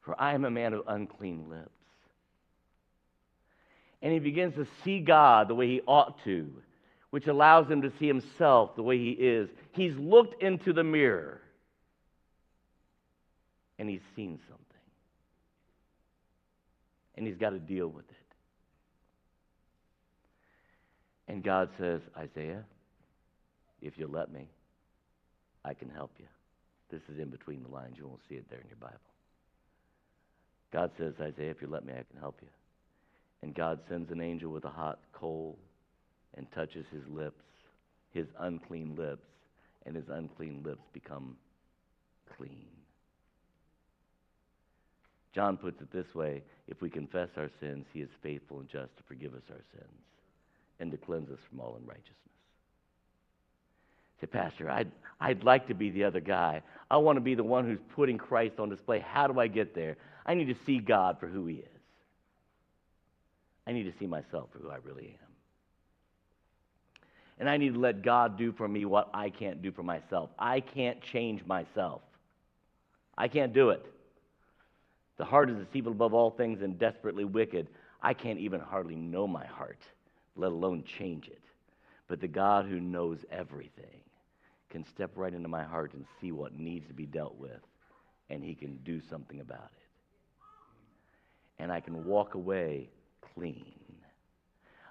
for 0.00 0.20
I 0.20 0.34
am 0.34 0.44
a 0.46 0.50
man 0.50 0.72
of 0.72 0.82
unclean 0.88 1.48
lips. 1.50 1.70
And 4.00 4.12
he 4.12 4.18
begins 4.18 4.54
to 4.54 4.66
see 4.82 5.00
God 5.00 5.48
the 5.48 5.54
way 5.54 5.66
he 5.66 5.80
ought 5.86 6.22
to, 6.24 6.50
which 7.10 7.26
allows 7.26 7.68
him 7.68 7.82
to 7.82 7.92
see 7.98 8.06
himself 8.06 8.74
the 8.76 8.82
way 8.82 8.96
he 8.96 9.10
is. 9.10 9.50
He's 9.72 9.94
looked 9.96 10.42
into 10.42 10.72
the 10.72 10.84
mirror 10.84 11.40
and 13.78 13.88
he's 13.88 14.00
seen 14.16 14.38
something. 14.48 14.64
And 17.16 17.26
he's 17.26 17.36
got 17.36 17.50
to 17.50 17.58
deal 17.58 17.88
with 17.88 18.08
it. 18.08 18.14
And 21.26 21.42
God 21.42 21.68
says, 21.78 22.00
Isaiah, 22.16 22.64
if 23.82 23.98
you'll 23.98 24.10
let 24.10 24.32
me, 24.32 24.48
I 25.64 25.74
can 25.74 25.90
help 25.90 26.12
you. 26.18 26.26
This 26.90 27.02
is 27.12 27.18
in 27.18 27.28
between 27.28 27.62
the 27.62 27.68
lines. 27.68 27.96
You 27.98 28.06
won't 28.06 28.20
see 28.28 28.36
it 28.36 28.48
there 28.50 28.60
in 28.60 28.68
your 28.68 28.78
Bible. 28.80 28.98
God 30.72 30.90
says, 30.98 31.14
Isaiah, 31.20 31.50
if 31.50 31.62
you 31.62 31.68
let 31.68 31.84
me, 31.84 31.92
I 31.92 32.04
can 32.10 32.20
help 32.20 32.38
you. 32.42 32.48
And 33.42 33.54
God 33.54 33.80
sends 33.88 34.10
an 34.10 34.20
angel 34.20 34.50
with 34.50 34.64
a 34.64 34.70
hot 34.70 34.98
coal 35.12 35.58
and 36.36 36.50
touches 36.52 36.84
his 36.92 37.06
lips, 37.08 37.42
his 38.12 38.26
unclean 38.38 38.96
lips, 38.96 39.26
and 39.86 39.96
his 39.96 40.08
unclean 40.10 40.62
lips 40.64 40.82
become 40.92 41.36
clean. 42.36 42.66
John 45.34 45.56
puts 45.56 45.80
it 45.80 45.92
this 45.92 46.14
way 46.14 46.42
if 46.66 46.80
we 46.82 46.90
confess 46.90 47.28
our 47.36 47.50
sins, 47.60 47.86
he 47.92 48.00
is 48.00 48.08
faithful 48.22 48.60
and 48.60 48.68
just 48.68 48.96
to 48.96 49.02
forgive 49.06 49.34
us 49.34 49.42
our 49.50 49.62
sins 49.72 50.02
and 50.80 50.90
to 50.90 50.96
cleanse 50.96 51.30
us 51.30 51.38
from 51.48 51.60
all 51.60 51.76
unrighteousness. 51.80 52.14
Say, 54.20 54.26
Pastor, 54.26 54.70
I'd, 54.70 54.90
I'd 55.20 55.44
like 55.44 55.68
to 55.68 55.74
be 55.74 55.90
the 55.90 56.04
other 56.04 56.20
guy. 56.20 56.62
I 56.90 56.96
want 56.96 57.16
to 57.16 57.20
be 57.20 57.34
the 57.34 57.44
one 57.44 57.66
who's 57.66 57.78
putting 57.94 58.18
Christ 58.18 58.58
on 58.58 58.68
display. 58.68 59.00
How 59.00 59.26
do 59.26 59.38
I 59.38 59.46
get 59.46 59.74
there? 59.74 59.96
I 60.26 60.34
need 60.34 60.46
to 60.46 60.56
see 60.66 60.78
God 60.78 61.18
for 61.20 61.26
who 61.26 61.46
he 61.46 61.56
is. 61.56 61.68
I 63.66 63.72
need 63.72 63.84
to 63.84 63.98
see 63.98 64.06
myself 64.06 64.48
for 64.52 64.58
who 64.58 64.70
I 64.70 64.76
really 64.76 65.16
am. 65.20 65.28
And 67.38 67.48
I 67.48 67.56
need 67.56 67.74
to 67.74 67.78
let 67.78 68.02
God 68.02 68.36
do 68.36 68.52
for 68.52 68.66
me 68.66 68.84
what 68.84 69.10
I 69.14 69.30
can't 69.30 69.62
do 69.62 69.70
for 69.70 69.82
myself. 69.82 70.30
I 70.38 70.60
can't 70.60 71.00
change 71.00 71.44
myself. 71.46 72.00
I 73.16 73.28
can't 73.28 73.52
do 73.52 73.70
it. 73.70 73.84
The 75.18 75.24
heart 75.24 75.50
is 75.50 75.56
deceitful 75.56 75.92
above 75.92 76.14
all 76.14 76.30
things 76.30 76.62
and 76.62 76.78
desperately 76.78 77.24
wicked. 77.24 77.68
I 78.02 78.14
can't 78.14 78.38
even 78.38 78.60
hardly 78.60 78.96
know 78.96 79.26
my 79.26 79.46
heart 79.46 79.78
let 80.38 80.52
alone 80.52 80.84
change 80.98 81.26
it. 81.26 81.42
But 82.06 82.20
the 82.20 82.28
God 82.28 82.64
who 82.66 82.80
knows 82.80 83.18
everything 83.30 83.97
can 84.70 84.84
step 84.94 85.12
right 85.14 85.32
into 85.32 85.48
my 85.48 85.64
heart 85.64 85.94
and 85.94 86.04
see 86.20 86.32
what 86.32 86.58
needs 86.58 86.86
to 86.88 86.94
be 86.94 87.06
dealt 87.06 87.36
with, 87.38 87.60
and 88.30 88.42
He 88.42 88.54
can 88.54 88.78
do 88.84 89.00
something 89.08 89.40
about 89.40 89.70
it. 89.72 91.62
And 91.62 91.72
I 91.72 91.80
can 91.80 92.04
walk 92.04 92.34
away 92.34 92.90
clean. 93.34 93.74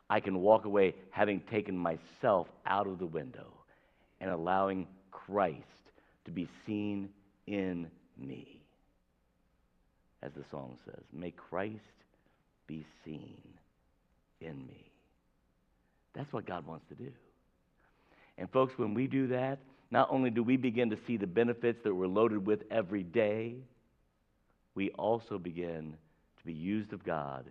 I 0.09 0.19
can 0.19 0.39
walk 0.39 0.65
away 0.65 0.95
having 1.11 1.41
taken 1.51 1.77
myself 1.77 2.47
out 2.65 2.87
of 2.87 2.99
the 2.99 3.05
window 3.05 3.53
and 4.19 4.31
allowing 4.31 4.87
Christ 5.11 5.63
to 6.25 6.31
be 6.31 6.47
seen 6.65 7.09
in 7.45 7.89
me. 8.17 8.61
As 10.23 10.31
the 10.33 10.43
song 10.49 10.77
says, 10.85 11.03
may 11.13 11.31
Christ 11.31 11.75
be 12.65 12.85
seen 13.05 13.41
in 14.41 14.57
me. 14.65 14.91
That's 16.13 16.31
what 16.33 16.45
God 16.45 16.65
wants 16.65 16.85
to 16.89 16.95
do. 16.95 17.11
And, 18.37 18.49
folks, 18.51 18.73
when 18.77 18.93
we 18.93 19.07
do 19.07 19.27
that, 19.27 19.59
not 19.89 20.09
only 20.11 20.29
do 20.29 20.43
we 20.43 20.57
begin 20.57 20.89
to 20.89 20.97
see 21.07 21.17
the 21.17 21.27
benefits 21.27 21.79
that 21.83 21.93
we're 21.93 22.07
loaded 22.07 22.45
with 22.45 22.61
every 22.69 23.03
day, 23.03 23.55
we 24.75 24.89
also 24.91 25.39
begin 25.39 25.95
to 26.37 26.45
be 26.45 26.53
used 26.53 26.93
of 26.93 27.03
God 27.03 27.45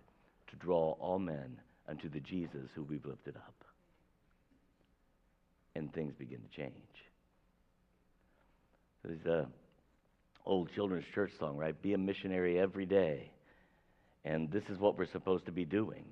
to 0.49 0.55
draw 0.57 0.91
all 0.99 1.19
men 1.19 1.59
unto 1.89 2.09
the 2.09 2.19
Jesus 2.19 2.69
who 2.75 2.83
we've 2.83 3.05
lifted 3.05 3.35
up. 3.35 3.53
And 5.75 5.93
things 5.93 6.13
begin 6.17 6.39
to 6.39 6.61
change. 6.61 6.73
There's 9.03 9.25
a 9.25 9.47
old 10.45 10.69
children's 10.73 11.05
church 11.13 11.31
song, 11.39 11.57
right? 11.57 11.79
Be 11.81 11.93
a 11.93 11.97
missionary 11.97 12.57
every 12.57 12.85
day. 12.85 13.31
And 14.23 14.49
this 14.51 14.63
is 14.69 14.79
what 14.79 14.97
we're 14.97 15.11
supposed 15.11 15.45
to 15.45 15.51
be 15.51 15.65
doing. 15.65 16.05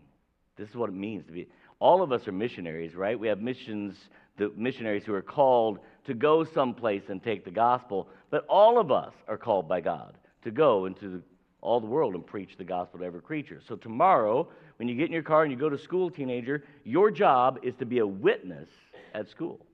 This 0.58 0.70
is 0.70 0.76
what 0.76 0.90
it 0.90 0.96
means 0.96 1.26
to 1.28 1.32
be 1.32 1.48
all 1.80 2.02
of 2.02 2.12
us 2.12 2.28
are 2.28 2.32
missionaries, 2.32 2.96
right? 2.96 3.20
We 3.20 3.28
have 3.28 3.42
missions, 3.42 3.96
the 4.38 4.52
missionaries 4.56 5.04
who 5.06 5.14
are 5.14 5.22
called 5.22 5.80
to 6.06 6.14
go 6.14 6.44
someplace 6.44 7.04
and 7.10 7.24
take 7.24 7.46
the 7.46 7.52
gospel, 7.52 8.08
but 8.30 8.46
all 8.48 8.80
of 8.80 8.92
us 8.92 9.14
are 9.28 9.38
called 9.38 9.68
by 9.68 9.82
God 9.82 10.18
to 10.44 10.52
go 10.52 10.86
into 10.86 11.10
the, 11.10 11.22
all 11.62 11.80
the 11.80 11.88
world 11.88 12.16
and 12.16 12.26
preach 12.26 12.58
the 12.58 12.64
gospel 12.64 13.00
to 13.00 13.06
every 13.06 13.22
creature. 13.22 13.62
So 13.68 13.76
tomorrow, 13.76 14.48
when 14.78 14.88
you 14.88 14.96
get 14.96 15.08
in 15.08 15.14
your 15.14 15.24
car 15.24 15.44
and 15.44 15.52
you 15.52 15.58
go 15.58 15.70
to 15.70 15.78
school, 15.78 16.10
teenager, 16.10 16.64
your 16.84 17.10
job 17.10 17.60
is 17.64 17.74
to 17.76 17.86
be 17.86 18.00
a 18.00 18.08
witness 18.08 18.70
at 19.14 19.30
school. 19.30 19.66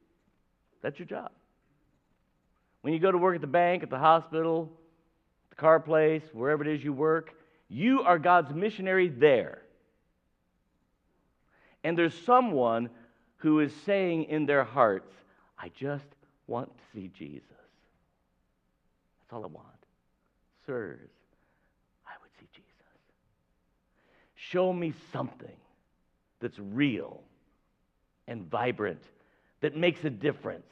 That's 0.82 0.98
your 1.00 1.08
job. 1.08 1.32
When 2.82 2.94
you 2.94 3.00
go 3.00 3.12
to 3.12 3.18
work 3.18 3.36
at 3.36 3.42
the 3.42 3.48
bank, 3.48 3.84
at 3.84 3.90
the 3.90 4.00
hospital, 4.00 4.72
the 5.50 5.56
car 5.56 5.80
place, 5.80 6.24
wherever 6.34 6.64
it 6.64 6.74
is 6.74 6.84
you 6.84 6.94
work, 6.94 7.34
you 7.68 8.02
are 8.02 8.18
God's 8.18 8.54
missionary 8.54 9.10
there 9.10 9.62
and 11.84 11.98
there's 11.98 12.18
someone 12.26 12.90
who 13.42 13.60
is 13.60 13.74
saying 13.86 14.26
in 14.26 14.46
their 14.46 14.64
hearts, 14.64 15.12
I 15.58 15.70
just 15.70 16.06
want 16.46 16.70
to 16.78 16.84
see 16.94 17.10
Jesus. 17.18 17.44
That's 19.20 19.34
all 19.34 19.44
I 19.44 19.48
want. 19.48 19.68
Sirs, 20.68 21.10
I 22.06 22.12
would 22.22 22.30
see 22.40 22.48
Jesus. 22.54 22.70
Show 24.36 24.72
me 24.72 24.94
something 25.12 25.58
that's 26.40 26.60
real 26.60 27.22
and 28.28 28.48
vibrant, 28.50 29.02
that 29.62 29.76
makes 29.76 30.04
a 30.04 30.10
difference. 30.12 30.64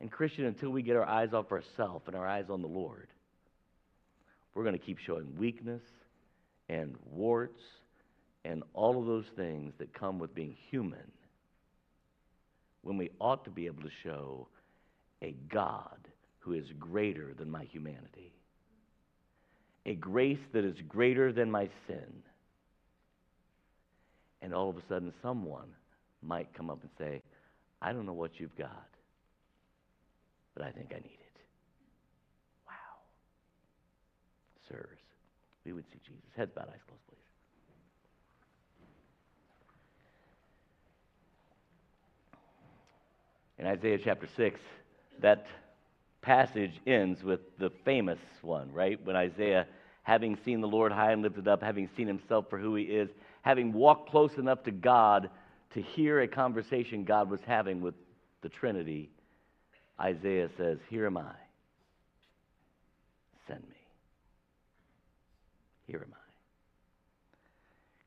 And, 0.00 0.10
Christian, 0.10 0.44
until 0.44 0.70
we 0.70 0.82
get 0.82 0.96
our 0.96 1.06
eyes 1.08 1.32
off 1.32 1.50
ourselves 1.50 2.04
and 2.06 2.14
our 2.14 2.26
eyes 2.26 2.46
on 2.48 2.62
the 2.62 2.68
Lord, 2.68 3.08
we're 4.54 4.64
going 4.64 4.78
to 4.78 4.84
keep 4.84 4.98
showing 4.98 5.36
weakness 5.36 5.82
and 6.68 6.94
warts 7.10 7.60
and 8.44 8.62
all 8.74 8.98
of 8.98 9.06
those 9.06 9.24
things 9.36 9.72
that 9.78 9.92
come 9.92 10.18
with 10.18 10.34
being 10.34 10.56
human 10.70 11.10
when 12.82 12.96
we 12.96 13.10
ought 13.20 13.44
to 13.44 13.50
be 13.50 13.66
able 13.66 13.82
to 13.82 13.90
show 14.02 14.48
a 15.22 15.34
God 15.48 15.98
who 16.40 16.52
is 16.52 16.64
greater 16.78 17.32
than 17.38 17.48
my 17.50 17.64
humanity, 17.64 18.32
a 19.86 19.94
grace 19.94 20.38
that 20.52 20.64
is 20.64 20.74
greater 20.88 21.32
than 21.32 21.50
my 21.50 21.68
sin. 21.86 22.22
And 24.42 24.52
all 24.52 24.68
of 24.68 24.76
a 24.76 24.82
sudden, 24.88 25.12
someone 25.22 25.68
might 26.20 26.52
come 26.54 26.68
up 26.68 26.80
and 26.82 26.90
say, 26.98 27.22
I 27.80 27.92
don't 27.92 28.06
know 28.06 28.12
what 28.12 28.32
you've 28.38 28.56
got, 28.56 28.88
but 30.54 30.64
I 30.64 30.70
think 30.72 30.88
I 30.90 30.96
need 30.96 31.04
it. 31.04 31.40
Wow. 32.66 32.98
Sirs, 34.68 34.98
we 35.64 35.72
would 35.72 35.84
see 35.92 36.00
Jesus. 36.04 36.22
Heads 36.36 36.50
bowed, 36.54 36.68
eyes 36.68 36.82
closed, 36.88 37.06
please. 37.08 37.18
In 43.62 43.68
Isaiah 43.68 43.98
chapter 44.02 44.26
6, 44.36 44.60
that 45.20 45.46
passage 46.20 46.80
ends 46.84 47.22
with 47.22 47.38
the 47.60 47.70
famous 47.84 48.18
one, 48.40 48.72
right? 48.72 48.98
When 49.06 49.14
Isaiah, 49.14 49.68
having 50.02 50.36
seen 50.44 50.60
the 50.60 50.66
Lord 50.66 50.90
high 50.90 51.12
and 51.12 51.22
lifted 51.22 51.46
up, 51.46 51.62
having 51.62 51.88
seen 51.96 52.08
himself 52.08 52.46
for 52.50 52.58
who 52.58 52.74
he 52.74 52.82
is, 52.82 53.08
having 53.42 53.72
walked 53.72 54.10
close 54.10 54.36
enough 54.36 54.64
to 54.64 54.72
God 54.72 55.30
to 55.74 55.80
hear 55.80 56.22
a 56.22 56.26
conversation 56.26 57.04
God 57.04 57.30
was 57.30 57.38
having 57.46 57.80
with 57.80 57.94
the 58.40 58.48
Trinity, 58.48 59.10
Isaiah 60.00 60.48
says, 60.56 60.78
Here 60.90 61.06
am 61.06 61.16
I. 61.16 61.34
Send 63.46 63.60
me. 63.60 63.76
Here 65.86 66.02
am 66.04 66.12
I. 66.12 66.18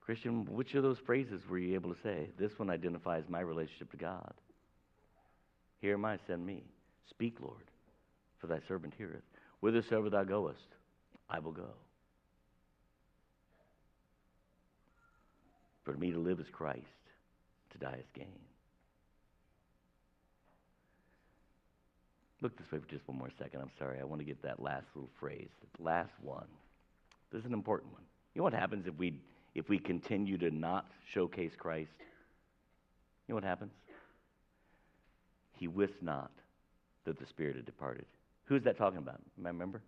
Christian, 0.04 0.44
which 0.54 0.76
of 0.76 0.84
those 0.84 1.00
phrases 1.06 1.48
were 1.48 1.60
you 1.60 1.76
able 1.76 1.94
to 1.94 2.02
say? 2.02 2.28
This 2.38 2.60
one 2.60 2.70
identifies 2.70 3.24
my 3.30 3.40
relationship 3.40 3.90
to 3.92 3.98
God. 3.98 4.34
Here 5.82 5.94
am 5.94 6.06
I, 6.06 6.18
send 6.28 6.46
me. 6.46 6.64
Speak, 7.10 7.38
Lord, 7.40 7.64
for 8.40 8.48
thy 8.48 8.60
servant 8.68 8.94
heareth. 8.98 9.24
Whithersoever 9.60 10.10
thou 10.10 10.24
goest, 10.24 10.68
I 11.30 11.40
will 11.40 11.52
go. 11.52 11.70
For 15.84 15.94
me 15.94 16.12
to 16.12 16.20
live 16.20 16.40
is 16.40 16.48
Christ, 16.52 16.82
to 17.72 17.78
die 17.78 18.00
is 18.00 18.10
gain. 18.14 18.40
Look 22.42 22.58
this 22.58 22.72
way 22.72 22.80
for 22.80 22.88
just 22.88 23.08
one 23.08 23.18
more 23.18 23.30
second. 23.38 23.62
I'm 23.62 23.72
sorry. 23.80 24.00
I 24.00 24.04
want 24.04 24.20
to 24.20 24.26
get 24.26 24.42
that 24.44 24.62
last 24.62 24.86
little 24.94 25.10
phrase, 25.20 25.50
the 25.78 25.84
last 25.84 26.12
one. 26.22 26.48
This 27.32 27.40
is 27.40 27.46
an 27.46 27.54
important 27.54 27.92
one. 27.94 28.04
You 28.34 28.40
know 28.40 28.44
what 28.44 28.54
happens 28.54 28.86
if 28.88 28.96
we 28.98 29.20
if 29.56 29.70
we 29.70 29.80
continue 29.80 30.38
to 30.38 30.52
not 30.52 30.86
showcase 31.12 31.54
Christ? 31.58 31.92
You 31.98 33.34
know 33.34 33.36
what 33.36 33.44
happens? 33.44 33.72
He 35.58 35.68
wist 35.68 36.02
not 36.02 36.32
that 37.06 37.20
the 37.20 37.26
Spirit 37.26 37.56
had 37.56 37.66
departed. 37.66 38.06
Who's 38.46 38.64
that 38.64 38.78
talking 38.78 39.00
about? 39.00 39.22
Remember? 39.38 39.82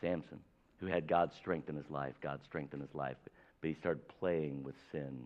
Samson, 0.00 0.40
who 0.78 0.86
had 0.86 1.08
God's 1.08 1.34
strength 1.36 1.68
in 1.68 1.76
his 1.76 1.90
life, 1.90 2.14
God's 2.20 2.44
strength 2.44 2.74
in 2.74 2.80
his 2.80 2.94
life, 2.94 3.16
but 3.60 3.68
he 3.68 3.74
started 3.74 4.06
playing 4.20 4.62
with 4.62 4.74
sin, 4.92 5.24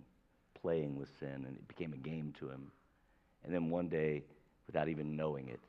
playing 0.61 0.97
with 0.97 1.09
sin, 1.19 1.45
and 1.47 1.57
it 1.57 1.69
became 1.69 1.93
a 1.93 1.97
game 1.97 2.33
to 2.39 2.49
him. 2.49 2.71
And 3.45 3.53
then 3.53 3.71
one 3.71 3.89
day, 3.89 4.23
without 4.66 4.89
even 4.89 5.16
knowing 5.16 5.49
it, 5.49 5.61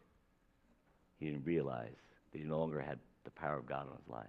he 1.20 1.26
didn't 1.26 1.45
realize 1.45 1.95
that 2.32 2.38
he 2.39 2.43
no 2.43 2.60
longer 2.60 2.80
had 2.82 3.00
the 3.24 3.32
power 3.32 3.58
of 3.58 3.68
God 3.68 3.88
on 3.88 3.97
his 3.97 4.10
life. 4.10 4.28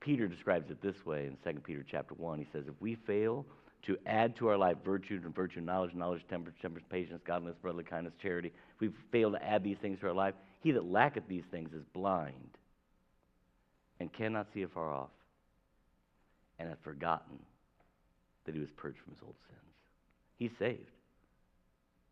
Peter 0.00 0.28
describes 0.28 0.70
it 0.70 0.80
this 0.82 1.04
way 1.04 1.26
in 1.26 1.36
2 1.52 1.60
Peter 1.60 1.84
chapter 1.88 2.14
1. 2.14 2.38
He 2.38 2.46
says, 2.52 2.64
If 2.68 2.74
we 2.80 2.94
fail 2.94 3.44
to 3.88 3.96
add 4.06 4.36
to 4.36 4.48
our 4.48 4.58
life 4.58 4.76
virtue 4.84 5.18
and 5.24 5.34
virtue, 5.34 5.62
knowledge, 5.62 5.94
knowledge, 5.94 6.20
temperance, 6.28 6.58
temperance, 6.60 6.86
patience, 6.90 7.22
godliness, 7.26 7.56
brotherly 7.60 7.84
kindness, 7.84 8.12
charity, 8.20 8.48
if 8.74 8.80
we 8.80 8.90
fail 9.10 9.32
to 9.32 9.42
add 9.42 9.64
these 9.64 9.78
things 9.80 9.98
to 9.98 10.06
our 10.06 10.12
life, 10.12 10.34
he 10.60 10.72
that 10.72 10.84
lacketh 10.84 11.26
these 11.26 11.44
things 11.50 11.72
is 11.72 11.82
blind 11.94 12.58
and 13.98 14.12
cannot 14.12 14.46
see 14.52 14.60
afar 14.60 14.92
off 14.92 15.08
and 16.58 16.68
hath 16.68 16.76
forgotten 16.84 17.38
that 18.44 18.54
he 18.54 18.60
was 18.60 18.68
purged 18.76 18.98
from 19.02 19.14
his 19.14 19.22
old 19.24 19.36
sins. 19.48 19.74
He's 20.36 20.50
saved. 20.58 20.90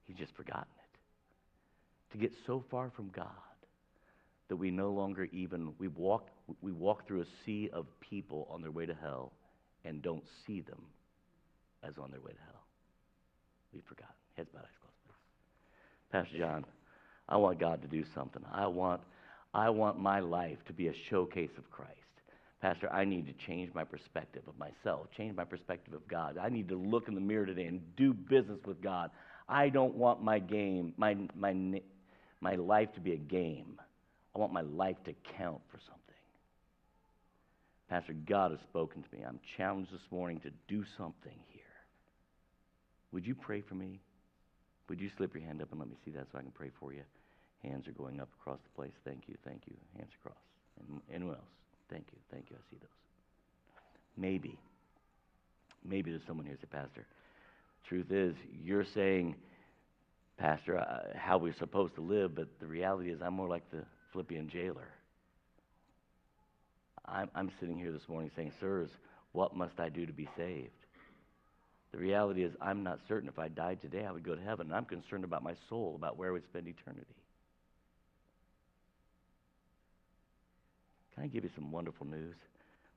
He's 0.05 0.17
just 0.17 0.35
forgotten 0.35 0.63
it. 0.63 2.13
To 2.13 2.19
get 2.19 2.33
so 2.47 2.65
far 2.71 2.91
from 2.97 3.11
God 3.15 3.27
that 4.49 4.57
we 4.57 4.71
no 4.71 4.93
longer 4.93 5.29
even 5.31 5.75
we 5.79 5.89
walk 5.89 6.29
we 6.63 6.73
walk 6.73 7.07
through 7.07 7.21
a 7.21 7.27
sea 7.45 7.69
of 7.73 7.85
people 8.01 8.49
on 8.51 8.63
their 8.63 8.71
way 8.71 8.87
to 8.87 8.95
hell 8.95 9.33
and 9.85 10.01
don't 10.01 10.25
see 10.47 10.63
them 10.63 10.81
as 11.87 11.95
on 11.99 12.11
their 12.11 12.21
way 12.21 12.33
to 12.33 12.39
hell. 12.47 12.65
We've 13.73 13.85
forgotten. 13.85 14.15
Heads 14.37 14.49
bowed, 14.53 14.61
eyes 14.61 14.79
closed, 14.81 14.97
please. 15.05 16.13
Pastor 16.13 16.39
John, 16.39 16.65
I 17.29 17.37
want 17.37 17.59
God 17.59 17.83
to 17.83 17.89
do 17.89 18.05
something. 18.15 18.43
I 18.53 18.67
want 18.67 19.01
I 19.55 19.71
want 19.71 19.99
my 19.99 20.21
life 20.21 20.59
to 20.67 20.75
be 20.75 20.89
a 20.89 20.93
showcase 21.09 21.51
of 21.57 21.71
Christ. 21.71 21.93
Pastor, 22.61 22.93
I 22.93 23.05
need 23.05 23.27
to 23.27 23.47
change 23.47 23.73
my 23.75 23.85
perspective 23.85 24.43
of 24.47 24.59
myself, 24.59 25.07
change 25.17 25.35
my 25.35 25.45
perspective 25.45 25.95
of 25.95 26.07
God. 26.09 26.37
I 26.37 26.49
need 26.49 26.69
to 26.69 26.77
look 26.77 27.09
in 27.09 27.15
the 27.15 27.21
mirror 27.21 27.47
today 27.47 27.67
and 27.67 27.81
do 27.97 28.13
business 28.13 28.59
with 28.67 28.83
God. 28.83 29.11
I 29.49 29.69
don't 29.69 29.95
want 29.95 30.23
my 30.23 30.39
game, 30.39 30.93
my, 30.97 31.17
my, 31.35 31.81
my 32.41 32.55
life 32.57 32.93
to 32.95 33.01
be 33.01 33.13
a 33.13 33.19
game. 33.19 33.81
I 34.35 34.39
want 34.39 34.53
my 34.53 34.63
life 34.63 34.97
to 35.05 35.15
count 35.39 35.61
for 35.71 35.79
something. 35.79 35.97
Pastor, 37.89 38.15
God 38.29 38.51
has 38.51 38.61
spoken 38.69 39.03
to 39.03 39.17
me. 39.17 39.25
I'm 39.27 39.39
challenged 39.57 39.93
this 39.93 40.01
morning 40.11 40.41
to 40.41 40.51
do 40.69 40.85
something 40.99 41.39
here. 41.49 41.56
Would 43.17 43.27
you 43.27 43.35
pray 43.35 43.63
for 43.63 43.75
me? 43.75 43.99
Would 44.91 45.01
you 45.01 45.09
slip 45.17 45.35
your 45.35 45.43
hand 45.43 45.63
up 45.63 45.71
and 45.71 45.81
let 45.81 45.89
me 45.89 45.97
see 46.05 46.11
that 46.11 46.27
so 46.31 46.39
I 46.39 46.43
can 46.43 46.51
pray 46.51 46.71
for 46.79 46.93
you? 46.93 47.01
Hands 47.63 47.89
are 47.89 47.93
going 47.93 48.21
up 48.21 48.29
across 48.39 48.59
the 48.63 48.69
place. 48.77 48.93
Thank 49.07 49.23
you, 49.27 49.37
thank 49.43 49.63
you. 49.67 49.75
Hands 49.97 50.11
across. 50.21 50.37
And 50.79 51.01
anyone 51.11 51.37
else? 51.37 51.49
Thank 51.91 52.09
you, 52.13 52.19
thank 52.31 52.51
you. 52.51 52.57
I 52.57 52.63
see 52.71 52.77
those. 52.79 52.91
Maybe, 54.19 54.59
maybe 55.83 56.11
there's 56.11 56.27
someone 56.27 56.45
here 56.45 56.59
say, 56.61 56.69
Pastor, 56.71 57.07
truth 57.89 58.13
is, 58.13 58.35
you're 58.63 58.85
saying, 58.85 59.35
Pastor, 60.37 60.79
uh, 60.79 61.17
how 61.17 61.39
we're 61.39 61.57
supposed 61.59 61.95
to 61.95 62.03
live, 62.03 62.35
but 62.35 62.49
the 62.61 62.67
reality 62.67 63.11
is, 63.11 63.23
I'm 63.23 63.33
more 63.33 63.49
like 63.49 63.71
the 63.71 63.83
Philippian 64.13 64.51
jailer. 64.51 64.91
I'm, 67.07 67.31
I'm 67.35 67.51
sitting 67.61 67.79
here 67.79 67.93
this 67.93 68.11
morning 68.11 68.31
saying, 68.37 68.53
Sirs, 68.61 68.91
what 69.33 69.57
must 69.57 69.81
I 69.81 69.89
do 69.89 70.05
to 70.05 70.13
be 70.13 70.29
saved? 70.37 70.69
The 71.97 72.03
reality 72.03 72.45
is, 72.45 72.53
I'm 72.61 72.83
not 72.83 72.99
certain 73.09 73.27
if 73.27 73.39
I 73.39 73.49
died 73.49 73.81
today, 73.81 74.05
I 74.05 74.13
would 74.13 74.23
go 74.23 74.35
to 74.35 74.43
heaven. 74.43 74.71
I'm 74.71 74.85
concerned 74.85 75.25
about 75.25 75.43
my 75.43 75.55
soul, 75.71 75.95
about 75.97 76.19
where 76.19 76.29
I 76.29 76.33
would 76.33 76.45
spend 76.45 76.69
eternity. 76.69 77.07
Can 81.15 81.25
I 81.25 81.29
give 81.29 81.45
you 81.45 81.51
some 81.55 81.73
wonderful 81.73 82.07
news? 82.07 82.35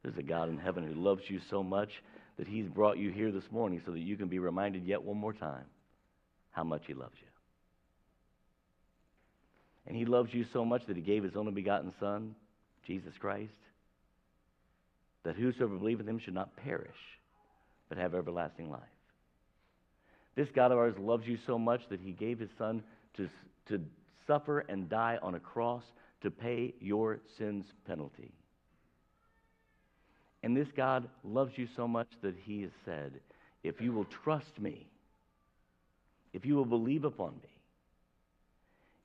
There's 0.03 0.17
a 0.17 0.21
God 0.21 0.49
in 0.49 0.57
heaven 0.57 0.85
who 0.85 1.01
loves 1.01 1.21
you 1.29 1.39
so 1.49 1.63
much 1.63 1.87
that 2.37 2.45
he's 2.45 2.67
brought 2.67 2.97
you 2.97 3.09
here 3.09 3.31
this 3.31 3.49
morning 3.51 3.81
so 3.85 3.93
that 3.93 3.99
you 3.99 4.17
can 4.17 4.27
be 4.27 4.37
reminded 4.37 4.83
yet 4.83 5.01
one 5.01 5.17
more 5.17 5.31
time 5.31 5.65
how 6.51 6.65
much 6.65 6.81
he 6.85 6.93
loves 6.93 7.15
you. 7.21 7.27
And 9.87 9.95
he 9.95 10.03
loves 10.03 10.33
you 10.33 10.45
so 10.51 10.65
much 10.65 10.81
that 10.87 10.97
he 10.97 11.01
gave 11.01 11.23
his 11.23 11.37
only 11.37 11.53
begotten 11.53 11.93
Son, 12.01 12.35
Jesus 12.85 13.13
Christ, 13.17 13.53
that 15.23 15.37
whosoever 15.37 15.77
believeth 15.77 16.05
in 16.05 16.15
him 16.15 16.19
should 16.19 16.33
not 16.33 16.57
perish, 16.57 16.91
but 17.89 17.97
have 17.97 18.13
everlasting 18.13 18.69
life. 18.69 18.81
This 20.35 20.47
God 20.55 20.71
of 20.71 20.77
ours 20.77 20.95
loves 20.97 21.27
you 21.27 21.37
so 21.45 21.57
much 21.57 21.81
that 21.89 21.99
he 21.99 22.11
gave 22.11 22.39
his 22.39 22.49
Son 22.57 22.83
to, 23.17 23.27
to 23.67 23.81
suffer 24.25 24.59
and 24.69 24.87
die 24.87 25.17
on 25.21 25.35
a 25.35 25.39
cross 25.39 25.83
to 26.21 26.31
pay 26.31 26.73
your 26.79 27.19
sins 27.37 27.65
penalty. 27.85 28.31
And 30.43 30.55
this 30.55 30.69
God 30.75 31.09
loves 31.23 31.57
you 31.57 31.67
so 31.75 31.87
much 31.87 32.07
that 32.21 32.35
he 32.43 32.61
has 32.61 32.71
said, 32.85 33.19
if 33.63 33.81
you 33.81 33.91
will 33.91 34.05
trust 34.23 34.59
me, 34.59 34.87
if 36.31 36.45
you 36.45 36.55
will 36.55 36.65
believe 36.65 37.03
upon 37.03 37.33
me, 37.43 37.49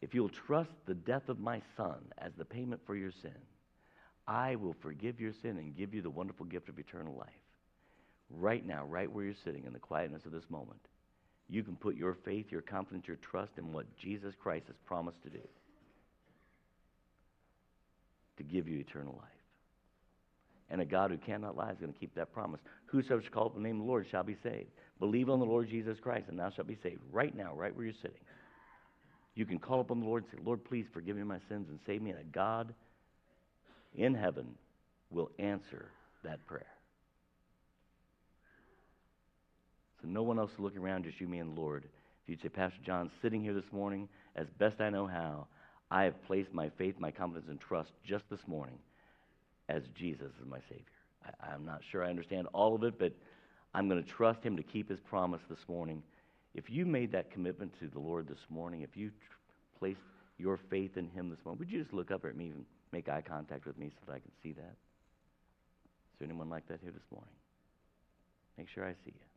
if 0.01 0.15
you 0.15 0.23
will 0.23 0.29
trust 0.47 0.71
the 0.87 0.95
death 0.95 1.29
of 1.29 1.41
my 1.41 1.63
son 1.77 1.97
as 2.19 2.33
the 2.37 2.45
payment 2.45 2.81
for 2.87 2.95
your 2.95 3.11
sin, 3.23 3.35
I 4.29 4.57
will 4.57 4.77
forgive 4.81 5.21
your 5.21 5.33
sin 5.43 5.57
and 5.59 5.77
give 5.77 5.95
you 5.95 6.03
the 6.03 6.11
wonderful 6.11 6.47
gift 6.47 6.69
of 6.69 6.79
eternal 6.79 7.17
life. 7.17 7.44
Right 8.39 8.67
now, 8.67 8.85
right 8.85 9.11
where 9.11 9.25
you're 9.25 9.35
sitting 9.45 9.65
in 9.65 9.73
the 9.73 9.79
quietness 9.79 10.25
of 10.27 10.33
this 10.33 10.49
moment, 10.49 10.81
you 11.49 11.63
can 11.63 11.77
put 11.77 11.97
your 11.97 12.17
faith, 12.25 12.47
your 12.51 12.63
confidence, 12.63 13.07
your 13.07 13.19
trust 13.19 13.53
in 13.59 13.73
what 13.73 13.87
Jesus 13.99 14.35
Christ 14.41 14.67
has 14.69 14.77
promised 14.87 15.23
to 15.23 15.31
do. 15.31 15.41
to 18.37 18.43
give 18.43 18.69
you 18.69 18.79
eternal 18.81 19.15
life. 19.15 19.31
And 20.71 20.81
a 20.81 20.85
God 20.85 21.11
who 21.11 21.19
cannot 21.19 21.57
lie 21.57 21.71
is 21.71 21.79
going 21.79 21.93
to 21.93 21.99
keep 21.99 22.15
that 22.15 22.33
promise. 22.33 22.61
Whosoever 22.87 23.23
shall 23.23 23.31
call 23.31 23.47
upon 23.47 23.63
the 23.63 23.69
name 23.69 23.81
of 23.81 23.87
the 23.87 23.91
Lord 23.91 24.07
shall 24.11 24.23
be 24.23 24.37
saved. 24.43 24.71
Believe 24.99 25.29
on 25.29 25.39
the 25.39 25.45
Lord 25.45 25.69
Jesus 25.69 25.99
Christ, 26.01 26.27
and 26.29 26.39
thou 26.39 26.51
shalt 26.51 26.67
be 26.67 26.79
saved. 26.83 27.03
Right 27.13 27.37
now, 27.37 27.55
right 27.55 27.75
where 27.75 27.85
you're 27.85 27.95
sitting. 27.95 28.21
You 29.35 29.45
can 29.45 29.59
call 29.59 29.81
upon 29.81 30.01
the 30.01 30.07
Lord 30.07 30.25
and 30.25 30.33
say, 30.33 30.45
Lord, 30.45 30.65
please 30.65 30.87
forgive 30.93 31.17
me 31.17 31.23
my 31.23 31.39
sins 31.49 31.67
and 31.69 31.79
save 31.87 32.03
me. 32.03 32.11
And 32.11 32.21
a 32.21 32.25
God 32.25 32.73
in 33.95 34.15
heaven 34.15 34.55
will 35.11 35.31
answer 35.39 35.91
that 36.23 36.45
prayer. 36.47 36.74
So 40.05 40.11
no 40.11 40.23
one 40.23 40.39
else 40.39 40.53
is 40.53 40.59
looking 40.59 40.83
around, 40.83 41.05
just 41.05 41.19
you, 41.19 41.27
me, 41.27 41.39
and 41.39 41.57
the 41.57 41.61
Lord. 41.61 41.85
If 41.85 42.29
you'd 42.29 42.43
say, 42.43 42.51
Pastor 42.51 42.79
John, 42.85 43.11
sitting 43.23 43.43
here 43.43 43.55
this 43.55 43.73
morning, 43.73 44.09
as 44.37 44.47
best 44.59 44.81
I 44.81 44.91
know 44.91 45.07
how, 45.07 45.47
I 45.91 46.05
have 46.05 46.23
placed 46.27 46.53
my 46.53 46.69
faith, 46.77 46.97
my 46.99 47.11
confidence, 47.11 47.47
and 47.49 47.59
trust 47.59 47.91
just 48.07 48.25
this 48.31 48.41
morning 48.47 48.79
as 49.71 49.83
Jesus 49.99 50.31
is 50.41 50.47
my 50.47 50.59
Savior. 50.69 50.85
I, 51.43 51.55
am 51.55 51.65
not 51.65 51.81
sure 51.91 52.05
I 52.05 52.11
understand 52.11 52.49
all 52.53 52.75
of 52.75 52.83
it, 52.83 52.99
but 52.99 53.13
I'm 53.73 53.89
going 53.89 54.03
to 54.03 54.11
trust 54.11 54.43
Him 54.43 54.59
to 54.59 54.63
keep 54.63 54.91
His 54.91 55.01
promise 55.01 55.41
this 55.49 55.67
morning. 55.69 56.03
If 56.55 56.69
you 56.69 56.85
made 56.85 57.13
that 57.13 57.31
commitment 57.31 57.73
to 57.81 57.89
the 57.89 57.99
Lord 57.99 58.29
this 58.29 58.45
morning, 58.51 58.83
if 58.83 58.95
you 58.97 59.09
tr- 59.09 59.79
placed 59.79 60.01
your 60.37 60.61
faith 60.69 60.99
in 60.99 61.09
Him 61.09 61.31
this 61.31 61.39
morning, 61.47 61.61
would 61.61 61.71
you 61.71 61.81
just 61.81 61.95
look 61.95 62.11
up 62.11 62.27
at 62.27 62.37
me 62.37 62.51
and 62.51 62.67
make 62.93 63.09
eye 63.09 63.23
contact 63.27 63.65
with 63.65 63.79
me 63.79 63.89
so 63.89 64.01
that 64.07 64.17
I 64.17 64.19
can 64.19 64.33
see 64.43 64.53
that? 64.53 64.75
Is 66.13 66.19
there 66.19 66.29
anyone 66.29 66.51
like 66.51 66.69
that 66.69 66.81
here 66.83 66.93
this 66.93 67.11
morning? 67.11 67.33
Make 68.59 68.69
sure 68.69 68.85
I 68.85 68.93
see 68.93 69.13
you. 69.15 69.34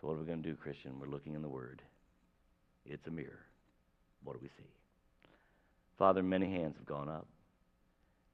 So, 0.00 0.06
what 0.06 0.14
are 0.14 0.20
we 0.20 0.26
going 0.26 0.42
to 0.42 0.48
do, 0.48 0.54
Christian? 0.54 0.98
We're 1.00 1.08
looking 1.08 1.34
in 1.34 1.42
the 1.42 1.48
Word. 1.48 1.82
It's 2.86 3.06
a 3.06 3.10
mirror. 3.10 3.44
What 4.24 4.34
do 4.34 4.38
we 4.42 4.48
see? 4.48 4.70
Father, 5.98 6.22
many 6.22 6.50
hands 6.50 6.76
have 6.76 6.86
gone 6.86 7.08
up. 7.08 7.26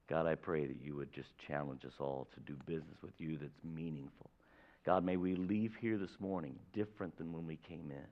God, 0.07 0.27
I 0.27 0.35
pray 0.35 0.67
that 0.67 0.77
you 0.83 0.95
would 0.95 1.11
just 1.11 1.29
challenge 1.47 1.83
us 1.83 1.93
all 1.99 2.27
to 2.35 2.39
do 2.41 2.55
business 2.67 2.97
with 3.01 3.13
you 3.17 3.37
that's 3.37 3.63
meaningful. 3.63 4.29
God, 4.85 5.03
may 5.03 5.17
we 5.17 5.35
leave 5.35 5.73
here 5.81 5.97
this 5.97 6.19
morning 6.19 6.55
different 6.73 7.17
than 7.17 7.33
when 7.33 7.47
we 7.47 7.57
came 7.67 7.89
in. 7.89 8.05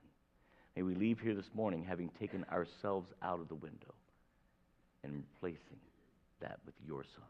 May 0.74 0.82
we 0.82 0.96
leave 0.96 1.20
here 1.20 1.36
this 1.36 1.50
morning 1.54 1.84
having 1.84 2.10
taken 2.18 2.44
ourselves 2.50 3.12
out 3.22 3.38
of 3.38 3.48
the 3.48 3.54
window 3.54 3.94
and 5.04 5.22
replacing 5.34 5.78
that 6.40 6.58
with 6.66 6.74
your 6.84 7.04
Son. 7.04 7.24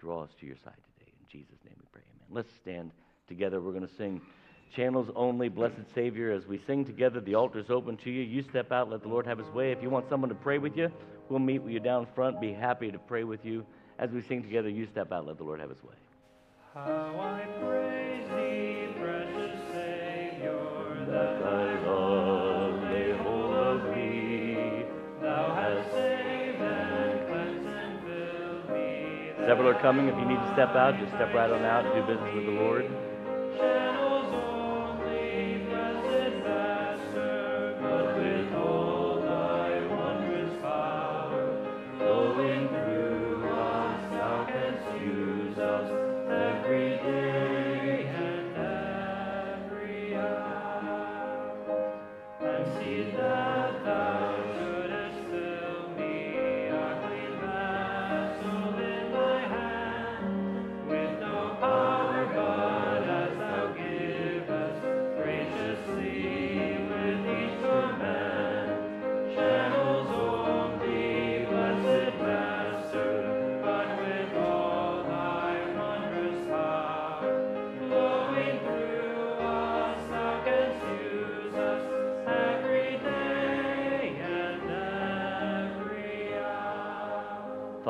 Draw 0.00 0.24
us 0.24 0.30
to 0.40 0.46
your 0.46 0.56
side 0.64 0.74
today. 0.98 1.12
In 1.20 1.26
Jesus' 1.30 1.62
name 1.64 1.76
we 1.78 1.86
pray. 1.92 2.02
Amen. 2.02 2.26
Let's 2.28 2.52
stand 2.60 2.90
together. 3.32 3.60
We're 3.62 3.72
going 3.72 3.88
to 3.88 3.94
sing 3.96 4.20
Channels 4.76 5.08
Only, 5.16 5.48
Blessed 5.48 5.86
Savior. 5.94 6.32
As 6.32 6.46
we 6.46 6.60
sing 6.66 6.84
together, 6.84 7.20
the 7.20 7.34
altar 7.34 7.58
is 7.58 7.70
open 7.70 7.96
to 7.98 8.10
you. 8.10 8.22
You 8.22 8.42
step 8.42 8.70
out, 8.72 8.90
let 8.90 9.02
the 9.02 9.08
Lord 9.08 9.26
have 9.26 9.38
his 9.38 9.48
way. 9.48 9.72
If 9.72 9.82
you 9.82 9.88
want 9.88 10.08
someone 10.10 10.28
to 10.28 10.34
pray 10.34 10.58
with 10.58 10.76
you, 10.76 10.90
we'll 11.30 11.38
meet 11.38 11.60
with 11.60 11.72
you 11.72 11.80
down 11.80 12.06
front. 12.14 12.40
Be 12.40 12.52
happy 12.52 12.90
to 12.90 12.98
pray 12.98 13.24
with 13.24 13.44
you. 13.44 13.64
As 13.98 14.10
we 14.10 14.20
sing 14.22 14.42
together, 14.42 14.68
you 14.68 14.86
step 14.86 15.12
out, 15.12 15.26
let 15.26 15.38
the 15.38 15.44
Lord 15.44 15.60
have 15.60 15.70
his 15.70 15.82
way. 15.82 15.94
How 16.74 16.80
I 16.82 17.46
praise 17.60 18.28
thee, 18.36 19.00
precious 19.00 19.60
Savior, 19.72 21.06
that 21.06 21.40
thy 21.42 21.86
love 21.86 22.82
lay 22.84 23.12
hold 23.16 23.54
of 23.54 23.96
me. 23.96 24.84
Thou 25.22 25.54
hast 25.54 25.90
saved 25.92 26.60
and 26.60 27.28
cleansed 27.28 27.66
and 27.66 28.00
filled 28.04 28.68
me. 28.70 29.46
Several 29.46 29.68
are 29.68 29.80
coming. 29.80 30.08
If 30.08 30.16
you 30.16 30.24
need 30.24 30.40
to 30.40 30.52
step 30.52 30.70
out, 30.70 30.98
just 30.98 31.12
step 31.12 31.32
right 31.34 31.50
on 31.50 31.62
out 31.62 31.84
and 31.86 31.94
do 31.94 32.12
business 32.12 32.34
with 32.34 32.46
the 32.46 32.52
Lord. 32.52 32.90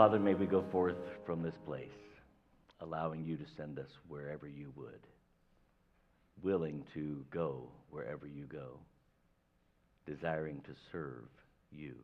Father, 0.03 0.19
may 0.19 0.35
we 0.35 0.47
go 0.47 0.65
forth 0.73 0.97
from 1.25 1.45
this 1.45 1.55
place, 1.65 1.87
allowing 2.81 3.25
you 3.25 3.37
to 3.37 3.45
send 3.57 3.79
us 3.79 3.87
wherever 4.09 4.49
you 4.49 4.73
would, 4.75 5.07
willing 6.43 6.83
to 6.93 7.25
go 7.31 7.69
wherever 7.91 8.27
you 8.27 8.47
go, 8.47 8.81
desiring 10.05 10.61
to 10.63 10.73
serve 10.91 11.29
you. 11.71 11.95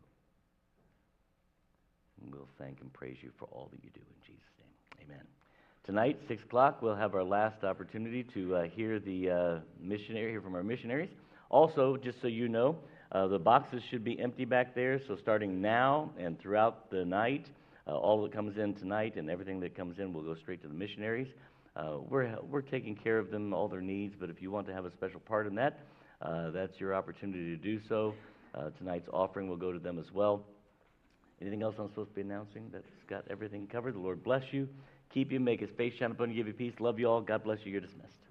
And 2.23 2.33
we'll 2.33 2.47
thank 2.57 2.81
and 2.81 2.93
praise 2.93 3.17
you 3.21 3.33
for 3.37 3.47
all 3.47 3.69
that 3.73 3.83
you 3.83 3.91
do 3.93 4.01
in 4.01 4.25
Jesus' 4.25 4.45
name. 4.61 5.09
Amen. 5.11 5.25
Tonight, 5.85 6.21
6 6.29 6.45
o'clock, 6.45 6.81
we'll 6.81 6.95
have 6.95 7.17
our 7.17 7.25
last 7.25 7.65
opportunity 7.65 8.23
to 8.33 8.55
uh, 8.55 8.63
hear 8.77 9.01
the 9.01 9.29
uh, 9.29 9.59
missionary, 9.83 10.31
hear 10.31 10.41
from 10.41 10.55
our 10.55 10.63
missionaries. 10.63 11.11
Also, 11.51 11.97
just 11.97 12.23
so 12.23 12.29
you 12.29 12.49
know, 12.49 12.77
uh, 13.11 13.27
the 13.27 13.41
boxes 13.41 13.83
should 13.91 14.05
be 14.05 14.21
empty 14.21 14.45
back 14.45 14.73
there, 14.73 15.01
so 15.09 15.17
starting 15.21 15.61
now 15.61 16.13
and 16.17 16.39
throughout 16.39 16.89
the 16.93 17.05
night, 17.05 17.49
uh, 17.89 17.97
all 17.97 18.23
that 18.23 18.33
comes 18.33 18.59
in 18.59 18.75
tonight 18.75 19.17
and 19.17 19.31
everything 19.31 19.61
that 19.61 19.75
comes 19.77 19.99
in 19.99 20.13
will 20.13 20.23
go 20.23 20.35
straight 20.35 20.61
to 20.63 20.69
the 20.69 20.75
missionaries. 20.75 21.29
Uh, 21.75 21.99
we're, 22.09 22.37
we're 22.43 22.61
taking 22.61 22.95
care 22.95 23.19
of 23.19 23.31
them, 23.31 23.55
all 23.55 23.69
their 23.69 23.81
needs, 23.81 24.15
but 24.19 24.29
if 24.29 24.43
you 24.43 24.51
want 24.51 24.67
to 24.67 24.75
have 24.75 24.85
a 24.85 24.93
special 24.93 25.21
part 25.21 25.47
in 25.47 25.55
that, 25.55 25.81
uh, 26.23 26.51
that's 26.51 26.79
your 26.81 26.95
opportunity 26.95 27.45
to 27.45 27.57
do 27.57 27.81
so. 27.89 28.15
Uh, 28.55 28.71
tonight's 28.79 29.09
offering 29.13 29.49
will 29.49 29.57
go 29.57 29.73
to 29.73 29.79
them 29.79 29.99
as 29.99 30.13
well. 30.13 30.45
Anything 31.41 31.63
else 31.63 31.77
I'm 31.79 31.89
supposed 31.89 32.11
to 32.11 32.15
be 32.17 32.23
announcing 32.23 32.69
that's 32.73 32.85
got 33.09 33.25
everything 33.31 33.69
covered? 33.69 33.95
The 33.95 34.01
Lord 34.01 34.25
bless 34.25 34.43
you, 34.51 34.69
keep 35.15 35.31
you, 35.31 35.39
make 35.39 35.61
his 35.61 35.71
face 35.77 35.95
shine 35.99 36.11
upon 36.11 36.31
you, 36.31 36.37
give 36.37 36.49
you 36.49 36.53
peace. 36.53 36.75
Love 36.81 36.99
you 36.99 37.09
all. 37.09 37.21
God 37.21 37.45
bless 37.45 37.59
you. 37.65 37.71
You're 37.71 37.81
dismissed. 37.81 38.28